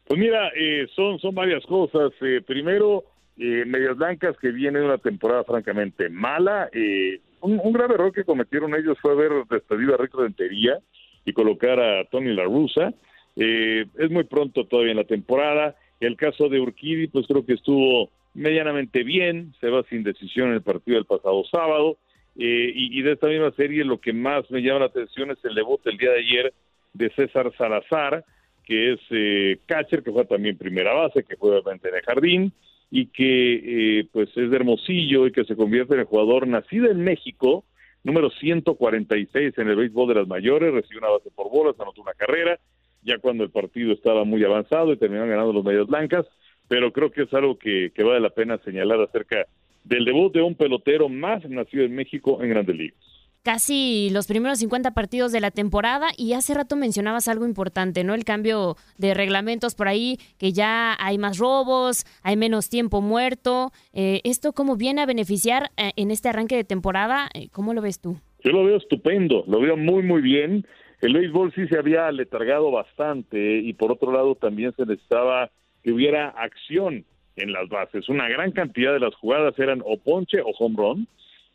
Pues 0.08 0.20
mira, 0.20 0.52
eh, 0.56 0.88
son, 0.96 1.20
son 1.20 1.34
varias 1.34 1.66
cosas. 1.66 2.12
Eh, 2.22 2.42
primero, 2.46 3.04
eh, 3.38 3.64
Medias 3.66 3.98
Blancas 3.98 4.38
que 4.40 4.52
viene 4.52 4.82
una 4.82 4.98
temporada 4.98 5.44
francamente 5.44 6.10
mala. 6.10 6.70
Eh, 6.72 7.20
un, 7.42 7.60
un 7.64 7.74
grave 7.74 7.96
error 7.96 8.12
que 8.14 8.24
cometieron 8.24 8.76
ellos 8.76 8.98
fue 9.02 9.12
haber 9.12 9.32
despedido 9.50 9.96
a 9.96 9.98
Rick 9.98 10.14
Rentería 10.16 10.80
y 11.26 11.34
colocar 11.34 11.80
a 11.80 12.06
Tony 12.06 12.34
La 12.34 12.44
Russa. 12.44 12.94
Eh, 13.36 13.86
es 13.98 14.12
muy 14.12 14.24
pronto 14.24 14.66
todavía 14.66 14.92
en 14.92 14.98
la 14.98 15.04
temporada. 15.06 15.76
El 16.00 16.16
caso 16.18 16.50
de 16.50 16.60
Urquidi, 16.60 17.08
pues 17.08 17.26
creo 17.28 17.46
que 17.46 17.54
estuvo 17.54 18.10
medianamente 18.34 19.04
bien, 19.04 19.54
se 19.60 19.70
va 19.70 19.84
sin 19.90 20.04
decisión 20.04 20.50
en 20.50 20.56
el 20.56 20.62
partido 20.62 20.96
del 20.96 21.06
pasado 21.06 21.44
sábado. 21.52 21.98
Eh, 22.38 22.72
y, 22.76 23.00
y 23.00 23.02
de 23.02 23.14
esta 23.14 23.28
misma 23.28 23.52
serie 23.52 23.86
lo 23.86 24.00
que 24.00 24.14
más 24.14 24.50
me 24.52 24.62
llama 24.62 24.80
la 24.82 24.86
atención 24.88 25.32
es 25.32 25.38
el 25.46 25.56
debut 25.56 25.80
el 25.86 25.98
día 25.98 26.12
de 26.12 26.20
ayer 26.20 26.54
de 26.94 27.10
César 27.12 27.52
Salazar, 27.58 28.26
que 28.66 28.94
es 28.94 29.00
eh, 29.12 29.60
catcher, 29.66 30.04
que 30.04 30.12
fue 30.12 30.26
también 30.26 30.58
primera 30.58 30.94
base, 30.94 31.24
que 31.24 31.38
fue 31.38 31.52
obviamente 31.52 31.90
en 31.90 31.96
el 31.96 32.02
jardín, 32.02 32.54
y 32.92 33.08
que 33.08 34.00
eh, 34.00 34.08
pues 34.12 34.30
es 34.36 34.50
de 34.50 34.56
Hermosillo 34.56 35.28
y 35.28 35.32
que 35.32 35.46
se 35.46 35.56
convierte 35.56 35.94
en 35.94 36.02
el 36.02 36.06
jugador 36.06 36.48
nacido 36.48 36.90
en 36.90 37.04
México, 37.04 37.66
número 38.04 38.30
146 38.30 39.58
en 39.58 39.70
el 39.70 39.76
béisbol 39.76 40.10
de 40.10 40.16
las 40.16 40.28
mayores, 40.28 40.74
recibió 40.74 41.00
una 41.00 41.10
base 41.10 41.30
por 41.32 41.50
bolas, 41.50 41.80
anotó 41.80 42.02
una 42.02 42.14
carrera, 42.14 42.60
ya 43.04 43.18
cuando 43.20 43.44
el 43.44 43.52
partido 43.52 43.94
estaba 43.94 44.24
muy 44.24 44.44
avanzado 44.44 44.94
y 44.94 44.98
terminaron 44.98 45.30
ganando 45.30 45.54
los 45.54 45.64
medias 45.64 45.88
blancas, 45.88 46.26
pero 46.68 46.92
creo 46.92 47.12
que 47.12 47.24
es 47.24 47.34
algo 47.34 47.58
que, 47.58 47.92
que 47.94 48.04
vale 48.04 48.20
la 48.20 48.32
pena 48.32 48.58
señalar 48.60 49.00
acerca 49.02 49.46
del 49.84 50.06
debut 50.06 50.34
de 50.34 50.42
un 50.42 50.56
pelotero 50.56 51.10
más 51.10 51.48
nacido 51.48 51.84
en 51.84 51.96
México 51.96 52.42
en 52.42 52.50
Grandes 52.50 52.76
Ligas 52.76 53.05
casi 53.46 54.10
los 54.12 54.26
primeros 54.26 54.58
50 54.58 54.92
partidos 54.96 55.32
de 55.32 55.40
la 55.40 55.52
temporada 55.52 56.08
y 56.18 56.34
hace 56.34 56.56
rato 56.56 56.76
mencionabas 56.76 57.28
algo 57.28 57.46
importante, 57.46 58.04
¿no? 58.04 58.16
El 58.16 58.26
cambio 58.26 58.76
de 58.98 59.14
reglamentos 59.14 59.76
por 59.76 59.88
ahí, 59.88 60.18
que 60.40 60.52
ya 60.52 60.98
hay 61.00 61.20
más 61.20 61.38
robos, 61.38 62.06
hay 62.24 62.38
menos 62.38 62.70
tiempo 62.70 63.02
muerto. 63.02 63.72
Eh, 63.94 64.20
¿Esto 64.24 64.52
cómo 64.52 64.78
viene 64.78 65.04
a 65.04 65.06
beneficiar 65.06 65.70
eh, 65.78 65.92
en 65.96 66.10
este 66.10 66.28
arranque 66.28 66.56
de 66.56 66.64
temporada? 66.64 67.30
Eh, 67.36 67.50
¿Cómo 67.52 67.76
lo 67.76 67.84
ves 67.84 68.02
tú? 68.02 68.18
Yo 68.44 68.52
lo 68.52 68.66
veo 68.66 68.78
estupendo, 68.78 69.44
lo 69.48 69.62
veo 69.62 69.78
muy, 69.78 70.02
muy 70.02 70.24
bien. 70.24 70.66
El 71.02 71.14
béisbol 71.14 71.54
sí 71.54 71.68
se 71.68 71.78
había 71.78 72.12
letargado 72.12 72.72
bastante 72.72 73.60
y 73.60 73.74
por 73.74 73.92
otro 73.92 74.12
lado 74.12 74.34
también 74.34 74.74
se 74.76 74.88
necesitaba 74.88 75.52
que 75.84 75.92
hubiera 75.92 76.30
acción 76.30 77.06
en 77.36 77.54
las 77.54 77.70
bases. 77.70 78.10
Una 78.10 78.28
gran 78.28 78.52
cantidad 78.54 78.92
de 78.92 79.02
las 79.02 79.14
jugadas 79.14 79.54
eran 79.60 79.84
o 79.86 79.98
ponche 79.98 80.42
o 80.42 80.50
home 80.58 80.76
run 80.78 81.08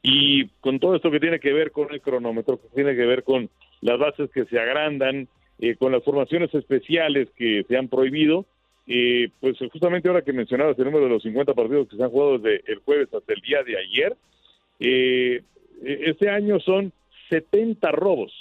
y 0.03 0.47
con 0.61 0.79
todo 0.79 0.97
esto 0.97 1.11
que 1.11 1.21
tiene 1.21 1.41
que 1.41 1.53
ver 1.53 1.73
con 1.73 1.93
el 1.93 2.01
cronómetro, 2.01 2.61
que 2.61 2.69
tiene 2.75 2.95
que 2.95 3.07
ver 3.07 3.23
con 3.23 3.51
las 3.81 3.99
bases 3.99 4.31
que 4.31 4.45
se 4.47 4.59
agrandan, 4.59 5.29
eh, 5.59 5.77
con 5.77 5.93
las 5.93 6.03
formaciones 6.03 6.55
especiales 6.55 7.29
que 7.37 7.65
se 7.69 7.77
han 7.77 7.89
prohibido, 7.89 8.47
eh, 8.87 9.29
pues 9.41 9.59
justamente 9.71 10.09
ahora 10.09 10.23
que 10.23 10.33
mencionabas 10.33 10.79
el 10.79 10.87
número 10.87 11.05
de 11.05 11.11
los 11.11 11.23
50 11.23 11.55
partidos 11.55 11.89
que 11.89 11.97
se 11.97 12.03
han 12.03 12.11
jugado 12.11 12.39
desde 12.39 12.73
el 12.73 12.79
jueves 12.79 13.13
hasta 13.13 13.33
el 13.33 13.41
día 13.41 13.63
de 13.63 13.77
ayer, 13.79 14.17
eh, 14.81 15.43
este 15.83 16.31
año 16.31 16.61
son 16.61 16.93
70 17.29 17.93
robos 17.93 18.33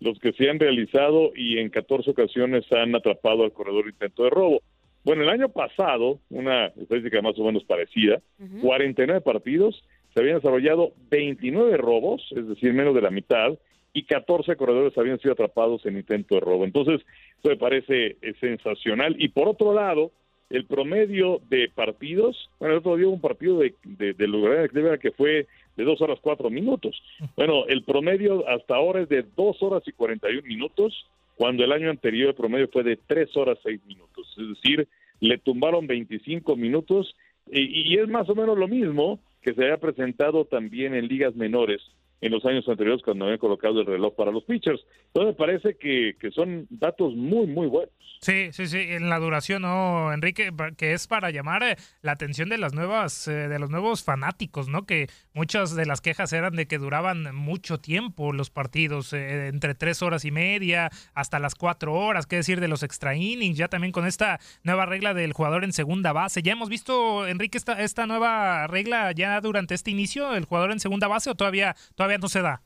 los 0.00 0.18
que 0.18 0.32
se 0.32 0.50
han 0.50 0.58
realizado 0.58 1.32
y 1.34 1.58
en 1.58 1.70
14 1.70 2.10
ocasiones 2.10 2.70
han 2.72 2.94
atrapado 2.94 3.44
al 3.44 3.52
corredor 3.52 3.88
intento 3.88 4.24
de 4.24 4.30
robo. 4.30 4.60
Bueno, 5.04 5.22
el 5.22 5.28
año 5.28 5.48
pasado, 5.48 6.18
una 6.30 6.66
estadística 6.66 7.22
más 7.22 7.38
o 7.38 7.44
menos 7.44 7.64
parecida, 7.64 8.20
49 8.60 9.20
partidos, 9.20 9.82
se 10.14 10.20
habían 10.20 10.36
desarrollado 10.36 10.92
29 11.10 11.76
robos, 11.76 12.22
es 12.30 12.48
decir, 12.48 12.72
menos 12.72 12.94
de 12.94 13.02
la 13.02 13.10
mitad, 13.10 13.58
y 13.92 14.04
14 14.04 14.56
corredores 14.56 14.96
habían 14.96 15.18
sido 15.18 15.32
atrapados 15.32 15.84
en 15.86 15.96
intento 15.96 16.36
de 16.36 16.40
robo. 16.40 16.64
Entonces, 16.64 17.00
eso 17.38 17.48
me 17.48 17.56
parece 17.56 18.16
eh, 18.22 18.34
sensacional. 18.40 19.16
Y 19.18 19.28
por 19.28 19.48
otro 19.48 19.74
lado, 19.74 20.12
el 20.50 20.66
promedio 20.66 21.40
de 21.48 21.68
partidos, 21.74 22.50
bueno, 22.58 22.74
el 22.74 22.78
otro 22.78 22.96
día 22.96 23.06
hubo 23.06 23.14
un 23.14 23.20
partido 23.20 23.58
de, 23.58 23.74
de, 23.84 24.14
de 24.14 24.26
lugar 24.26 24.68
que 24.98 25.10
fue 25.12 25.46
de 25.76 25.84
dos 25.84 26.00
horas 26.00 26.18
cuatro 26.20 26.50
minutos. 26.50 27.00
Bueno, 27.36 27.66
el 27.66 27.82
promedio 27.82 28.48
hasta 28.48 28.76
ahora 28.76 29.02
es 29.02 29.08
de 29.08 29.24
dos 29.36 29.60
horas 29.62 29.82
y 29.86 29.92
41 29.92 30.42
minutos, 30.46 31.06
cuando 31.36 31.64
el 31.64 31.72
año 31.72 31.90
anterior 31.90 32.28
el 32.28 32.34
promedio 32.34 32.68
fue 32.68 32.84
de 32.84 32.98
tres 33.06 33.36
horas 33.36 33.58
seis 33.62 33.80
minutos. 33.86 34.32
Es 34.38 34.48
decir, 34.48 34.88
le 35.20 35.38
tumbaron 35.38 35.86
25 35.86 36.54
minutos 36.56 37.16
y 37.50 37.98
es 37.98 38.08
más 38.08 38.28
o 38.30 38.34
menos 38.34 38.56
lo 38.56 38.68
mismo 38.68 39.20
que 39.44 39.54
se 39.54 39.62
había 39.62 39.76
presentado 39.76 40.46
también 40.46 40.94
en 40.94 41.06
ligas 41.06 41.36
menores 41.36 41.82
en 42.20 42.32
los 42.32 42.44
años 42.44 42.68
anteriores 42.68 43.02
cuando 43.02 43.24
habían 43.24 43.38
colocado 43.38 43.80
el 43.80 43.86
reloj 43.86 44.14
para 44.14 44.30
los 44.30 44.44
pitchers. 44.44 44.80
Entonces 45.08 45.34
me 45.34 45.38
parece 45.38 45.76
que, 45.76 46.16
que 46.18 46.30
son 46.30 46.66
datos 46.70 47.14
muy, 47.14 47.46
muy 47.46 47.66
buenos. 47.66 47.92
Sí, 48.20 48.48
sí, 48.52 48.66
sí, 48.68 48.78
en 48.78 49.10
la 49.10 49.18
duración, 49.18 49.62
¿no, 49.62 50.10
Enrique? 50.10 50.50
Que 50.78 50.94
es 50.94 51.06
para 51.06 51.30
llamar 51.30 51.62
eh, 51.62 51.76
la 52.00 52.12
atención 52.12 52.48
de 52.48 52.56
las 52.56 52.72
nuevas, 52.72 53.28
eh, 53.28 53.48
de 53.48 53.58
los 53.58 53.68
nuevos 53.68 54.02
fanáticos, 54.02 54.66
¿no? 54.66 54.86
Que 54.86 55.08
muchas 55.34 55.76
de 55.76 55.84
las 55.84 56.00
quejas 56.00 56.32
eran 56.32 56.56
de 56.56 56.66
que 56.66 56.78
duraban 56.78 57.34
mucho 57.34 57.78
tiempo 57.78 58.32
los 58.32 58.48
partidos, 58.48 59.12
eh, 59.12 59.48
entre 59.48 59.74
tres 59.74 60.00
horas 60.00 60.24
y 60.24 60.30
media 60.30 60.90
hasta 61.12 61.38
las 61.38 61.54
cuatro 61.54 61.92
horas, 61.92 62.26
qué 62.26 62.36
decir 62.36 62.60
de 62.60 62.68
los 62.68 62.82
extra 62.82 63.14
innings, 63.14 63.58
ya 63.58 63.68
también 63.68 63.92
con 63.92 64.06
esta 64.06 64.40
nueva 64.62 64.86
regla 64.86 65.12
del 65.12 65.34
jugador 65.34 65.62
en 65.62 65.74
segunda 65.74 66.14
base. 66.14 66.40
¿Ya 66.40 66.52
hemos 66.52 66.70
visto, 66.70 67.26
Enrique, 67.28 67.58
esta, 67.58 67.82
esta 67.82 68.06
nueva 68.06 68.66
regla 68.68 69.12
ya 69.12 69.38
durante 69.42 69.74
este 69.74 69.90
inicio, 69.90 70.34
el 70.34 70.46
jugador 70.46 70.72
en 70.72 70.80
segunda 70.80 71.08
base, 71.08 71.28
o 71.28 71.34
todavía, 71.34 71.76
todavía 71.94 72.03
no 72.20 72.28
se 72.28 72.42
da? 72.42 72.62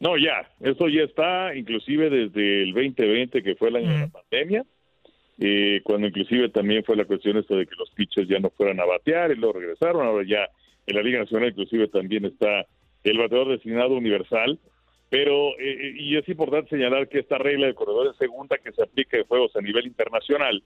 No, 0.00 0.16
ya, 0.16 0.48
eso 0.60 0.88
ya 0.88 1.02
está, 1.02 1.54
inclusive 1.56 2.08
desde 2.08 2.62
el 2.62 2.72
2020, 2.72 3.42
que 3.42 3.56
fue 3.56 3.68
el 3.68 3.76
año 3.76 3.90
de 3.90 3.98
la 4.00 4.08
pandemia 4.08 4.64
eh, 5.40 5.80
cuando 5.84 6.08
inclusive 6.08 6.48
también 6.48 6.82
fue 6.82 6.96
la 6.96 7.04
cuestión 7.04 7.36
esto 7.36 7.56
de 7.56 7.66
que 7.66 7.76
los 7.76 7.90
pitchers 7.90 8.28
ya 8.28 8.40
no 8.40 8.50
fueran 8.50 8.80
a 8.80 8.84
batear 8.84 9.30
y 9.30 9.36
luego 9.36 9.60
regresaron, 9.60 10.04
ahora 10.04 10.24
ya 10.26 10.48
en 10.86 10.96
la 10.96 11.02
Liga 11.02 11.20
Nacional 11.20 11.50
inclusive 11.50 11.86
también 11.88 12.24
está 12.24 12.66
el 13.04 13.18
bateador 13.18 13.50
designado 13.50 13.94
universal, 13.96 14.58
pero 15.10 15.50
eh, 15.60 15.94
y 15.96 16.16
es 16.16 16.28
importante 16.28 16.70
señalar 16.70 17.08
que 17.08 17.20
esta 17.20 17.38
regla 17.38 17.68
de 17.68 17.74
corredor 17.74 18.10
de 18.10 18.18
segunda 18.18 18.58
que 18.58 18.72
se 18.72 18.82
aplica 18.82 19.16
en 19.16 19.26
juegos 19.26 19.54
a 19.54 19.60
nivel 19.60 19.86
internacional 19.86 20.60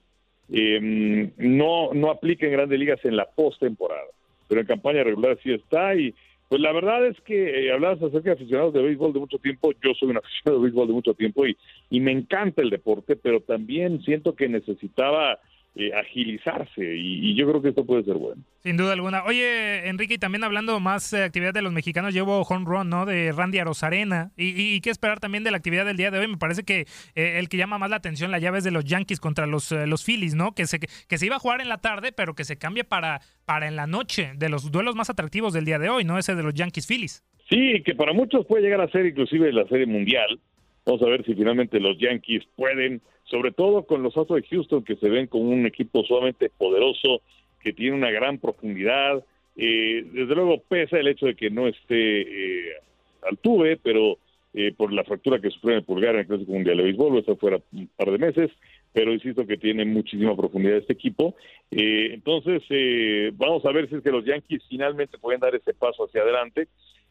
eh, 0.51 1.29
no, 1.37 1.93
no 1.93 2.09
aplica 2.09 2.47
en 2.47 2.53
grandes 2.53 2.79
ligas 2.79 2.99
en 3.05 3.15
la 3.15 3.25
postemporada, 3.25 4.09
pero 4.47 4.61
en 4.61 4.67
campaña 4.67 5.03
regular 5.03 5.37
sí 5.43 5.53
está 5.53 5.93
y 5.93 6.15
pues 6.53 6.61
la 6.61 6.71
verdad 6.71 7.03
es 7.07 7.19
que 7.21 7.65
eh, 7.65 7.71
hablabas 7.73 7.97
acerca 7.97 8.29
de 8.29 8.33
aficionados 8.33 8.75
de 8.75 8.83
béisbol 8.83 9.11
de 9.11 9.19
mucho 9.19 9.39
tiempo, 9.39 9.71
yo 9.83 9.95
soy 9.95 10.11
un 10.11 10.17
aficionado 10.17 10.59
de 10.59 10.63
béisbol 10.65 10.87
de 10.87 10.93
mucho 10.93 11.15
tiempo 11.15 11.47
y, 11.47 11.57
y 11.89 11.99
me 11.99 12.11
encanta 12.11 12.61
el 12.61 12.69
deporte, 12.69 13.15
pero 13.15 13.41
también 13.41 14.03
siento 14.03 14.35
que 14.35 14.47
necesitaba 14.47 15.39
eh, 15.75 15.91
agilizarse 15.91 16.95
y, 16.95 17.31
y, 17.31 17.35
yo 17.35 17.49
creo 17.49 17.59
que 17.59 17.69
esto 17.69 17.83
puede 17.83 18.03
ser 18.03 18.13
bueno. 18.13 18.43
Sin 18.59 18.77
duda 18.77 18.93
alguna. 18.93 19.23
Oye, 19.23 19.87
Enrique, 19.89 20.13
y 20.13 20.17
también 20.19 20.43
hablando 20.43 20.79
más 20.79 21.09
de 21.09 21.23
actividad 21.23 21.51
de 21.51 21.63
los 21.63 21.73
mexicanos, 21.73 22.13
llevo 22.13 22.41
home 22.43 22.65
run, 22.65 22.89
¿no? 22.89 23.07
De 23.07 23.31
Randy 23.31 23.57
Arozarena. 23.57 24.31
Y, 24.37 24.49
y, 24.49 24.75
y, 24.75 24.81
qué 24.81 24.91
esperar 24.91 25.19
también 25.19 25.43
de 25.43 25.49
la 25.49 25.57
actividad 25.57 25.83
del 25.85 25.97
día 25.97 26.11
de 26.11 26.19
hoy. 26.19 26.27
Me 26.27 26.37
parece 26.37 26.63
que 26.63 26.85
eh, 27.15 27.39
el 27.39 27.49
que 27.49 27.57
llama 27.57 27.79
más 27.79 27.89
la 27.89 27.95
atención, 27.95 28.29
la 28.29 28.37
llave 28.37 28.59
es 28.59 28.63
de 28.63 28.69
los 28.69 28.85
Yankees 28.85 29.19
contra 29.19 29.47
los, 29.47 29.71
eh, 29.71 29.87
los 29.87 30.05
Phillies, 30.05 30.35
¿no? 30.35 30.53
Que 30.53 30.67
se, 30.67 30.79
que 30.79 31.17
se 31.17 31.25
iba 31.25 31.37
a 31.37 31.39
jugar 31.39 31.59
en 31.59 31.69
la 31.69 31.79
tarde, 31.79 32.11
pero 32.11 32.35
que 32.35 32.43
se 32.43 32.57
cambia 32.57 32.83
para, 32.83 33.21
para 33.45 33.67
en 33.67 33.75
la 33.75 33.87
noche, 33.87 34.33
de 34.35 34.49
los 34.49 34.71
duelos 34.71 34.95
más 34.95 35.09
atractivos 35.09 35.53
del 35.53 35.65
día 35.65 35.79
de 35.79 35.89
hoy, 35.89 36.03
¿no? 36.03 36.19
Ese 36.19 36.35
de 36.35 36.43
los 36.43 36.53
Yankees 36.53 36.85
Phillies. 36.85 37.23
Sí, 37.49 37.81
que 37.83 37.95
para 37.95 38.13
muchos 38.13 38.45
puede 38.45 38.61
llegar 38.61 38.81
a 38.81 38.91
ser 38.91 39.07
inclusive 39.07 39.51
la 39.51 39.67
serie 39.67 39.87
mundial. 39.87 40.39
Vamos 40.85 41.01
a 41.01 41.09
ver 41.09 41.25
si 41.25 41.33
finalmente 41.33 41.79
los 41.79 41.97
Yankees 41.97 42.43
pueden 42.55 43.01
sobre 43.25 43.51
todo 43.51 43.83
con 43.83 44.03
los 44.03 44.15
Astros 44.17 44.41
de 44.41 44.47
Houston 44.47 44.83
que 44.83 44.95
se 44.95 45.09
ven 45.09 45.27
como 45.27 45.49
un 45.49 45.65
equipo 45.65 46.03
sumamente 46.03 46.49
poderoso, 46.49 47.21
que 47.61 47.73
tiene 47.73 47.95
una 47.95 48.11
gran 48.11 48.37
profundidad. 48.37 49.23
Eh, 49.55 50.05
desde 50.11 50.35
luego 50.35 50.61
pesa 50.67 50.97
el 50.97 51.07
hecho 51.07 51.27
de 51.27 51.35
que 51.35 51.49
no 51.49 51.67
esté 51.67 52.21
eh, 52.21 52.73
al 53.21 53.37
tuve, 53.37 53.77
pero 53.77 54.17
eh, 54.55 54.71
por 54.71 54.93
la 54.93 55.03
fractura 55.03 55.39
que 55.39 55.49
sufrió 55.49 55.71
en 55.71 55.79
el 55.79 55.83
pulgar 55.83 56.13
en 56.13 56.21
el 56.21 56.27
Clásico 56.27 56.51
Mundial 56.51 56.77
de 56.77 56.83
Béisbol, 56.83 57.17
eso 57.17 57.35
fuera 57.37 57.59
un 57.71 57.87
par 57.97 58.11
de 58.11 58.19
meses, 58.19 58.51
pero 58.93 59.11
insisto 59.11 59.47
que 59.47 59.57
tiene 59.57 59.83
muchísima 59.83 60.35
profundidad 60.35 60.77
este 60.77 60.93
equipo. 60.93 61.35
Eh, 61.71 62.11
entonces, 62.13 62.61
eh, 62.69 63.31
vamos 63.33 63.65
a 63.65 63.71
ver 63.71 63.89
si 63.89 63.95
es 63.95 64.03
que 64.03 64.11
los 64.11 64.23
Yankees 64.23 64.61
finalmente 64.69 65.17
pueden 65.17 65.39
dar 65.39 65.55
ese 65.55 65.73
paso 65.73 66.05
hacia 66.05 66.21
adelante. 66.21 66.67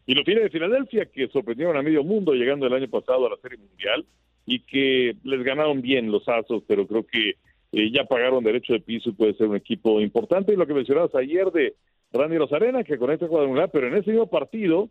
Y 0.06 0.14
los 0.14 0.24
Phillies 0.24 0.44
de 0.44 0.50
Filadelfia, 0.50 1.06
que 1.06 1.26
sorprendieron 1.28 1.76
a 1.76 1.82
medio 1.82 2.04
mundo 2.04 2.32
llegando 2.32 2.66
el 2.66 2.74
año 2.74 2.88
pasado 2.88 3.26
a 3.26 3.30
la 3.30 3.36
Serie 3.38 3.58
Mundial, 3.58 4.04
y 4.46 4.60
que 4.60 5.14
les 5.24 5.42
ganaron 5.42 5.82
bien 5.82 6.10
los 6.10 6.28
Astros, 6.28 6.62
pero 6.66 6.86
creo 6.86 7.06
que 7.06 7.36
eh, 7.72 7.90
ya 7.90 8.04
pagaron 8.04 8.44
derecho 8.44 8.72
de 8.72 8.80
piso 8.80 9.10
y 9.10 9.14
puede 9.14 9.34
ser 9.34 9.48
un 9.48 9.56
equipo 9.56 10.00
importante. 10.00 10.52
Y 10.52 10.56
lo 10.56 10.66
que 10.66 10.74
mencionabas 10.74 11.14
ayer 11.14 11.50
de 11.50 11.74
Randy 12.12 12.38
Rosarena, 12.38 12.84
que 12.84 12.98
conecta 12.98 13.28
cuadrangular, 13.28 13.70
pero 13.72 13.88
en 13.88 13.96
ese 13.96 14.10
mismo 14.10 14.26
partido, 14.28 14.88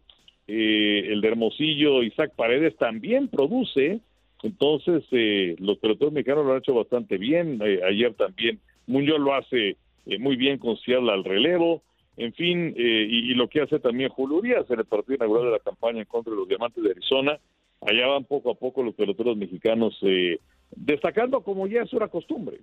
eh, 0.47 1.07
el 1.09 1.21
de 1.21 1.27
Hermosillo, 1.27 2.03
Isaac 2.03 2.33
Paredes 2.35 2.75
también 2.77 3.27
produce. 3.27 4.01
Entonces, 4.43 5.03
eh, 5.11 5.55
los 5.59 5.77
peloteros 5.77 6.13
mexicanos 6.13 6.45
lo 6.45 6.53
han 6.53 6.59
hecho 6.59 6.73
bastante 6.73 7.17
bien. 7.17 7.59
Eh, 7.63 7.79
ayer 7.87 8.13
también 8.15 8.59
Muñoz 8.87 9.19
lo 9.19 9.35
hace 9.35 9.77
eh, 10.07 10.19
muy 10.19 10.35
bien 10.35 10.57
con 10.57 10.77
Seattle 10.77 11.11
al 11.11 11.23
relevo. 11.23 11.83
En 12.17 12.33
fin, 12.33 12.73
y, 12.75 13.31
y, 13.31 13.33
lo 13.35 13.47
que 13.47 13.61
hace 13.61 13.79
también 13.79 14.09
Julio 14.09 14.37
Urias 14.37 14.69
en 14.69 14.79
el 14.79 14.85
partido 14.85 15.15
inaugural 15.15 15.45
de 15.45 15.51
la 15.51 15.59
campaña 15.59 15.99
en 15.99 16.05
contra 16.05 16.31
de 16.31 16.37
los 16.37 16.47
Diamantes 16.47 16.83
de 16.83 16.91
Arizona 16.91 17.39
allá 17.81 18.07
van 18.07 18.25
poco 18.25 18.51
a 18.51 18.55
poco 18.55 18.83
los 18.83 18.95
peloteros 18.95 19.35
mexicanos 19.37 19.97
eh, 20.03 20.39
destacando 20.71 21.43
como 21.43 21.67
ya 21.67 21.81
es 21.81 21.93
una 21.93 22.07
costumbre. 22.07 22.61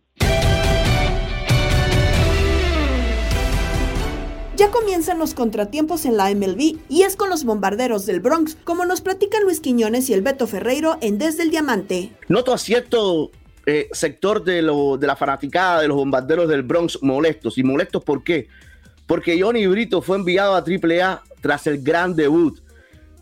Ya 4.57 4.73
comienzan 4.73 5.21
los 5.21 5.35
contratiempos 5.35 6.05
en 6.05 6.16
la 6.16 6.35
MLB 6.35 6.79
y 6.89 7.03
es 7.03 7.14
con 7.14 7.31
los 7.31 7.45
bombarderos 7.45 8.07
del 8.07 8.19
Bronx, 8.19 8.57
como 8.64 8.85
nos 8.85 9.01
platican 9.01 9.45
Luis 9.45 9.61
Quiñones 9.61 10.11
y 10.11 10.14
el 10.14 10.23
Beto 10.23 10.49
Ferreiro 10.49 10.99
en 11.01 11.19
Desde 11.19 11.45
el 11.45 11.51
Diamante. 11.51 12.11
Noto 12.29 12.53
a 12.53 12.59
cierto 12.59 13.31
eh, 13.66 13.89
sector 13.93 14.43
de, 14.43 14.62
lo, 14.62 14.97
de 14.97 15.07
la 15.07 15.14
fanaticada 15.14 15.83
de 15.83 15.89
los 15.89 15.97
bombarderos 15.97 16.49
del 16.49 16.62
Bronx 16.62 17.01
molestos. 17.03 17.57
¿Y 17.57 17.62
molestos 17.62 18.03
por 18.03 18.25
qué? 18.25 18.49
Porque 19.07 19.41
Johnny 19.41 19.64
Brito 19.69 20.03
fue 20.03 20.16
enviado 20.16 20.57
a 20.57 20.64
AAA 20.64 21.23
tras 21.41 21.69
el 21.69 21.81
gran 21.81 22.16
debut. 22.16 22.59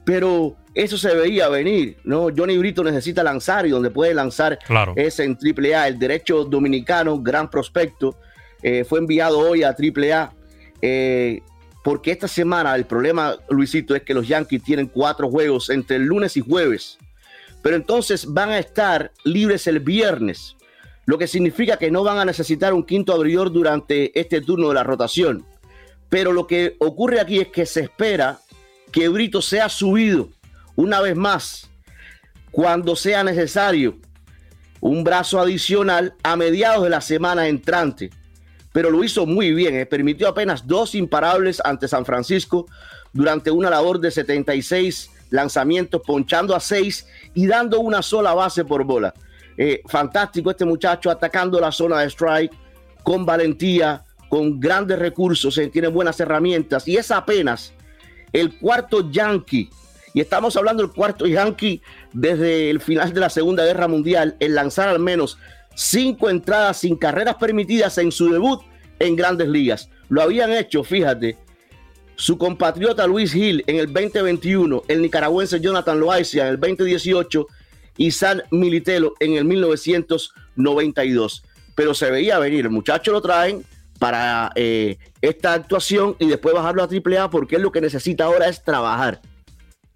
Pero 0.07 0.57
eso 0.73 0.97
se 0.97 1.13
veía 1.17 1.49
venir, 1.49 1.97
¿no? 2.05 2.29
Johnny 2.35 2.57
Brito 2.57 2.85
necesita 2.85 3.25
lanzar 3.25 3.67
y 3.67 3.71
donde 3.71 3.91
puede 3.91 4.15
lanzar 4.15 4.57
es 4.95 5.19
en 5.19 5.37
AAA. 5.37 5.89
El 5.89 5.99
derecho 5.99 6.45
dominicano, 6.45 7.21
gran 7.21 7.51
prospecto, 7.51 8.17
eh, 8.63 8.85
fue 8.85 9.01
enviado 9.01 9.37
hoy 9.41 9.65
a 9.65 9.75
AAA. 9.77 10.33
Eh, 10.81 11.41
porque 11.83 12.13
esta 12.13 12.29
semana 12.29 12.77
el 12.77 12.87
problema, 12.87 13.35
Luisito, 13.49 13.97
es 13.97 14.03
que 14.03 14.15
los 14.15 14.29
Yankees 14.29 14.63
tienen 14.63 14.87
cuatro 14.87 15.29
juegos 15.29 15.71
entre 15.71 15.97
el 15.97 16.05
lunes 16.05 16.37
y 16.37 16.41
jueves. 16.41 16.99
Pero 17.63 17.75
entonces 17.75 18.33
van 18.33 18.51
a 18.51 18.61
estar 18.61 19.11
libres 19.25 19.67
el 19.67 19.81
viernes, 19.81 20.57
lo 21.05 21.19
que 21.19 21.27
significa 21.27 21.79
que 21.79 21.91
no 21.91 22.05
van 22.05 22.19
a 22.19 22.25
necesitar 22.25 22.73
un 22.73 22.85
quinto 22.85 23.13
abridor 23.13 23.51
durante 23.51 24.17
este 24.19 24.41
turno 24.41 24.69
de 24.69 24.75
la 24.75 24.85
rotación. 24.85 25.45
Pero 26.09 26.31
lo 26.31 26.47
que 26.47 26.77
ocurre 26.79 27.19
aquí 27.19 27.41
es 27.41 27.49
que 27.49 27.67
se 27.67 27.81
espera 27.81 28.39
que 28.97 29.11
Brito 29.11 29.43
sea 29.43 29.69
subido 29.69 30.31
una 30.75 31.03
vez 31.03 31.15
más 31.15 31.69
cuando 32.51 32.97
sea 32.97 33.23
necesario 33.23 33.99
un 34.81 35.05
brazo 35.05 35.39
adicional 35.39 36.15
a 36.23 36.35
mediados 36.35 36.83
de 36.83 36.89
la 36.89 37.03
semana 37.03 37.47
entrante 37.47 38.09
pero 38.73 38.91
lo 38.91 39.05
hizo 39.05 39.27
muy 39.27 39.53
bien. 39.53 39.75
¿eh? 39.75 39.85
Permitió 39.85 40.29
apenas 40.29 40.67
dos 40.67 40.95
imparables 40.95 41.61
ante 41.63 41.89
San 41.89 42.07
Francisco 42.07 42.67
durante 43.13 43.51
una 43.51 43.69
labor 43.69 44.01
de 44.01 44.11
76 44.11 45.11
lanzamientos, 45.29 46.01
ponchando 46.07 46.55
a 46.55 46.61
seis 46.61 47.07
y 47.35 47.47
dando 47.47 47.81
una 47.81 48.01
sola 48.01 48.33
base 48.33 48.65
por 48.65 48.85
bola. 48.85 49.13
Eh, 49.59 49.83
fantástico 49.87 50.51
este 50.51 50.65
muchacho 50.65 51.11
atacando 51.11 51.61
la 51.61 51.73
zona 51.73 52.01
de 52.01 52.07
strike 52.09 52.53
con 53.03 53.27
valentía, 53.27 54.05
con 54.31 54.59
grandes 54.59 54.99
recursos, 54.99 55.57
eh, 55.59 55.69
tiene 55.69 55.89
buenas 55.89 56.19
herramientas 56.21 56.89
y 56.89 56.97
es 56.97 57.11
apenas 57.11 57.75
el 58.37 58.57
cuarto 58.59 59.11
Yankee. 59.11 59.71
Y 60.13 60.21
estamos 60.21 60.57
hablando 60.57 60.83
del 60.83 60.93
cuarto 60.93 61.27
Yankee 61.27 61.81
desde 62.13 62.71
el 62.71 62.81
final 62.81 63.13
de 63.13 63.21
la 63.21 63.31
Segunda 63.31 63.65
Guerra 63.65 63.89
Mundial 63.89 64.37
en 64.41 64.55
lanzar 64.55 64.89
al 64.89 64.99
menos 64.99 65.39
cinco 65.75 66.31
entradas 66.31 66.79
sin 66.79 66.97
carreras 66.97 67.37
permitidas 67.37 67.99
en 67.99 68.13
su 68.13 68.31
debut 68.31 68.63
en 68.99 69.17
grandes 69.17 69.49
ligas. 69.49 69.89
Lo 70.09 70.23
habían 70.23 70.53
hecho, 70.53 70.85
fíjate, 70.85 71.37
su 72.15 72.39
compatriota 72.39 73.07
Luis 73.07 73.33
Gil 73.33 73.65
en 73.67 73.77
el 73.77 73.93
2021, 73.93 74.85
el 74.89 75.03
nicaragüense 75.03 75.61
Jonathan 75.61 75.99
Loaiza 75.99 76.43
en 76.43 76.49
el 76.49 76.61
2018 76.61 77.47
y 77.99 78.11
San 78.11 78.43
Militelo 78.51 79.15
en 79.21 79.35
el 79.35 79.45
1992. 79.45 81.43
Pero 81.75 81.95
se 81.95 82.11
veía 82.11 82.39
venir, 82.39 82.67
el 82.67 82.71
muchacho 82.71 83.13
lo 83.13 83.21
traen 83.21 83.65
para 83.97 84.51
eh, 84.55 84.99
esta 85.21 85.55
actuación 85.55 86.17
y 86.19 86.27
después 86.27 86.55
bajarlo 86.55 86.83
a 86.83 86.89
AAA 86.89 87.31
porque 87.31 87.59
lo 87.59 87.73
que 87.73 87.81
necesita 87.81 88.25
ahora 88.25 88.49
es 88.49 88.63
trabajar. 88.63 89.21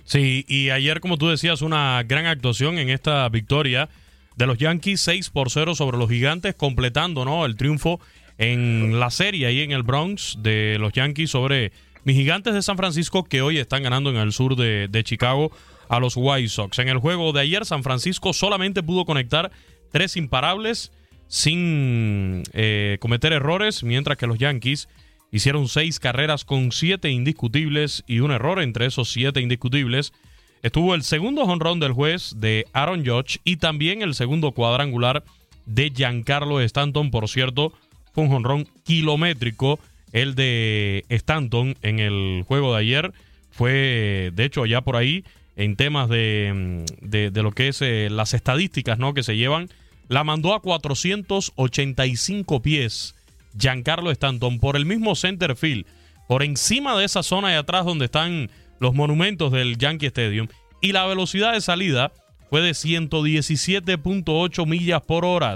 Sí, 0.04 0.44
y 0.48 0.70
ayer, 0.70 1.00
como 1.00 1.18
tú 1.18 1.28
decías, 1.28 1.62
una 1.62 2.02
gran 2.02 2.26
actuación 2.26 2.78
en 2.78 2.90
esta 2.90 3.28
victoria 3.28 3.88
de 4.36 4.46
los 4.46 4.58
Yankees 4.58 5.00
6 5.02 5.30
por 5.30 5.50
0 5.50 5.74
sobre 5.74 5.98
los 5.98 6.08
Gigantes, 6.08 6.54
completando 6.54 7.24
¿no? 7.24 7.44
el 7.46 7.56
triunfo 7.56 8.00
en 8.38 8.98
la 8.98 9.10
serie 9.10 9.46
ahí 9.46 9.60
en 9.60 9.70
el 9.70 9.82
Bronx 9.82 10.38
de 10.40 10.78
los 10.80 10.94
Yankees 10.94 11.30
sobre 11.30 11.72
mis 12.04 12.16
Gigantes 12.16 12.54
de 12.54 12.62
San 12.62 12.78
Francisco 12.78 13.24
que 13.24 13.42
hoy 13.42 13.58
están 13.58 13.82
ganando 13.82 14.08
en 14.08 14.16
el 14.16 14.32
sur 14.32 14.56
de, 14.56 15.02
Chicago 15.04 15.52
a 15.88 16.00
los 16.00 16.14
White 16.16 16.48
Sox. 16.48 16.78
En 16.78 16.88
el 16.88 16.98
juego 16.98 17.32
de 17.32 17.40
ayer 17.42 17.66
San 17.66 17.82
Francisco 17.82 18.32
solamente 18.32 18.82
pudo 18.82 19.04
conectar 19.04 19.50
tres 19.92 20.16
imparables 20.16 20.90
sin 21.30 22.42
eh, 22.52 22.98
cometer 22.98 23.32
errores, 23.32 23.84
mientras 23.84 24.18
que 24.18 24.26
los 24.26 24.36
Yankees 24.36 24.88
hicieron 25.30 25.68
seis 25.68 26.00
carreras 26.00 26.44
con 26.44 26.72
siete 26.72 27.08
indiscutibles 27.10 28.02
y 28.08 28.18
un 28.18 28.32
error 28.32 28.60
entre 28.60 28.86
esos 28.86 29.12
siete 29.12 29.40
indiscutibles 29.40 30.12
estuvo 30.62 30.96
el 30.96 31.04
segundo 31.04 31.46
jonrón 31.46 31.78
del 31.78 31.92
juez 31.92 32.34
de 32.38 32.66
Aaron 32.72 33.06
Judge 33.06 33.38
y 33.44 33.56
también 33.58 34.02
el 34.02 34.14
segundo 34.14 34.50
cuadrangular 34.50 35.22
de 35.66 35.90
Giancarlo 35.90 36.60
Stanton. 36.60 37.12
Por 37.12 37.28
cierto, 37.28 37.72
fue 38.12 38.24
un 38.24 38.30
jonrón 38.30 38.66
kilométrico 38.84 39.78
el 40.12 40.34
de 40.34 41.04
Stanton 41.10 41.76
en 41.82 42.00
el 42.00 42.42
juego 42.44 42.74
de 42.74 42.80
ayer. 42.80 43.12
Fue, 43.52 44.32
de 44.34 44.44
hecho, 44.44 44.64
allá 44.64 44.80
por 44.80 44.96
ahí, 44.96 45.24
en 45.54 45.76
temas 45.76 46.08
de, 46.08 46.84
de, 47.00 47.42
lo 47.42 47.52
que 47.52 47.68
es 47.68 47.80
eh, 47.82 48.08
las 48.10 48.34
estadísticas 48.34 48.98
¿no? 48.98 49.14
que 49.14 49.22
se 49.22 49.36
llevan, 49.36 49.68
la 50.10 50.24
mandó 50.24 50.54
a 50.54 50.60
485 50.60 52.60
pies 52.60 53.14
Giancarlo 53.56 54.10
Stanton 54.10 54.58
por 54.58 54.76
el 54.76 54.84
mismo 54.84 55.14
center 55.14 55.56
field, 55.56 55.86
por 56.28 56.42
encima 56.42 56.98
de 56.98 57.04
esa 57.04 57.22
zona 57.22 57.50
de 57.50 57.56
atrás 57.56 57.84
donde 57.84 58.06
están 58.06 58.50
los 58.80 58.92
monumentos 58.92 59.52
del 59.52 59.78
Yankee 59.78 60.06
Stadium 60.06 60.48
y 60.80 60.92
la 60.92 61.06
velocidad 61.06 61.52
de 61.52 61.60
salida 61.60 62.12
fue 62.48 62.60
de 62.60 62.72
117.8 62.72 64.66
millas 64.66 65.02
por 65.02 65.24
hora. 65.24 65.54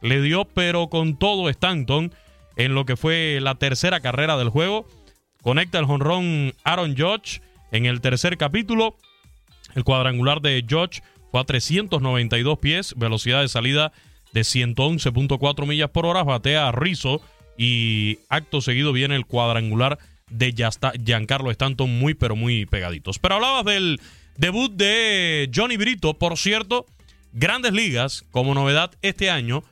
Le 0.00 0.22
dio 0.22 0.44
pero 0.44 0.88
con 0.88 1.18
todo 1.18 1.48
Stanton 1.48 2.14
en 2.56 2.74
lo 2.74 2.84
que 2.84 2.96
fue 2.96 3.40
la 3.42 3.56
tercera 3.56 3.98
carrera 3.98 4.36
del 4.36 4.48
juego. 4.48 4.86
Conecta 5.42 5.80
el 5.80 5.86
jonrón 5.86 6.54
Aaron 6.62 6.96
Judge 6.96 7.40
en 7.72 7.86
el 7.86 8.00
tercer 8.00 8.36
capítulo. 8.36 8.96
El 9.74 9.82
cuadrangular 9.82 10.40
de 10.40 10.64
Judge 10.68 11.02
fue 11.30 11.40
a 11.40 11.44
392 11.44 12.58
pies, 12.58 12.94
velocidad 12.96 13.42
de 13.42 13.48
salida 13.48 13.92
de 14.32 14.42
111.4 14.42 15.66
millas 15.66 15.90
por 15.90 16.06
hora. 16.06 16.22
Batea 16.22 16.68
a 16.68 16.72
Rizzo 16.72 17.20
y 17.56 18.18
acto 18.28 18.60
seguido 18.60 18.92
viene 18.92 19.16
el 19.16 19.26
cuadrangular 19.26 19.98
de 20.30 20.54
Giancarlo 21.04 21.50
Stanton 21.50 21.98
muy 21.98 22.14
pero 22.14 22.36
muy 22.36 22.66
pegaditos. 22.66 23.18
Pero 23.18 23.36
hablabas 23.36 23.64
del 23.64 24.00
debut 24.36 24.72
de 24.72 25.50
Johnny 25.54 25.76
Brito, 25.76 26.14
por 26.14 26.36
cierto, 26.38 26.86
Grandes 27.32 27.72
Ligas, 27.72 28.24
como 28.30 28.54
novedad 28.54 28.92
este 29.02 29.30
año, 29.30 29.64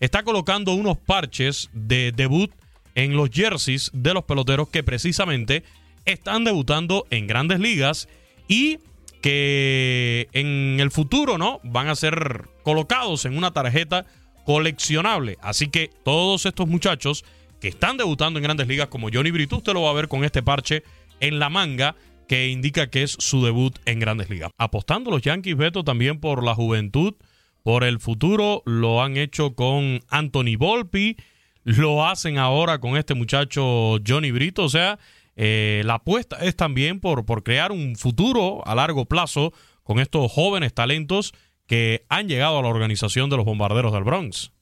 está 0.00 0.22
colocando 0.22 0.74
unos 0.74 0.98
parches 0.98 1.70
de 1.72 2.12
debut 2.12 2.50
en 2.94 3.16
los 3.16 3.30
jerseys 3.30 3.90
de 3.92 4.14
los 4.14 4.24
peloteros 4.24 4.68
que 4.68 4.82
precisamente 4.82 5.64
están 6.04 6.44
debutando 6.44 7.06
en 7.10 7.26
Grandes 7.26 7.60
Ligas 7.60 8.08
y 8.48 8.78
que 9.24 10.28
en 10.34 10.78
el 10.80 10.90
futuro, 10.90 11.38
¿no? 11.38 11.58
Van 11.64 11.88
a 11.88 11.94
ser 11.94 12.42
colocados 12.62 13.24
en 13.24 13.38
una 13.38 13.52
tarjeta 13.52 14.04
coleccionable. 14.44 15.38
Así 15.40 15.68
que 15.68 15.88
todos 16.04 16.44
estos 16.44 16.68
muchachos 16.68 17.24
que 17.58 17.68
están 17.68 17.96
debutando 17.96 18.38
en 18.38 18.42
grandes 18.42 18.68
ligas 18.68 18.88
como 18.88 19.08
Johnny 19.10 19.30
Brito, 19.30 19.56
usted 19.56 19.72
lo 19.72 19.80
va 19.80 19.92
a 19.92 19.94
ver 19.94 20.08
con 20.08 20.24
este 20.24 20.42
parche 20.42 20.82
en 21.20 21.38
la 21.38 21.48
manga 21.48 21.96
que 22.28 22.48
indica 22.48 22.90
que 22.90 23.02
es 23.02 23.16
su 23.18 23.42
debut 23.42 23.74
en 23.86 23.98
grandes 23.98 24.28
ligas. 24.28 24.50
Apostando 24.58 25.10
los 25.10 25.22
Yankees, 25.22 25.56
Beto, 25.56 25.84
también 25.84 26.20
por 26.20 26.44
la 26.44 26.54
juventud, 26.54 27.14
por 27.62 27.82
el 27.82 28.00
futuro, 28.00 28.62
lo 28.66 29.02
han 29.02 29.16
hecho 29.16 29.54
con 29.54 30.02
Anthony 30.10 30.58
Volpi, 30.58 31.16
lo 31.62 32.06
hacen 32.06 32.36
ahora 32.36 32.78
con 32.78 32.98
este 32.98 33.14
muchacho 33.14 33.96
Johnny 34.06 34.32
Brito, 34.32 34.64
o 34.64 34.68
sea, 34.68 34.98
eh, 35.36 35.82
la 35.84 35.94
apuesta 35.94 36.36
es 36.36 36.56
también 36.56 37.00
por, 37.00 37.24
por 37.24 37.42
crear 37.42 37.72
un 37.72 37.96
futuro 37.96 38.66
a 38.66 38.74
largo 38.74 39.06
plazo 39.06 39.52
con 39.82 39.98
estos 39.98 40.30
jóvenes 40.30 40.74
talentos 40.74 41.32
que 41.66 42.04
han 42.08 42.28
llegado 42.28 42.58
a 42.58 42.62
la 42.62 42.68
organización 42.68 43.30
de 43.30 43.36
los 43.36 43.44
bombarderos 43.44 43.92
del 43.92 44.04
Bronx. 44.04 44.53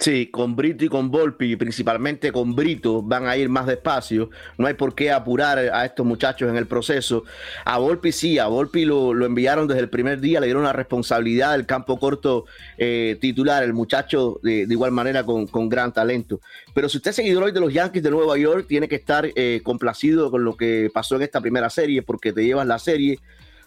Sí, 0.00 0.28
con 0.28 0.56
Brito 0.56 0.82
y 0.82 0.88
con 0.88 1.10
Volpi, 1.10 1.56
principalmente 1.56 2.32
con 2.32 2.54
Brito, 2.54 3.02
van 3.02 3.26
a 3.26 3.36
ir 3.36 3.50
más 3.50 3.66
despacio. 3.66 4.30
No 4.56 4.66
hay 4.66 4.72
por 4.72 4.94
qué 4.94 5.12
apurar 5.12 5.58
a 5.58 5.84
estos 5.84 6.06
muchachos 6.06 6.48
en 6.48 6.56
el 6.56 6.66
proceso. 6.66 7.24
A 7.66 7.76
Volpi 7.76 8.10
sí, 8.10 8.38
a 8.38 8.46
Volpi 8.46 8.86
lo, 8.86 9.12
enviaron 9.26 9.68
desde 9.68 9.82
el 9.82 9.90
primer 9.90 10.18
día, 10.18 10.40
le 10.40 10.46
dieron 10.46 10.62
la 10.62 10.72
responsabilidad 10.72 11.52
del 11.52 11.66
campo 11.66 11.98
corto 11.98 12.46
eh, 12.78 13.18
titular, 13.20 13.62
el 13.62 13.74
muchacho 13.74 14.40
de, 14.42 14.66
igual 14.70 14.90
manera 14.90 15.22
con, 15.26 15.68
gran 15.68 15.92
talento. 15.92 16.40
Pero 16.72 16.88
si 16.88 16.96
usted 16.96 17.10
es 17.10 17.16
seguidor 17.16 17.42
hoy 17.42 17.52
de 17.52 17.60
los 17.60 17.70
Yankees 17.70 18.02
de 18.02 18.10
Nueva 18.10 18.38
York, 18.38 18.64
tiene 18.66 18.88
que 18.88 18.96
estar 18.96 19.28
eh, 19.34 19.60
complacido 19.62 20.30
con 20.30 20.44
lo 20.44 20.56
que 20.56 20.90
pasó 20.94 21.16
en 21.16 21.22
esta 21.22 21.42
primera 21.42 21.68
serie, 21.68 22.00
porque 22.00 22.32
te 22.32 22.42
llevas 22.42 22.66
la 22.66 22.78
serie 22.78 23.18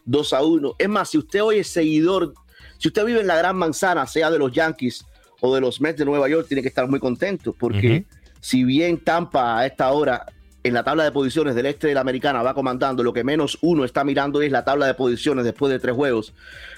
2 0.06 0.34
a 0.34 0.42
1. 0.42 0.76
Es 0.80 0.90
más, 0.90 1.12
si 1.12 1.20
usted 1.20 1.44
hoy 1.44 1.60
es 1.60 1.68
seguidor, 1.68 2.34
si 2.80 2.88
usted 2.88 3.06
vive 3.06 3.22
en 3.22 3.28
la 3.28 3.38
Gran 3.38 3.56
Manzana, 3.56 4.08
sea 4.08 4.32
de 4.32 4.40
los 4.40 4.52
Yankees, 4.52 5.06
o 5.46 5.54
de 5.54 5.60
los 5.60 5.82
Mets 5.82 6.00
de 6.00 6.06
Nueva 6.06 6.30
York 6.30 6.48
tiene 6.48 6.62
que 6.62 6.70
estar 6.70 6.88
muy 6.88 7.02
contento 7.02 7.54
porque 7.60 8.06
si 8.40 8.64
bien 8.64 8.98
Tampa 8.98 9.60
a 9.60 9.66
esta 9.66 9.92
hora 9.92 10.26
en 10.64 10.74
la 10.74 10.86
tabla 10.86 11.04
de 11.04 11.12
posiciones 11.12 11.54
del 11.54 11.66
este 11.66 11.88
de 11.88 11.94
la 11.94 12.00
americana 12.00 12.42
va 12.42 12.54
comandando, 12.54 13.04
lo 13.04 13.12
que 13.12 13.26
menos 13.26 13.58
uno 13.62 13.84
está 13.84 14.06
mirando 14.06 14.42
es 14.42 14.54
la 14.54 14.64
tabla 14.64 14.88
de 14.88 14.94
posiciones 14.94 15.44
después 15.44 15.70
de 15.70 15.80
tres 15.80 15.94
juegos, 15.96 16.34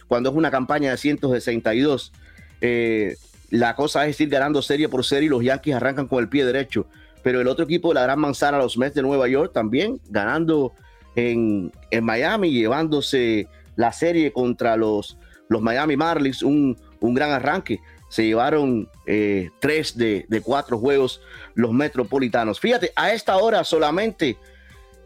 cuando 0.07 0.31
es 0.31 0.35
una 0.35 0.49
campaña 0.49 0.89
de 0.89 0.97
162. 0.97 2.11
Eh, 2.61 3.15
la 3.51 3.75
cosa 3.75 4.07
es 4.07 4.19
ir 4.19 4.29
ganando 4.29 4.63
serie 4.63 4.89
por 4.89 5.05
serie 5.05 5.27
y 5.27 5.29
los 5.29 5.43
Yankees 5.43 5.75
arrancan 5.75 6.07
con 6.07 6.23
el 6.23 6.27
pie 6.27 6.43
derecho. 6.43 6.87
pero 7.21 7.41
el 7.41 7.47
otro 7.47 7.65
equipo 7.65 7.89
de 7.89 7.95
la 7.95 8.03
Gran 8.03 8.19
Manzana, 8.19 8.57
los 8.57 8.79
Mets 8.79 8.95
de 8.95 9.03
Nueva 9.03 9.27
York, 9.27 9.53
también 9.53 9.99
ganando 10.09 10.73
en, 11.15 11.71
en 11.91 12.03
Miami, 12.03 12.49
llevándose 12.49 13.47
la 13.75 13.91
serie 13.91 14.31
contra 14.31 14.75
los, 14.75 15.19
los 15.49 15.61
Miami 15.61 15.95
Marlins, 15.95 16.41
un, 16.41 16.75
un 16.99 17.13
gran 17.13 17.29
arranque. 17.29 17.79
Se 18.09 18.25
llevaron 18.25 18.89
eh, 19.05 19.49
tres 19.59 19.97
de, 19.97 20.25
de 20.29 20.41
cuatro 20.41 20.77
juegos 20.77 21.21
los 21.53 21.71
metropolitanos. 21.71 22.59
Fíjate, 22.59 22.91
a 22.95 23.13
esta 23.13 23.37
hora 23.37 23.63
solamente 23.63 24.37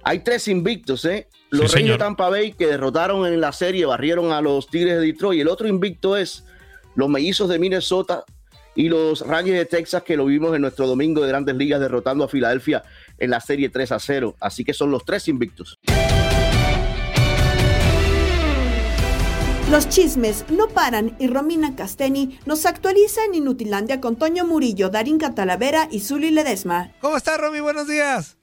hay 0.04 0.20
tres 0.20 0.48
invictos, 0.48 1.06
¿eh? 1.06 1.28
Los 1.50 1.72
Sí, 1.72 1.78
Reyes 1.78 1.94
de. 1.94 1.98
Tampa 1.98 2.30
Bay 2.30 2.54
que 2.54 2.68
derrotaron 2.68 3.26
en 3.26 3.42
la 3.42 3.52
serie, 3.52 3.86
barrieron 3.86 4.32
a 4.32 4.42
los 4.42 4.68
Tigres 4.68 5.00
de 5.00 5.06
Detroit. 5.08 5.40
Y 5.40 5.42
el 5.42 5.48
otro 5.48 5.68
invicto 5.68 6.16
es 6.16 6.46
los 6.96 7.10
Mellizos 7.10 7.50
de 7.50 7.60
Minnesota 7.60 8.24
y 8.76 8.88
los 8.90 9.22
Rangers 9.26 9.58
de 9.58 9.66
Texas 9.66 10.04
que 10.04 10.16
lo 10.16 10.26
vimos 10.26 10.56
en 10.56 10.62
nuestro 10.62 10.88
domingo 10.88 11.22
de 11.22 11.28
Grandes 11.28 11.56
Ligas 11.56 11.80
derrotando 11.80 12.24
a 12.24 12.28
Filadelfia 12.28 12.84
en 13.18 13.32
la 13.32 13.42
serie 13.42 13.70
3 13.70 13.92
a 13.94 14.00
0. 14.00 14.36
Así 14.40 14.64
que 14.64 14.74
son 14.74 14.92
los 14.92 15.04
tres 15.06 15.28
invictos. 15.28 15.80
Los 19.72 19.88
chismes 19.88 20.46
no 20.50 20.68
paran 20.68 21.16
y 21.20 21.28
Romina 21.28 21.76
Casteni 21.76 22.40
nos 22.48 22.66
actualiza 22.66 23.24
en 23.26 23.36
Inutilandia 23.36 24.02
con 24.02 24.16
Toño 24.16 24.44
Murillo, 24.44 24.90
Darín 24.90 25.20
Catalavera 25.20 25.88
y 25.92 26.00
Zuli 26.00 26.32
Ledesma. 26.32 26.92
¿Cómo 27.00 27.18
estás, 27.18 27.40
Romy? 27.40 27.60
Buenos 27.60 27.88
días. 27.88 28.39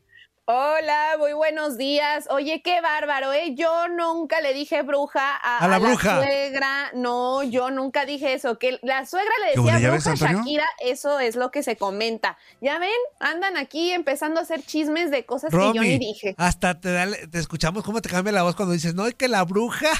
Hola, 0.48 1.16
muy 1.18 1.32
buenos 1.32 1.76
días. 1.76 2.28
Oye, 2.30 2.62
qué 2.62 2.80
bárbaro, 2.80 3.32
¿eh? 3.32 3.56
Yo 3.56 3.88
nunca 3.88 4.40
le 4.40 4.54
dije 4.54 4.82
bruja 4.82 5.34
a, 5.34 5.58
A 5.58 5.66
la 5.66 5.80
bruja. 5.80 6.22
suegra. 6.22 6.92
No, 6.94 7.42
yo 7.42 7.72
nunca 7.72 8.04
dije 8.06 8.32
eso. 8.32 8.56
Que 8.56 8.78
la 8.82 9.06
suegra 9.06 9.32
le 9.44 9.54
¿Qué 9.54 9.60
decía 9.72 9.90
ves, 9.90 10.04
bruja 10.04 10.10
a 10.10 10.12
Antonio? 10.12 10.38
Shakira, 10.38 10.66
eso 10.84 11.18
es 11.18 11.34
lo 11.34 11.50
que 11.50 11.64
se 11.64 11.76
comenta. 11.76 12.38
Ya 12.60 12.78
ven, 12.78 12.92
andan 13.18 13.56
aquí 13.56 13.90
empezando 13.90 14.38
a 14.38 14.44
hacer 14.44 14.62
chismes 14.64 15.10
de 15.10 15.26
cosas 15.26 15.50
que 15.50 15.56
yo 15.74 15.82
ni 15.82 15.98
dije. 15.98 16.36
hasta 16.38 16.78
te, 16.80 16.92
da- 16.92 17.08
te 17.28 17.38
escuchamos 17.40 17.82
cómo 17.82 18.00
te 18.00 18.08
cambia 18.08 18.32
la 18.32 18.44
voz 18.44 18.54
cuando 18.54 18.72
dices, 18.72 18.94
no, 18.94 19.04
es 19.08 19.14
que 19.14 19.26
la 19.26 19.42
bruja. 19.42 19.90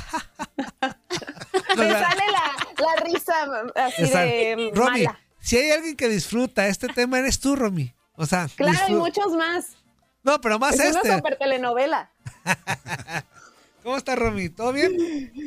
Me 1.77 1.91
sale 1.91 2.23
la, 2.31 2.85
la 2.85 3.03
risa 3.03 3.35
así 3.75 4.03
de 4.05 4.71
Romy, 4.73 5.03
mala. 5.03 5.19
si 5.41 5.57
hay 5.59 5.73
alguien 5.73 5.97
que 5.97 6.09
disfruta 6.09 6.69
este 6.69 6.87
tema, 6.87 7.19
eres 7.19 7.41
tú, 7.41 7.57
Romy. 7.57 7.93
O 8.15 8.27
sea, 8.27 8.47
Claro, 8.55 8.79
y 8.89 8.93
muchos 8.93 9.33
más. 9.33 9.77
No, 10.27 10.41
pero 10.41 10.59
más 10.59 10.75
es 10.75 10.81
este. 10.81 11.09
una 11.09 11.17
super 11.17 11.39
telenovela. 11.39 12.11
¿Cómo 13.87 13.99
está, 13.99 14.17
Romy? 14.17 14.49
¿Todo 14.49 14.73
bien? 14.73 14.99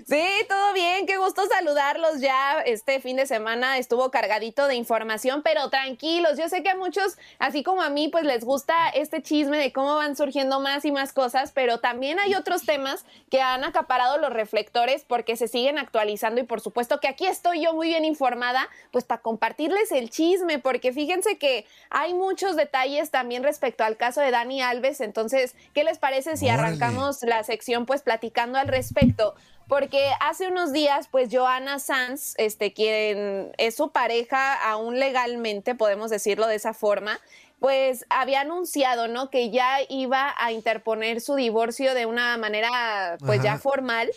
Sí, 0.08 0.28
todo 0.48 0.74
bien, 0.74 1.06
qué 1.06 1.18
gusto 1.18 1.42
saludarlos 1.48 2.22
ya. 2.22 2.62
Este 2.62 3.02
fin 3.02 3.18
de 3.18 3.26
semana 3.26 3.78
estuvo 3.78 4.12
cargadito 4.12 4.68
de 4.68 4.76
información, 4.76 5.42
pero 5.44 5.70
tranquilos. 5.70 6.38
Yo 6.38 6.48
sé 6.48 6.64
que 6.64 6.70
a 6.70 6.78
muchos, 6.78 7.18
así 7.38 7.64
como 7.64 7.82
a 7.82 7.90
mí, 7.90 8.08
pues 8.08 8.24
les 8.24 8.46
gusta 8.46 8.88
este 8.92 9.22
chisme 9.22 9.58
de 9.58 9.74
cómo 9.74 9.98
van 9.98 10.16
surgiendo 10.16 10.62
más 10.62 10.86
y 10.86 10.94
más 10.94 11.12
cosas, 11.12 11.52
pero 11.52 11.82
también 11.82 12.18
hay 12.18 12.34
otros 12.34 12.64
temas 12.66 13.04
que 13.30 13.42
han 13.42 13.66
acaparado 13.66 14.18
los 14.20 14.32
reflectores 14.32 15.04
porque 15.06 15.36
se 15.36 15.50
siguen 15.50 15.78
actualizando 15.78 16.40
y 16.40 16.46
por 16.46 16.62
supuesto 16.62 17.02
que 17.02 17.10
aquí 17.10 17.26
estoy 17.26 17.66
yo 17.66 17.74
muy 17.74 17.90
bien 17.90 18.06
informada, 18.06 18.70
pues 18.92 19.04
para 19.04 19.22
compartirles 19.22 19.92
el 19.92 20.10
chisme, 20.10 20.60
porque 20.60 20.94
fíjense 20.94 21.38
que 21.38 21.66
hay 21.90 22.14
muchos 22.14 22.56
detalles 22.56 23.12
también 23.12 23.44
respecto 23.44 23.84
al 23.84 23.98
caso 23.98 24.22
de 24.22 24.32
Dani 24.32 24.62
Alves. 24.62 25.02
Entonces, 25.02 25.56
¿qué 25.74 25.84
les 25.84 25.98
parece 25.98 26.38
si 26.38 26.46
Órale. 26.46 26.62
arrancamos 26.62 27.22
la 27.24 27.44
sección 27.44 27.86
pues 27.86 28.02
platicando 28.02 28.29
al 28.38 28.68
respecto? 28.68 29.36
Porque 29.68 30.12
hace 30.20 30.48
unos 30.48 30.74
días, 30.74 31.08
pues 31.12 31.30
Joana 31.32 31.78
Sanz, 31.78 32.34
este, 32.38 32.74
quien 32.74 33.52
es 33.58 33.76
su 33.76 33.92
pareja 33.92 34.56
aún 34.56 35.00
legalmente, 35.00 35.76
podemos 35.76 36.10
decirlo 36.10 36.48
de 36.48 36.56
esa 36.56 36.74
forma, 36.74 37.20
pues 37.60 38.06
había 38.10 38.42
anunciado, 38.42 39.08
¿no? 39.08 39.30
Que 39.30 39.52
ya 39.52 39.78
iba 39.88 40.34
a 40.38 40.52
interponer 40.52 41.22
su 41.22 41.36
divorcio 41.36 41.94
de 41.94 42.06
una 42.08 42.36
manera, 42.38 43.18
pues 43.20 43.44
ya 43.44 43.58
formal. 43.60 44.10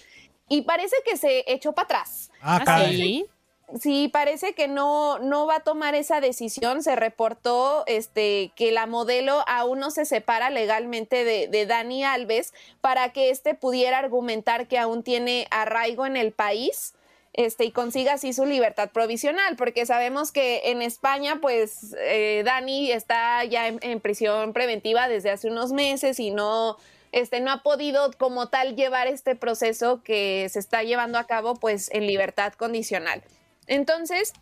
Y 0.48 0.62
parece 0.62 0.96
que 1.04 1.16
se 1.16 1.44
echó 1.46 1.72
para 1.72 1.84
atrás. 1.84 2.30
Ah, 2.40 2.56
Así 2.56 2.64
caray. 2.64 3.26
Sí, 3.80 4.08
parece 4.08 4.52
que 4.52 4.68
no, 4.68 5.18
no 5.18 5.46
va 5.46 5.56
a 5.56 5.60
tomar 5.60 5.94
esa 5.94 6.20
decisión. 6.20 6.82
Se 6.82 6.94
reportó 6.94 7.84
este, 7.86 8.52
que 8.54 8.70
la 8.70 8.86
modelo 8.86 9.44
aún 9.46 9.78
no 9.78 9.90
se 9.90 10.04
separa 10.04 10.50
legalmente 10.50 11.24
de, 11.24 11.48
de 11.48 11.66
Dani 11.66 12.04
Alves 12.04 12.52
para 12.80 13.12
que 13.12 13.30
éste 13.30 13.54
pudiera 13.54 13.98
argumentar 13.98 14.68
que 14.68 14.78
aún 14.78 15.02
tiene 15.02 15.46
arraigo 15.50 16.04
en 16.04 16.16
el 16.16 16.32
país 16.32 16.94
este, 17.32 17.64
y 17.64 17.70
consiga 17.70 18.14
así 18.14 18.34
su 18.34 18.44
libertad 18.44 18.90
provisional, 18.90 19.56
porque 19.56 19.86
sabemos 19.86 20.32
que 20.32 20.62
en 20.64 20.82
España, 20.82 21.38
pues 21.40 21.94
eh, 21.98 22.42
Dani 22.44 22.92
está 22.92 23.42
ya 23.44 23.68
en, 23.68 23.78
en 23.80 24.00
prisión 24.00 24.52
preventiva 24.52 25.08
desde 25.08 25.30
hace 25.30 25.48
unos 25.48 25.72
meses 25.72 26.20
y 26.20 26.30
no, 26.30 26.76
este, 27.10 27.40
no 27.40 27.50
ha 27.50 27.62
podido 27.62 28.10
como 28.18 28.48
tal 28.48 28.76
llevar 28.76 29.06
este 29.06 29.34
proceso 29.34 30.02
que 30.02 30.46
se 30.50 30.58
está 30.58 30.82
llevando 30.82 31.18
a 31.18 31.24
cabo, 31.24 31.54
pues 31.54 31.90
en 31.92 32.06
libertad 32.06 32.52
condicional. 32.52 33.22
Entonces, 33.66 34.32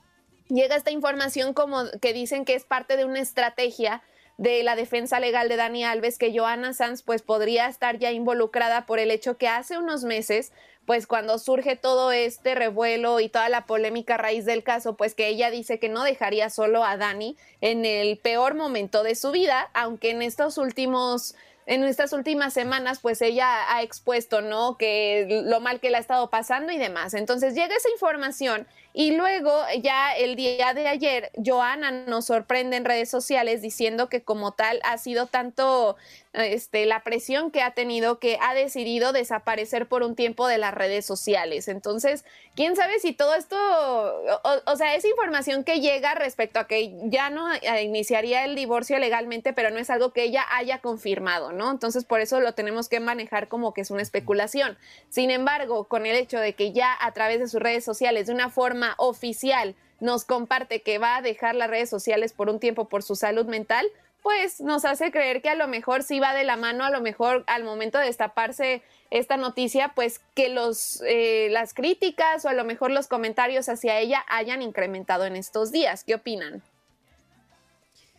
llega 0.48 0.76
esta 0.76 0.90
información 0.90 1.54
como 1.54 1.84
que 2.00 2.12
dicen 2.12 2.44
que 2.44 2.54
es 2.54 2.64
parte 2.64 2.96
de 2.96 3.04
una 3.04 3.20
estrategia 3.20 4.02
de 4.40 4.62
la 4.62 4.74
defensa 4.74 5.20
legal 5.20 5.50
de 5.50 5.56
Dani 5.56 5.84
Alves, 5.84 6.16
que 6.16 6.36
Joana 6.36 6.72
Sanz 6.72 7.02
pues 7.02 7.20
podría 7.20 7.68
estar 7.68 7.98
ya 7.98 8.10
involucrada 8.10 8.86
por 8.86 8.98
el 8.98 9.10
hecho 9.10 9.36
que 9.36 9.48
hace 9.48 9.76
unos 9.76 10.02
meses, 10.04 10.52
pues 10.86 11.06
cuando 11.06 11.38
surge 11.38 11.76
todo 11.76 12.10
este 12.10 12.54
revuelo 12.54 13.20
y 13.20 13.28
toda 13.28 13.50
la 13.50 13.66
polémica 13.66 14.14
a 14.14 14.18
raíz 14.18 14.46
del 14.46 14.62
caso, 14.62 14.96
pues 14.96 15.14
que 15.14 15.28
ella 15.28 15.50
dice 15.50 15.78
que 15.78 15.90
no 15.90 16.04
dejaría 16.04 16.48
solo 16.48 16.84
a 16.84 16.96
Dani 16.96 17.36
en 17.60 17.84
el 17.84 18.16
peor 18.16 18.54
momento 18.54 19.02
de 19.02 19.14
su 19.14 19.30
vida, 19.30 19.68
aunque 19.74 20.10
en 20.10 20.22
estos 20.22 20.56
últimos 20.56 21.34
en 21.66 21.84
estas 21.84 22.12
últimas 22.12 22.52
semanas, 22.52 22.98
pues 23.00 23.22
ella 23.22 23.72
ha 23.72 23.82
expuesto, 23.82 24.40
¿no? 24.40 24.76
Que 24.76 25.44
lo 25.44 25.60
mal 25.60 25.78
que 25.78 25.90
le 25.90 25.98
ha 25.98 26.00
estado 26.00 26.28
pasando 26.28 26.72
y 26.72 26.78
demás. 26.78 27.14
Entonces 27.14 27.54
llega 27.54 27.76
esa 27.76 27.90
información 27.90 28.66
y 28.92 29.12
luego 29.12 29.52
ya 29.82 30.12
el 30.12 30.34
día 30.34 30.74
de 30.74 30.88
ayer, 30.88 31.30
Joana 31.44 31.92
nos 31.92 32.26
sorprende 32.26 32.76
en 32.76 32.84
redes 32.84 33.08
sociales 33.08 33.62
diciendo 33.62 34.08
que 34.08 34.22
como 34.22 34.52
tal 34.52 34.80
ha 34.82 34.98
sido 34.98 35.26
tanto 35.26 35.96
este, 36.32 36.86
la 36.86 37.02
presión 37.02 37.50
que 37.50 37.62
ha 37.62 37.72
tenido 37.72 38.18
que 38.18 38.38
ha 38.40 38.54
decidido 38.54 39.12
desaparecer 39.12 39.86
por 39.86 40.02
un 40.02 40.16
tiempo 40.16 40.48
de 40.48 40.58
las 40.58 40.74
redes 40.74 41.06
sociales. 41.06 41.68
Entonces, 41.68 42.24
quién 42.56 42.74
sabe 42.76 42.98
si 42.98 43.12
todo 43.12 43.34
esto, 43.34 43.56
o, 43.56 44.72
o 44.72 44.76
sea, 44.76 44.94
esa 44.94 45.08
información 45.08 45.64
que 45.64 45.80
llega 45.80 46.14
respecto 46.14 46.58
a 46.58 46.66
que 46.66 46.96
ya 47.04 47.30
no 47.30 47.52
eh, 47.52 47.82
iniciaría 47.82 48.44
el 48.44 48.56
divorcio 48.56 48.98
legalmente, 48.98 49.52
pero 49.52 49.70
no 49.70 49.78
es 49.78 49.90
algo 49.90 50.12
que 50.12 50.24
ella 50.24 50.44
haya 50.50 50.78
confirmado, 50.78 51.52
¿no? 51.52 51.70
Entonces, 51.70 52.04
por 52.04 52.20
eso 52.20 52.40
lo 52.40 52.54
tenemos 52.54 52.88
que 52.88 53.00
manejar 53.00 53.48
como 53.48 53.72
que 53.72 53.82
es 53.82 53.90
una 53.90 54.02
especulación. 54.02 54.78
Sin 55.08 55.30
embargo, 55.30 55.84
con 55.84 56.06
el 56.06 56.16
hecho 56.16 56.38
de 56.38 56.54
que 56.54 56.72
ya 56.72 56.96
a 57.00 57.12
través 57.12 57.38
de 57.38 57.48
sus 57.48 57.60
redes 57.60 57.84
sociales, 57.84 58.26
de 58.26 58.34
una 58.34 58.50
forma 58.50 58.79
oficial, 58.98 59.74
nos 60.00 60.24
comparte 60.24 60.82
que 60.82 60.98
va 60.98 61.16
a 61.16 61.22
dejar 61.22 61.54
las 61.54 61.70
redes 61.70 61.90
sociales 61.90 62.32
por 62.32 62.48
un 62.48 62.58
tiempo 62.58 62.88
por 62.88 63.02
su 63.02 63.14
salud 63.16 63.46
mental, 63.46 63.86
pues 64.22 64.60
nos 64.60 64.84
hace 64.84 65.10
creer 65.10 65.40
que 65.42 65.48
a 65.48 65.54
lo 65.54 65.66
mejor 65.68 66.02
sí 66.02 66.20
va 66.20 66.34
de 66.34 66.44
la 66.44 66.56
mano, 66.56 66.84
a 66.84 66.90
lo 66.90 67.00
mejor 67.00 67.44
al 67.46 67.64
momento 67.64 67.98
de 67.98 68.06
destaparse 68.06 68.82
esta 69.10 69.36
noticia, 69.36 69.92
pues 69.94 70.20
que 70.34 70.48
los, 70.48 71.02
eh, 71.06 71.48
las 71.50 71.74
críticas 71.74 72.44
o 72.44 72.48
a 72.48 72.52
lo 72.52 72.64
mejor 72.64 72.90
los 72.90 73.08
comentarios 73.08 73.68
hacia 73.68 73.98
ella 73.98 74.24
hayan 74.28 74.62
incrementado 74.62 75.24
en 75.24 75.36
estos 75.36 75.72
días. 75.72 76.04
¿Qué 76.04 76.14
opinan? 76.14 76.62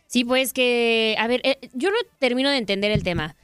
Sí, 0.06 0.24
pues 0.24 0.52
que, 0.52 1.16
a 1.18 1.26
ver, 1.26 1.40
eh, 1.44 1.58
yo 1.72 1.90
no 1.90 1.96
termino 2.18 2.50
de 2.50 2.58
entender 2.58 2.90
el 2.90 3.02
tema. 3.02 3.34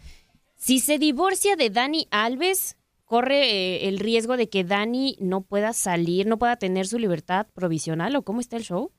Si 0.57 0.81
se 0.81 0.99
divorcia 0.99 1.57
de 1.57 1.71
Dani 1.71 2.09
Alves, 2.11 2.77
corre 3.09 3.43
eh, 3.51 3.89
el 3.89 3.99
riesgo 3.99 4.37
de 4.37 4.49
que 4.49 4.63
Dani 4.63 5.17
no 5.21 5.41
pueda 5.41 5.73
salir, 5.73 6.27
no 6.27 6.39
pueda 6.39 6.57
tener 6.57 6.87
su 6.87 6.99
libertad 7.01 7.47
provisional 7.55 8.15
o 8.15 8.23
cómo 8.23 8.41
está 8.41 8.57
el 8.57 8.63
show? 8.63 8.93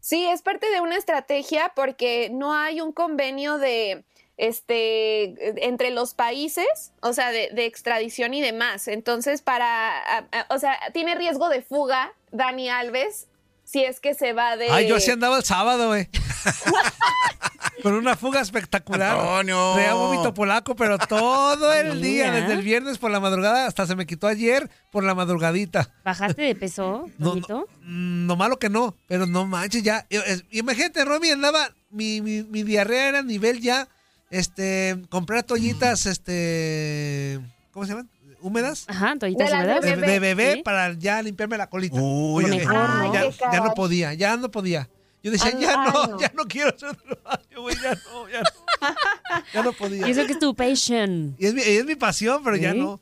Sí, 0.00 0.24
es 0.26 0.42
parte 0.42 0.70
de 0.70 0.80
una 0.80 0.96
estrategia 0.96 1.72
porque 1.76 2.30
no 2.32 2.54
hay 2.54 2.80
un 2.80 2.92
convenio 2.92 3.58
de 3.58 4.04
este 4.36 5.66
entre 5.66 5.90
los 5.90 6.14
países, 6.14 6.92
o 7.02 7.12
sea, 7.12 7.32
de, 7.32 7.50
de 7.52 7.66
extradición 7.66 8.32
y 8.32 8.40
demás. 8.40 8.86
Entonces, 8.88 9.42
para, 9.42 9.98
a- 9.98 10.28
a- 10.32 10.54
o 10.54 10.58
sea, 10.58 10.78
tiene 10.94 11.16
riesgo 11.16 11.48
de 11.48 11.60
fuga 11.62 12.14
Dani 12.30 12.68
Alves 12.68 13.26
si 13.64 13.84
es 13.84 13.98
que 14.00 14.14
se 14.14 14.32
va 14.32 14.56
de. 14.56 14.70
Ay, 14.70 14.86
yo 14.88 14.96
así 14.96 15.10
andaba 15.10 15.36
el 15.36 15.44
sábado, 15.44 15.88
güey. 15.88 16.08
Con 17.82 17.94
una 17.94 18.16
fuga 18.16 18.40
espectacular. 18.40 19.16
Antonio. 19.18 19.72
Traía 19.74 19.94
vómito 19.94 20.34
polaco, 20.34 20.74
pero 20.74 20.98
todo 20.98 21.72
el 21.72 22.02
día, 22.02 22.32
desde 22.32 22.54
el 22.54 22.62
viernes 22.62 22.98
por 22.98 23.10
la 23.10 23.20
madrugada 23.20 23.66
hasta 23.66 23.86
se 23.86 23.94
me 23.96 24.06
quitó 24.06 24.26
ayer 24.26 24.68
por 24.90 25.04
la 25.04 25.14
madrugadita. 25.14 25.90
¿Bajaste 26.04 26.42
de 26.42 26.54
peso, 26.54 27.06
No, 27.18 27.30
Toñito? 27.30 27.68
Mm, 27.82 28.26
No 28.26 28.36
malo 28.36 28.58
que 28.58 28.68
no, 28.68 28.94
pero 29.06 29.26
no 29.26 29.46
manches 29.46 29.82
ya. 29.82 30.06
Es- 30.10 30.44
Imagínate, 30.50 31.04
Romy 31.04 31.30
andaba, 31.30 31.70
mi, 31.90 32.20
mi, 32.20 32.42
mi 32.42 32.62
diarrea 32.64 33.08
era 33.08 33.18
a 33.20 33.22
nivel 33.22 33.60
ya, 33.60 33.88
este, 34.30 34.96
comprar 35.08 35.42
toallitas, 35.44 36.06
este, 36.06 37.40
¿cómo 37.72 37.86
se 37.86 37.92
llaman? 37.92 38.08
¿Húmedas? 38.40 38.84
Ajá, 38.88 39.14
toallitas 39.18 39.50
húmedas. 39.52 39.80
De, 39.82 39.90
bebé. 39.96 40.06
de 40.12 40.18
bebé 40.20 40.52
Sí. 40.56 40.62
para 40.62 40.92
ya 40.92 41.22
limpiarme 41.22 41.56
la 41.58 41.68
colita. 41.68 41.96
Uy, 42.00 42.44
¿no? 42.44 43.12
ya, 43.12 43.60
no 43.60 43.74
podía, 43.74 44.14
ya 44.14 44.36
no 44.36 44.50
podía. 44.50 44.88
Yo 45.22 45.30
decía, 45.32 45.50
ya 45.58 45.76
no, 45.76 46.06
no. 46.06 46.20
ya 46.20 46.30
no 46.34 46.44
quiero 46.44 46.68
hacer 46.74 46.96
radio, 47.24 47.62
güey, 47.62 47.76
ya 47.82 47.94
no, 47.94 48.28
ya 48.28 48.40
no. 48.40 48.46
Ya 49.52 49.62
no 49.62 49.72
podía. 49.72 50.06
Y 50.06 50.10
eso 50.12 50.24
que 50.26 50.32
es 50.32 50.38
tu 50.38 50.54
passion. 50.54 51.34
Y 51.38 51.46
es 51.46 51.54
mi, 51.54 51.60
es 51.62 51.84
mi 51.84 51.96
pasión, 51.96 52.42
pero 52.44 52.56
ya 52.56 52.72
¿Sí? 52.72 52.78
no. 52.78 53.00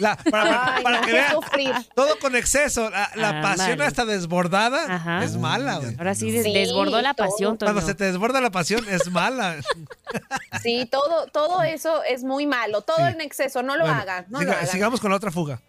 La- 0.00 0.16
para 0.16 0.76
Ay, 0.76 0.82
para 0.82 1.00
no, 1.00 1.06
que 1.06 1.12
vean, 1.12 1.32
sufrir. 1.32 1.72
todo 1.94 2.18
con 2.18 2.36
exceso. 2.36 2.90
La, 2.90 3.10
la 3.14 3.38
Ah, 3.38 3.42
pasión 3.42 3.70
vale. 3.78 3.84
hasta 3.86 4.04
desbordada 4.04 4.84
Ajá. 4.96 5.24
es 5.24 5.36
mala, 5.38 5.78
güey. 5.78 5.94
Ahora 5.98 6.14
sí, 6.14 6.30
des- 6.30 6.44
Sí, 6.44 6.52
desbordó 6.52 7.00
la 7.00 7.14
todo. 7.14 7.26
pasión, 7.28 7.56
Cuando 7.56 7.80
Toño. 7.80 7.86
se 7.86 7.94
te 7.94 8.04
desborda 8.04 8.40
la 8.42 8.50
pasión 8.50 8.86
es 8.88 9.10
mala. 9.10 9.56
Sí, 10.62 10.86
todo, 10.90 11.26
todo 11.28 11.62
eso 11.62 12.02
es 12.04 12.24
muy 12.24 12.46
malo, 12.46 12.82
todo 12.82 12.96
Sí. 12.98 13.02
en 13.14 13.20
exceso, 13.20 13.62
no 13.62 13.76
lo 13.76 13.84
Bueno, 13.84 14.00
hagan, 14.00 14.26
no 14.28 14.40
siga- 14.40 14.44
lo 14.50 14.52
hagan. 14.56 14.66
sigamos 14.68 15.00
con 15.00 15.10
la 15.10 15.16
otra 15.16 15.30
fuga. 15.30 15.60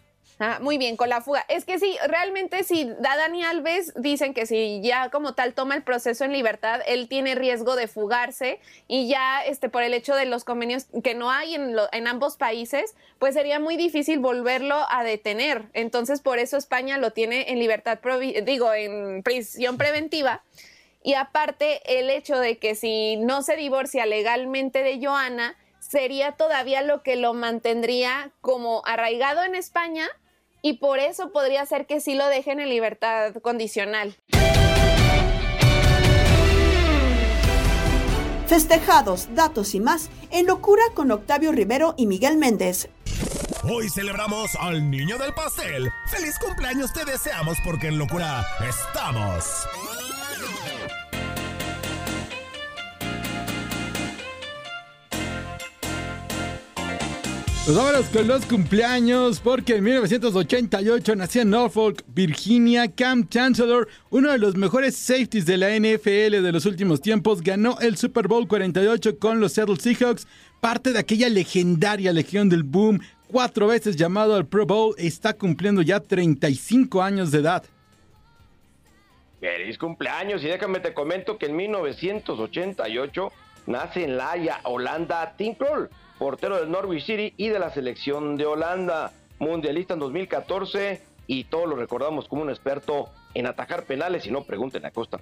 Ah, 0.41 0.59
muy 0.61 0.77
bien, 0.77 0.95
con 0.95 1.09
la 1.09 1.19
fuga. 1.19 1.43
Es 1.49 1.65
que 1.65 1.79
sí, 1.79 1.97
realmente 2.07 2.63
si 2.63 2.85
da 2.85 3.17
Dani 3.17 3.43
Alves, 3.43 3.91
dicen 3.97 4.33
que 4.33 4.45
si 4.45 4.79
ya 4.81 5.09
como 5.09 5.33
tal 5.33 5.53
toma 5.53 5.75
el 5.75 5.83
proceso 5.83 6.23
en 6.23 6.31
libertad, 6.31 6.79
él 6.87 7.09
tiene 7.09 7.35
riesgo 7.35 7.75
de 7.75 7.89
fugarse 7.89 8.61
y 8.87 9.09
ya 9.09 9.43
este 9.43 9.67
por 9.67 9.83
el 9.83 9.93
hecho 9.93 10.15
de 10.15 10.23
los 10.25 10.45
convenios 10.45 10.85
que 11.03 11.13
no 11.13 11.29
hay 11.29 11.55
en, 11.55 11.75
lo- 11.75 11.89
en 11.91 12.07
ambos 12.07 12.37
países, 12.37 12.95
pues 13.19 13.33
sería 13.33 13.59
muy 13.59 13.75
difícil 13.75 14.19
volverlo 14.19 14.77
a 14.89 15.03
detener. 15.03 15.65
Entonces 15.73 16.21
por 16.21 16.39
eso 16.39 16.55
España 16.55 16.97
lo 16.97 17.11
tiene 17.11 17.51
en 17.51 17.59
libertad, 17.59 17.99
digo, 18.45 18.73
en 18.73 19.23
prisión 19.23 19.77
preventiva. 19.77 20.41
Y 21.03 21.15
aparte, 21.15 21.81
el 21.99 22.09
hecho 22.09 22.37
de 22.39 22.57
que 22.59 22.75
si 22.75 23.17
no 23.17 23.41
se 23.41 23.57
divorcia 23.57 24.05
legalmente 24.05 24.83
de 24.83 25.05
Joana, 25.05 25.57
sería 25.79 26.33
todavía 26.33 26.81
lo 26.81 27.03
que 27.03 27.17
lo 27.17 27.33
mantendría 27.33 28.31
como 28.39 28.83
arraigado 28.85 29.43
en 29.43 29.55
España 29.55 30.07
y 30.61 30.73
por 30.73 30.99
eso 30.99 31.31
podría 31.31 31.65
ser 31.65 31.85
que 31.85 31.99
sí 31.99 32.15
lo 32.15 32.27
dejen 32.27 32.59
en 32.59 32.69
libertad 32.69 33.33
condicional. 33.41 34.15
Festejados, 38.47 39.35
datos 39.35 39.75
y 39.75 39.79
más 39.79 40.09
en 40.31 40.47
Locura 40.47 40.81
con 40.95 41.11
Octavio 41.11 41.51
Rivero 41.51 41.93
y 41.97 42.07
Miguel 42.07 42.37
Méndez. 42.37 42.89
Hoy 43.63 43.89
celebramos 43.89 44.55
al 44.55 44.89
niño 44.89 45.17
del 45.17 45.33
pastel. 45.33 45.91
¡Feliz 46.09 46.39
cumpleaños 46.39 46.91
te 46.93 47.05
deseamos 47.05 47.57
porque 47.63 47.87
en 47.87 47.99
locura 47.99 48.45
estamos! 48.67 49.67
Pues 57.69 57.77
vámonos 57.77 58.07
con 58.07 58.27
los 58.27 58.47
cumpleaños, 58.47 59.39
porque 59.39 59.75
en 59.75 59.83
1988 59.83 61.15
nació 61.15 61.43
en 61.43 61.51
Norfolk, 61.51 62.03
Virginia, 62.07 62.91
Cam 62.91 63.29
Chancellor, 63.29 63.87
uno 64.09 64.31
de 64.31 64.39
los 64.39 64.55
mejores 64.55 64.95
safeties 64.95 65.45
de 65.45 65.57
la 65.57 65.69
NFL 65.77 66.41
de 66.41 66.51
los 66.51 66.65
últimos 66.65 66.99
tiempos, 66.99 67.43
ganó 67.43 67.77
el 67.79 67.95
Super 67.95 68.27
Bowl 68.27 68.47
48 68.47 69.19
con 69.19 69.39
los 69.39 69.53
Seattle 69.53 69.75
Seahawks, 69.75 70.25
parte 70.59 70.93
de 70.93 70.97
aquella 70.97 71.29
legendaria 71.29 72.11
Legión 72.11 72.49
del 72.49 72.63
Boom, 72.63 73.01
cuatro 73.27 73.67
veces 73.67 73.95
llamado 73.95 74.33
al 74.33 74.47
Pro 74.47 74.65
Bowl, 74.65 74.95
está 74.97 75.33
cumpliendo 75.33 75.83
ya 75.83 75.99
35 75.99 77.03
años 77.03 77.29
de 77.29 77.37
edad. 77.37 77.63
Feliz 79.39 79.77
cumpleaños 79.77 80.43
y 80.43 80.47
déjame 80.47 80.79
te 80.79 80.95
comento 80.95 81.37
que 81.37 81.45
en 81.45 81.55
1988 81.55 83.31
nace 83.67 84.05
en 84.05 84.17
La 84.17 84.31
Haya, 84.31 84.59
Holanda, 84.63 85.35
Tim 85.37 85.53
Krul, 85.53 85.87
portero 86.19 86.59
del 86.59 86.69
Norwich 86.69 87.05
City 87.05 87.33
y 87.37 87.47
de 87.47 87.57
la 87.57 87.71
selección 87.71 88.37
de 88.37 88.45
Holanda, 88.45 89.13
mundialista 89.39 89.95
en 89.95 90.01
2014 90.01 91.01
y 91.25 91.45
todos 91.45 91.67
lo 91.67 91.77
recordamos 91.77 92.27
como 92.27 92.43
un 92.43 92.49
experto 92.49 93.09
en 93.33 93.47
atajar 93.47 93.85
penales 93.85 94.27
y 94.27 94.31
no 94.31 94.43
pregunten 94.43 94.85
a 94.85 94.91
Costa. 94.91 95.19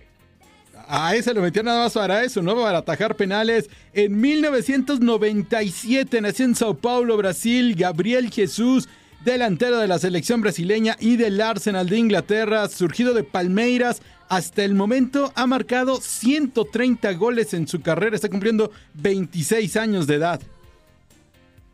A 0.87 1.15
ese 1.15 1.33
lo 1.33 1.41
metió 1.41 1.63
nada 1.63 1.83
más 1.83 1.93
para 1.93 2.23
eso, 2.23 2.41
¿no? 2.41 2.55
Para 2.55 2.79
atajar 2.79 3.15
penales. 3.15 3.69
En 3.93 4.19
1997 4.19 6.21
nació 6.21 6.45
en 6.45 6.55
Sao 6.55 6.75
Paulo, 6.75 7.17
Brasil, 7.17 7.75
Gabriel 7.75 8.31
Jesús, 8.31 8.87
delantero 9.23 9.79
de 9.79 9.87
la 9.87 9.99
selección 9.99 10.41
brasileña 10.41 10.95
y 10.99 11.17
del 11.17 11.41
Arsenal 11.41 11.89
de 11.89 11.97
Inglaterra, 11.97 12.67
surgido 12.69 13.13
de 13.13 13.23
Palmeiras. 13.23 14.01
Hasta 14.29 14.63
el 14.63 14.75
momento 14.75 15.31
ha 15.35 15.45
marcado 15.45 15.99
130 15.99 17.13
goles 17.13 17.53
en 17.53 17.67
su 17.67 17.81
carrera, 17.81 18.15
está 18.15 18.29
cumpliendo 18.29 18.71
26 18.95 19.75
años 19.77 20.07
de 20.07 20.15
edad. 20.15 20.41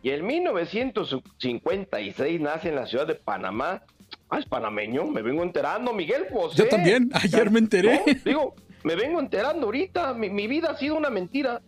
Y 0.04 0.12
en 0.12 0.28
1956 0.28 2.42
nace 2.42 2.70
en 2.70 2.76
la 2.76 2.86
ciudad 2.86 3.08
de 3.08 3.16
Panamá. 3.16 3.82
Ah, 4.30 4.38
es 4.38 4.46
panameño, 4.46 5.06
me 5.06 5.22
vengo 5.22 5.44
enterando, 5.44 5.94
Miguel 5.94 6.26
José. 6.32 6.58
Yo 6.58 6.68
también, 6.68 7.10
ayer 7.14 7.50
me 7.50 7.60
enteré. 7.60 8.02
No, 8.06 8.14
digo, 8.26 8.54
me 8.84 8.96
vengo 8.96 9.22
enterando 9.22 9.68
ahorita, 9.68 10.14
mi, 10.14 10.30
mi 10.30 10.48
vida 10.48 10.72
ha 10.72 10.78
sido 10.78 10.96
una 10.96 11.10
mentira. 11.10 11.62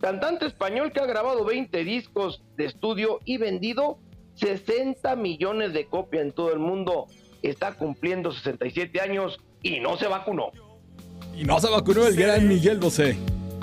Cantante 0.00 0.44
español 0.46 0.92
que 0.92 1.00
ha 1.00 1.06
grabado 1.06 1.42
20 1.44 1.82
discos 1.84 2.42
de 2.56 2.66
estudio 2.66 3.20
y 3.24 3.38
vendido 3.38 3.98
60 4.34 5.16
millones 5.16 5.72
de 5.72 5.86
copias 5.86 6.24
en 6.24 6.32
todo 6.32 6.52
el 6.52 6.58
mundo. 6.58 7.06
Está 7.42 7.72
cumpliendo 7.74 8.32
67 8.32 9.00
años 9.00 9.40
y 9.62 9.80
no 9.80 9.96
se 9.96 10.06
vacunó. 10.06 10.52
Y 11.34 11.44
no 11.44 11.58
se 11.60 11.70
vacunó 11.70 12.06
el 12.06 12.14
gran 12.16 12.46
Miguel 12.46 12.76
Bosé. 12.78 13.16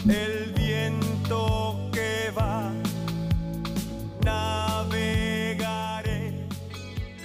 El 0.07 0.53
viento 0.53 1.66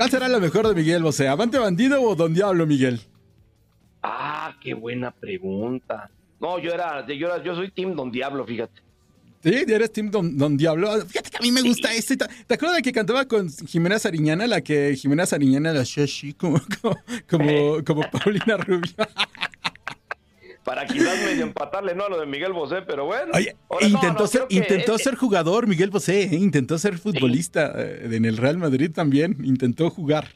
¿Cuál 0.02 0.10
será 0.10 0.28
lo 0.28 0.40
mejor 0.40 0.66
de 0.66 0.74
Miguel 0.74 1.00
Bosé? 1.00 1.28
¿Avante 1.28 1.58
bandido 1.58 2.02
o 2.02 2.16
Don 2.16 2.34
Diablo, 2.34 2.66
Miguel? 2.66 3.00
Ah, 4.02 4.52
qué 4.60 4.74
buena 4.74 5.12
pregunta. 5.12 6.10
No, 6.40 6.58
yo 6.58 6.72
era, 6.72 7.06
yo 7.06 7.28
era, 7.28 7.40
yo 7.40 7.54
soy 7.54 7.70
Team 7.70 7.94
Don 7.94 8.10
Diablo, 8.10 8.44
fíjate. 8.44 8.82
Sí, 9.44 9.54
eres 9.54 9.92
Team 9.92 10.10
Don, 10.10 10.36
Don 10.36 10.56
Diablo. 10.56 11.06
Fíjate 11.06 11.30
que 11.30 11.36
a 11.36 11.40
mí 11.40 11.52
me 11.52 11.62
gusta 11.62 11.94
este. 11.94 12.16
¿Te 12.16 12.54
acuerdas 12.54 12.78
de 12.78 12.82
que 12.82 12.90
cantaba 12.90 13.26
con 13.26 13.48
Jimena 13.48 13.96
Sariñana? 14.00 14.48
La 14.48 14.60
que 14.60 14.96
Jimena 14.96 15.24
Sariñana 15.24 15.72
la 15.72 15.82
hacía 15.82 16.02
así, 16.02 16.32
como, 16.32 16.60
como, 16.80 16.96
como, 17.30 17.84
como 17.84 18.02
Paulina 18.10 18.56
Rubio. 18.56 18.92
Para 20.64 20.86
quizás 20.86 21.18
medio 21.24 21.42
empatarle, 21.42 21.94
no 21.94 22.04
a 22.04 22.08
lo 22.08 22.20
de 22.20 22.26
Miguel 22.26 22.52
Bosé, 22.52 22.82
pero 22.82 23.04
bueno. 23.06 23.32
Oye, 23.34 23.56
Ahora, 23.68 23.86
intentó, 23.86 24.22
no, 24.22 24.26
ser, 24.28 24.46
intentó 24.48 24.96
ser 24.98 25.16
jugador 25.16 25.66
Miguel 25.66 25.90
Bosé, 25.90 26.22
¿eh? 26.22 26.34
intentó 26.36 26.78
ser 26.78 26.98
futbolista 26.98 27.72
eh, 27.76 28.08
en 28.12 28.24
el 28.24 28.36
Real 28.36 28.58
Madrid 28.58 28.90
también, 28.94 29.36
intentó 29.44 29.90
jugar. 29.90 30.28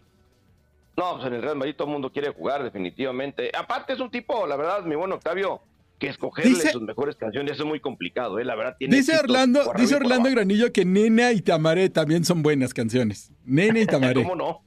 No, 0.96 1.14
pues 1.14 1.26
en 1.26 1.34
el 1.34 1.42
Real 1.42 1.56
Madrid 1.56 1.74
todo 1.76 1.86
el 1.88 1.92
mundo 1.92 2.10
quiere 2.10 2.30
jugar, 2.32 2.64
definitivamente. 2.64 3.50
Aparte 3.56 3.92
es 3.92 4.00
un 4.00 4.10
tipo, 4.10 4.46
la 4.46 4.56
verdad, 4.56 4.82
mi 4.84 4.96
buen 4.96 5.12
Octavio, 5.12 5.60
que 5.98 6.08
escogerle 6.08 6.50
Dice- 6.50 6.72
sus 6.72 6.82
mejores 6.82 7.14
canciones 7.16 7.58
es 7.60 7.64
muy 7.64 7.78
complicado, 7.80 8.38
¿eh? 8.40 8.44
La 8.44 8.56
verdad 8.56 8.76
tiene 8.78 8.96
Dice 8.96 9.16
Orlando, 9.16 9.72
dice 9.76 9.94
Orlando. 9.94 10.28
Granillo 10.30 10.72
que 10.72 10.84
Nena 10.84 11.30
y 11.32 11.40
Tamaré 11.40 11.88
también 11.88 12.24
son 12.24 12.42
buenas 12.42 12.74
canciones. 12.74 13.30
Nena 13.44 13.78
y 13.80 13.86
Tamaré. 13.86 14.22
¿Cómo 14.24 14.34
no? 14.34 14.62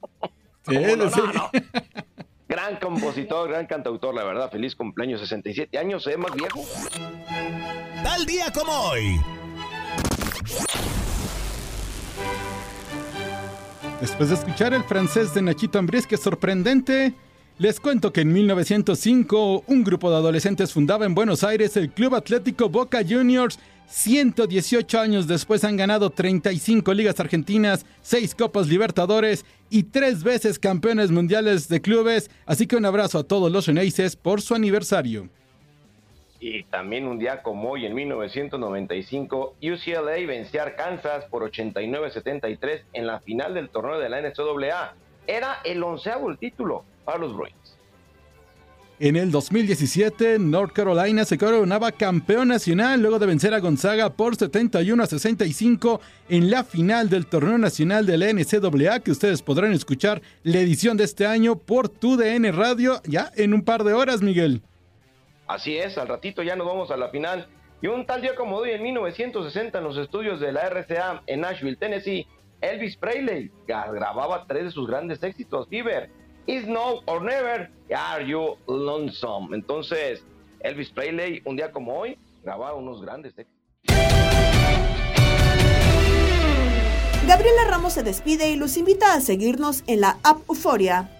Sí, 0.68 0.74
¿Cómo 0.88 0.96
no? 0.96 1.10
sí. 1.10 1.20
No, 1.20 1.32
no. 1.32 1.50
Gran 2.50 2.80
compositor, 2.80 3.48
gran 3.48 3.64
cantautor, 3.66 4.12
la 4.12 4.24
verdad. 4.24 4.50
Feliz 4.50 4.74
cumpleaños, 4.74 5.20
67 5.20 5.78
años, 5.78 6.04
¿eh? 6.08 6.16
Más 6.16 6.34
viejo. 6.34 6.64
Tal 8.02 8.26
día 8.26 8.46
como 8.52 8.72
hoy. 8.72 9.20
Después 14.00 14.30
de 14.30 14.34
escuchar 14.34 14.74
el 14.74 14.82
francés 14.82 15.32
de 15.32 15.42
Nachito 15.42 15.78
Ambriz, 15.78 16.08
que 16.08 16.16
es 16.16 16.20
sorprendente, 16.22 17.14
les 17.58 17.78
cuento 17.78 18.12
que 18.12 18.22
en 18.22 18.32
1905 18.32 19.62
un 19.68 19.84
grupo 19.84 20.10
de 20.10 20.16
adolescentes 20.16 20.72
fundaba 20.72 21.06
en 21.06 21.14
Buenos 21.14 21.44
Aires 21.44 21.76
el 21.76 21.90
Club 21.90 22.16
Atlético 22.16 22.68
Boca 22.68 23.02
Juniors. 23.08 23.60
118 23.90 25.00
años 25.00 25.26
después 25.26 25.64
han 25.64 25.76
ganado 25.76 26.10
35 26.10 26.94
ligas 26.94 27.18
argentinas, 27.18 27.84
6 28.02 28.36
Copas 28.36 28.68
Libertadores 28.68 29.44
y 29.68 29.82
3 29.82 30.22
veces 30.22 30.60
campeones 30.60 31.10
mundiales 31.10 31.68
de 31.68 31.82
clubes. 31.82 32.30
Así 32.46 32.68
que 32.68 32.76
un 32.76 32.86
abrazo 32.86 33.18
a 33.18 33.24
todos 33.24 33.50
los 33.50 33.64
Xeneises 33.64 34.14
por 34.14 34.42
su 34.42 34.54
aniversario. 34.54 35.28
Y 36.38 36.62
también 36.64 37.06
un 37.06 37.18
día 37.18 37.42
como 37.42 37.72
hoy, 37.72 37.84
en 37.84 37.94
1995, 37.94 39.56
UCLA 39.60 40.26
venció 40.26 40.60
a 40.60 40.64
Arkansas 40.64 41.24
por 41.24 41.42
89-73 41.50 42.82
en 42.92 43.06
la 43.06 43.18
final 43.20 43.54
del 43.54 43.68
torneo 43.68 43.98
de 43.98 44.08
la 44.08 44.22
NCAA. 44.22 44.94
Era 45.26 45.58
el 45.64 45.82
onceavo 45.82 46.30
el 46.30 46.38
título 46.38 46.84
para 47.04 47.18
los 47.18 47.36
Bruins. 47.36 47.76
En 49.02 49.16
el 49.16 49.30
2017, 49.30 50.38
North 50.38 50.72
Carolina 50.74 51.24
se 51.24 51.38
coronaba 51.38 51.90
campeón 51.90 52.48
nacional 52.48 53.00
luego 53.00 53.18
de 53.18 53.24
vencer 53.24 53.54
a 53.54 53.58
Gonzaga 53.60 54.10
por 54.10 54.36
71 54.36 55.02
a 55.02 55.06
65 55.06 56.02
en 56.28 56.50
la 56.50 56.64
final 56.64 57.08
del 57.08 57.24
torneo 57.26 57.56
nacional 57.56 58.04
de 58.04 58.18
la 58.18 58.30
NCAA 58.30 59.00
que 59.00 59.10
ustedes 59.10 59.40
podrán 59.40 59.72
escuchar 59.72 60.20
la 60.42 60.58
edición 60.58 60.98
de 60.98 61.04
este 61.04 61.24
año 61.24 61.56
por 61.56 61.88
tu 61.88 62.18
DN 62.18 62.52
Radio 62.52 63.00
ya 63.06 63.30
en 63.36 63.54
un 63.54 63.62
par 63.64 63.84
de 63.84 63.94
horas, 63.94 64.20
Miguel. 64.20 64.60
Así 65.48 65.78
es, 65.78 65.96
al 65.96 66.06
ratito 66.08 66.42
ya 66.42 66.54
nos 66.54 66.66
vamos 66.66 66.90
a 66.90 66.98
la 66.98 67.08
final. 67.08 67.48
Y 67.80 67.86
un 67.86 68.04
tal 68.04 68.20
día 68.20 68.34
como 68.34 68.56
hoy, 68.56 68.72
en 68.72 68.82
1960, 68.82 69.78
en 69.78 69.84
los 69.84 69.96
estudios 69.96 70.40
de 70.40 70.52
la 70.52 70.68
RCA 70.68 71.22
en 71.26 71.40
Nashville, 71.40 71.76
Tennessee, 71.76 72.26
Elvis 72.60 72.98
Presley 72.98 73.50
gra- 73.66 73.90
grababa 73.90 74.44
tres 74.46 74.64
de 74.64 74.70
sus 74.70 74.86
grandes 74.86 75.22
éxitos, 75.22 75.66
Fever, 75.70 76.10
Is 76.50 76.66
Now 76.66 77.00
or 77.06 77.22
Never, 77.22 77.70
Are 77.96 78.26
You 78.26 78.56
Lonesome. 78.66 79.54
Entonces, 79.54 80.24
Elvis 80.58 80.90
Presley, 80.90 81.40
un 81.44 81.54
día 81.54 81.70
como 81.70 81.96
hoy, 81.96 82.18
grababa 82.42 82.74
unos 82.74 83.00
grandes 83.02 83.34
éxitos. 83.38 83.54
Gabriela 87.28 87.64
Ramos 87.68 87.92
se 87.92 88.02
despide 88.02 88.50
y 88.50 88.56
los 88.56 88.76
invita 88.76 89.14
a 89.14 89.20
seguirnos 89.20 89.84
en 89.86 90.00
la 90.00 90.18
app 90.24 90.38
Euforia. 90.48 91.19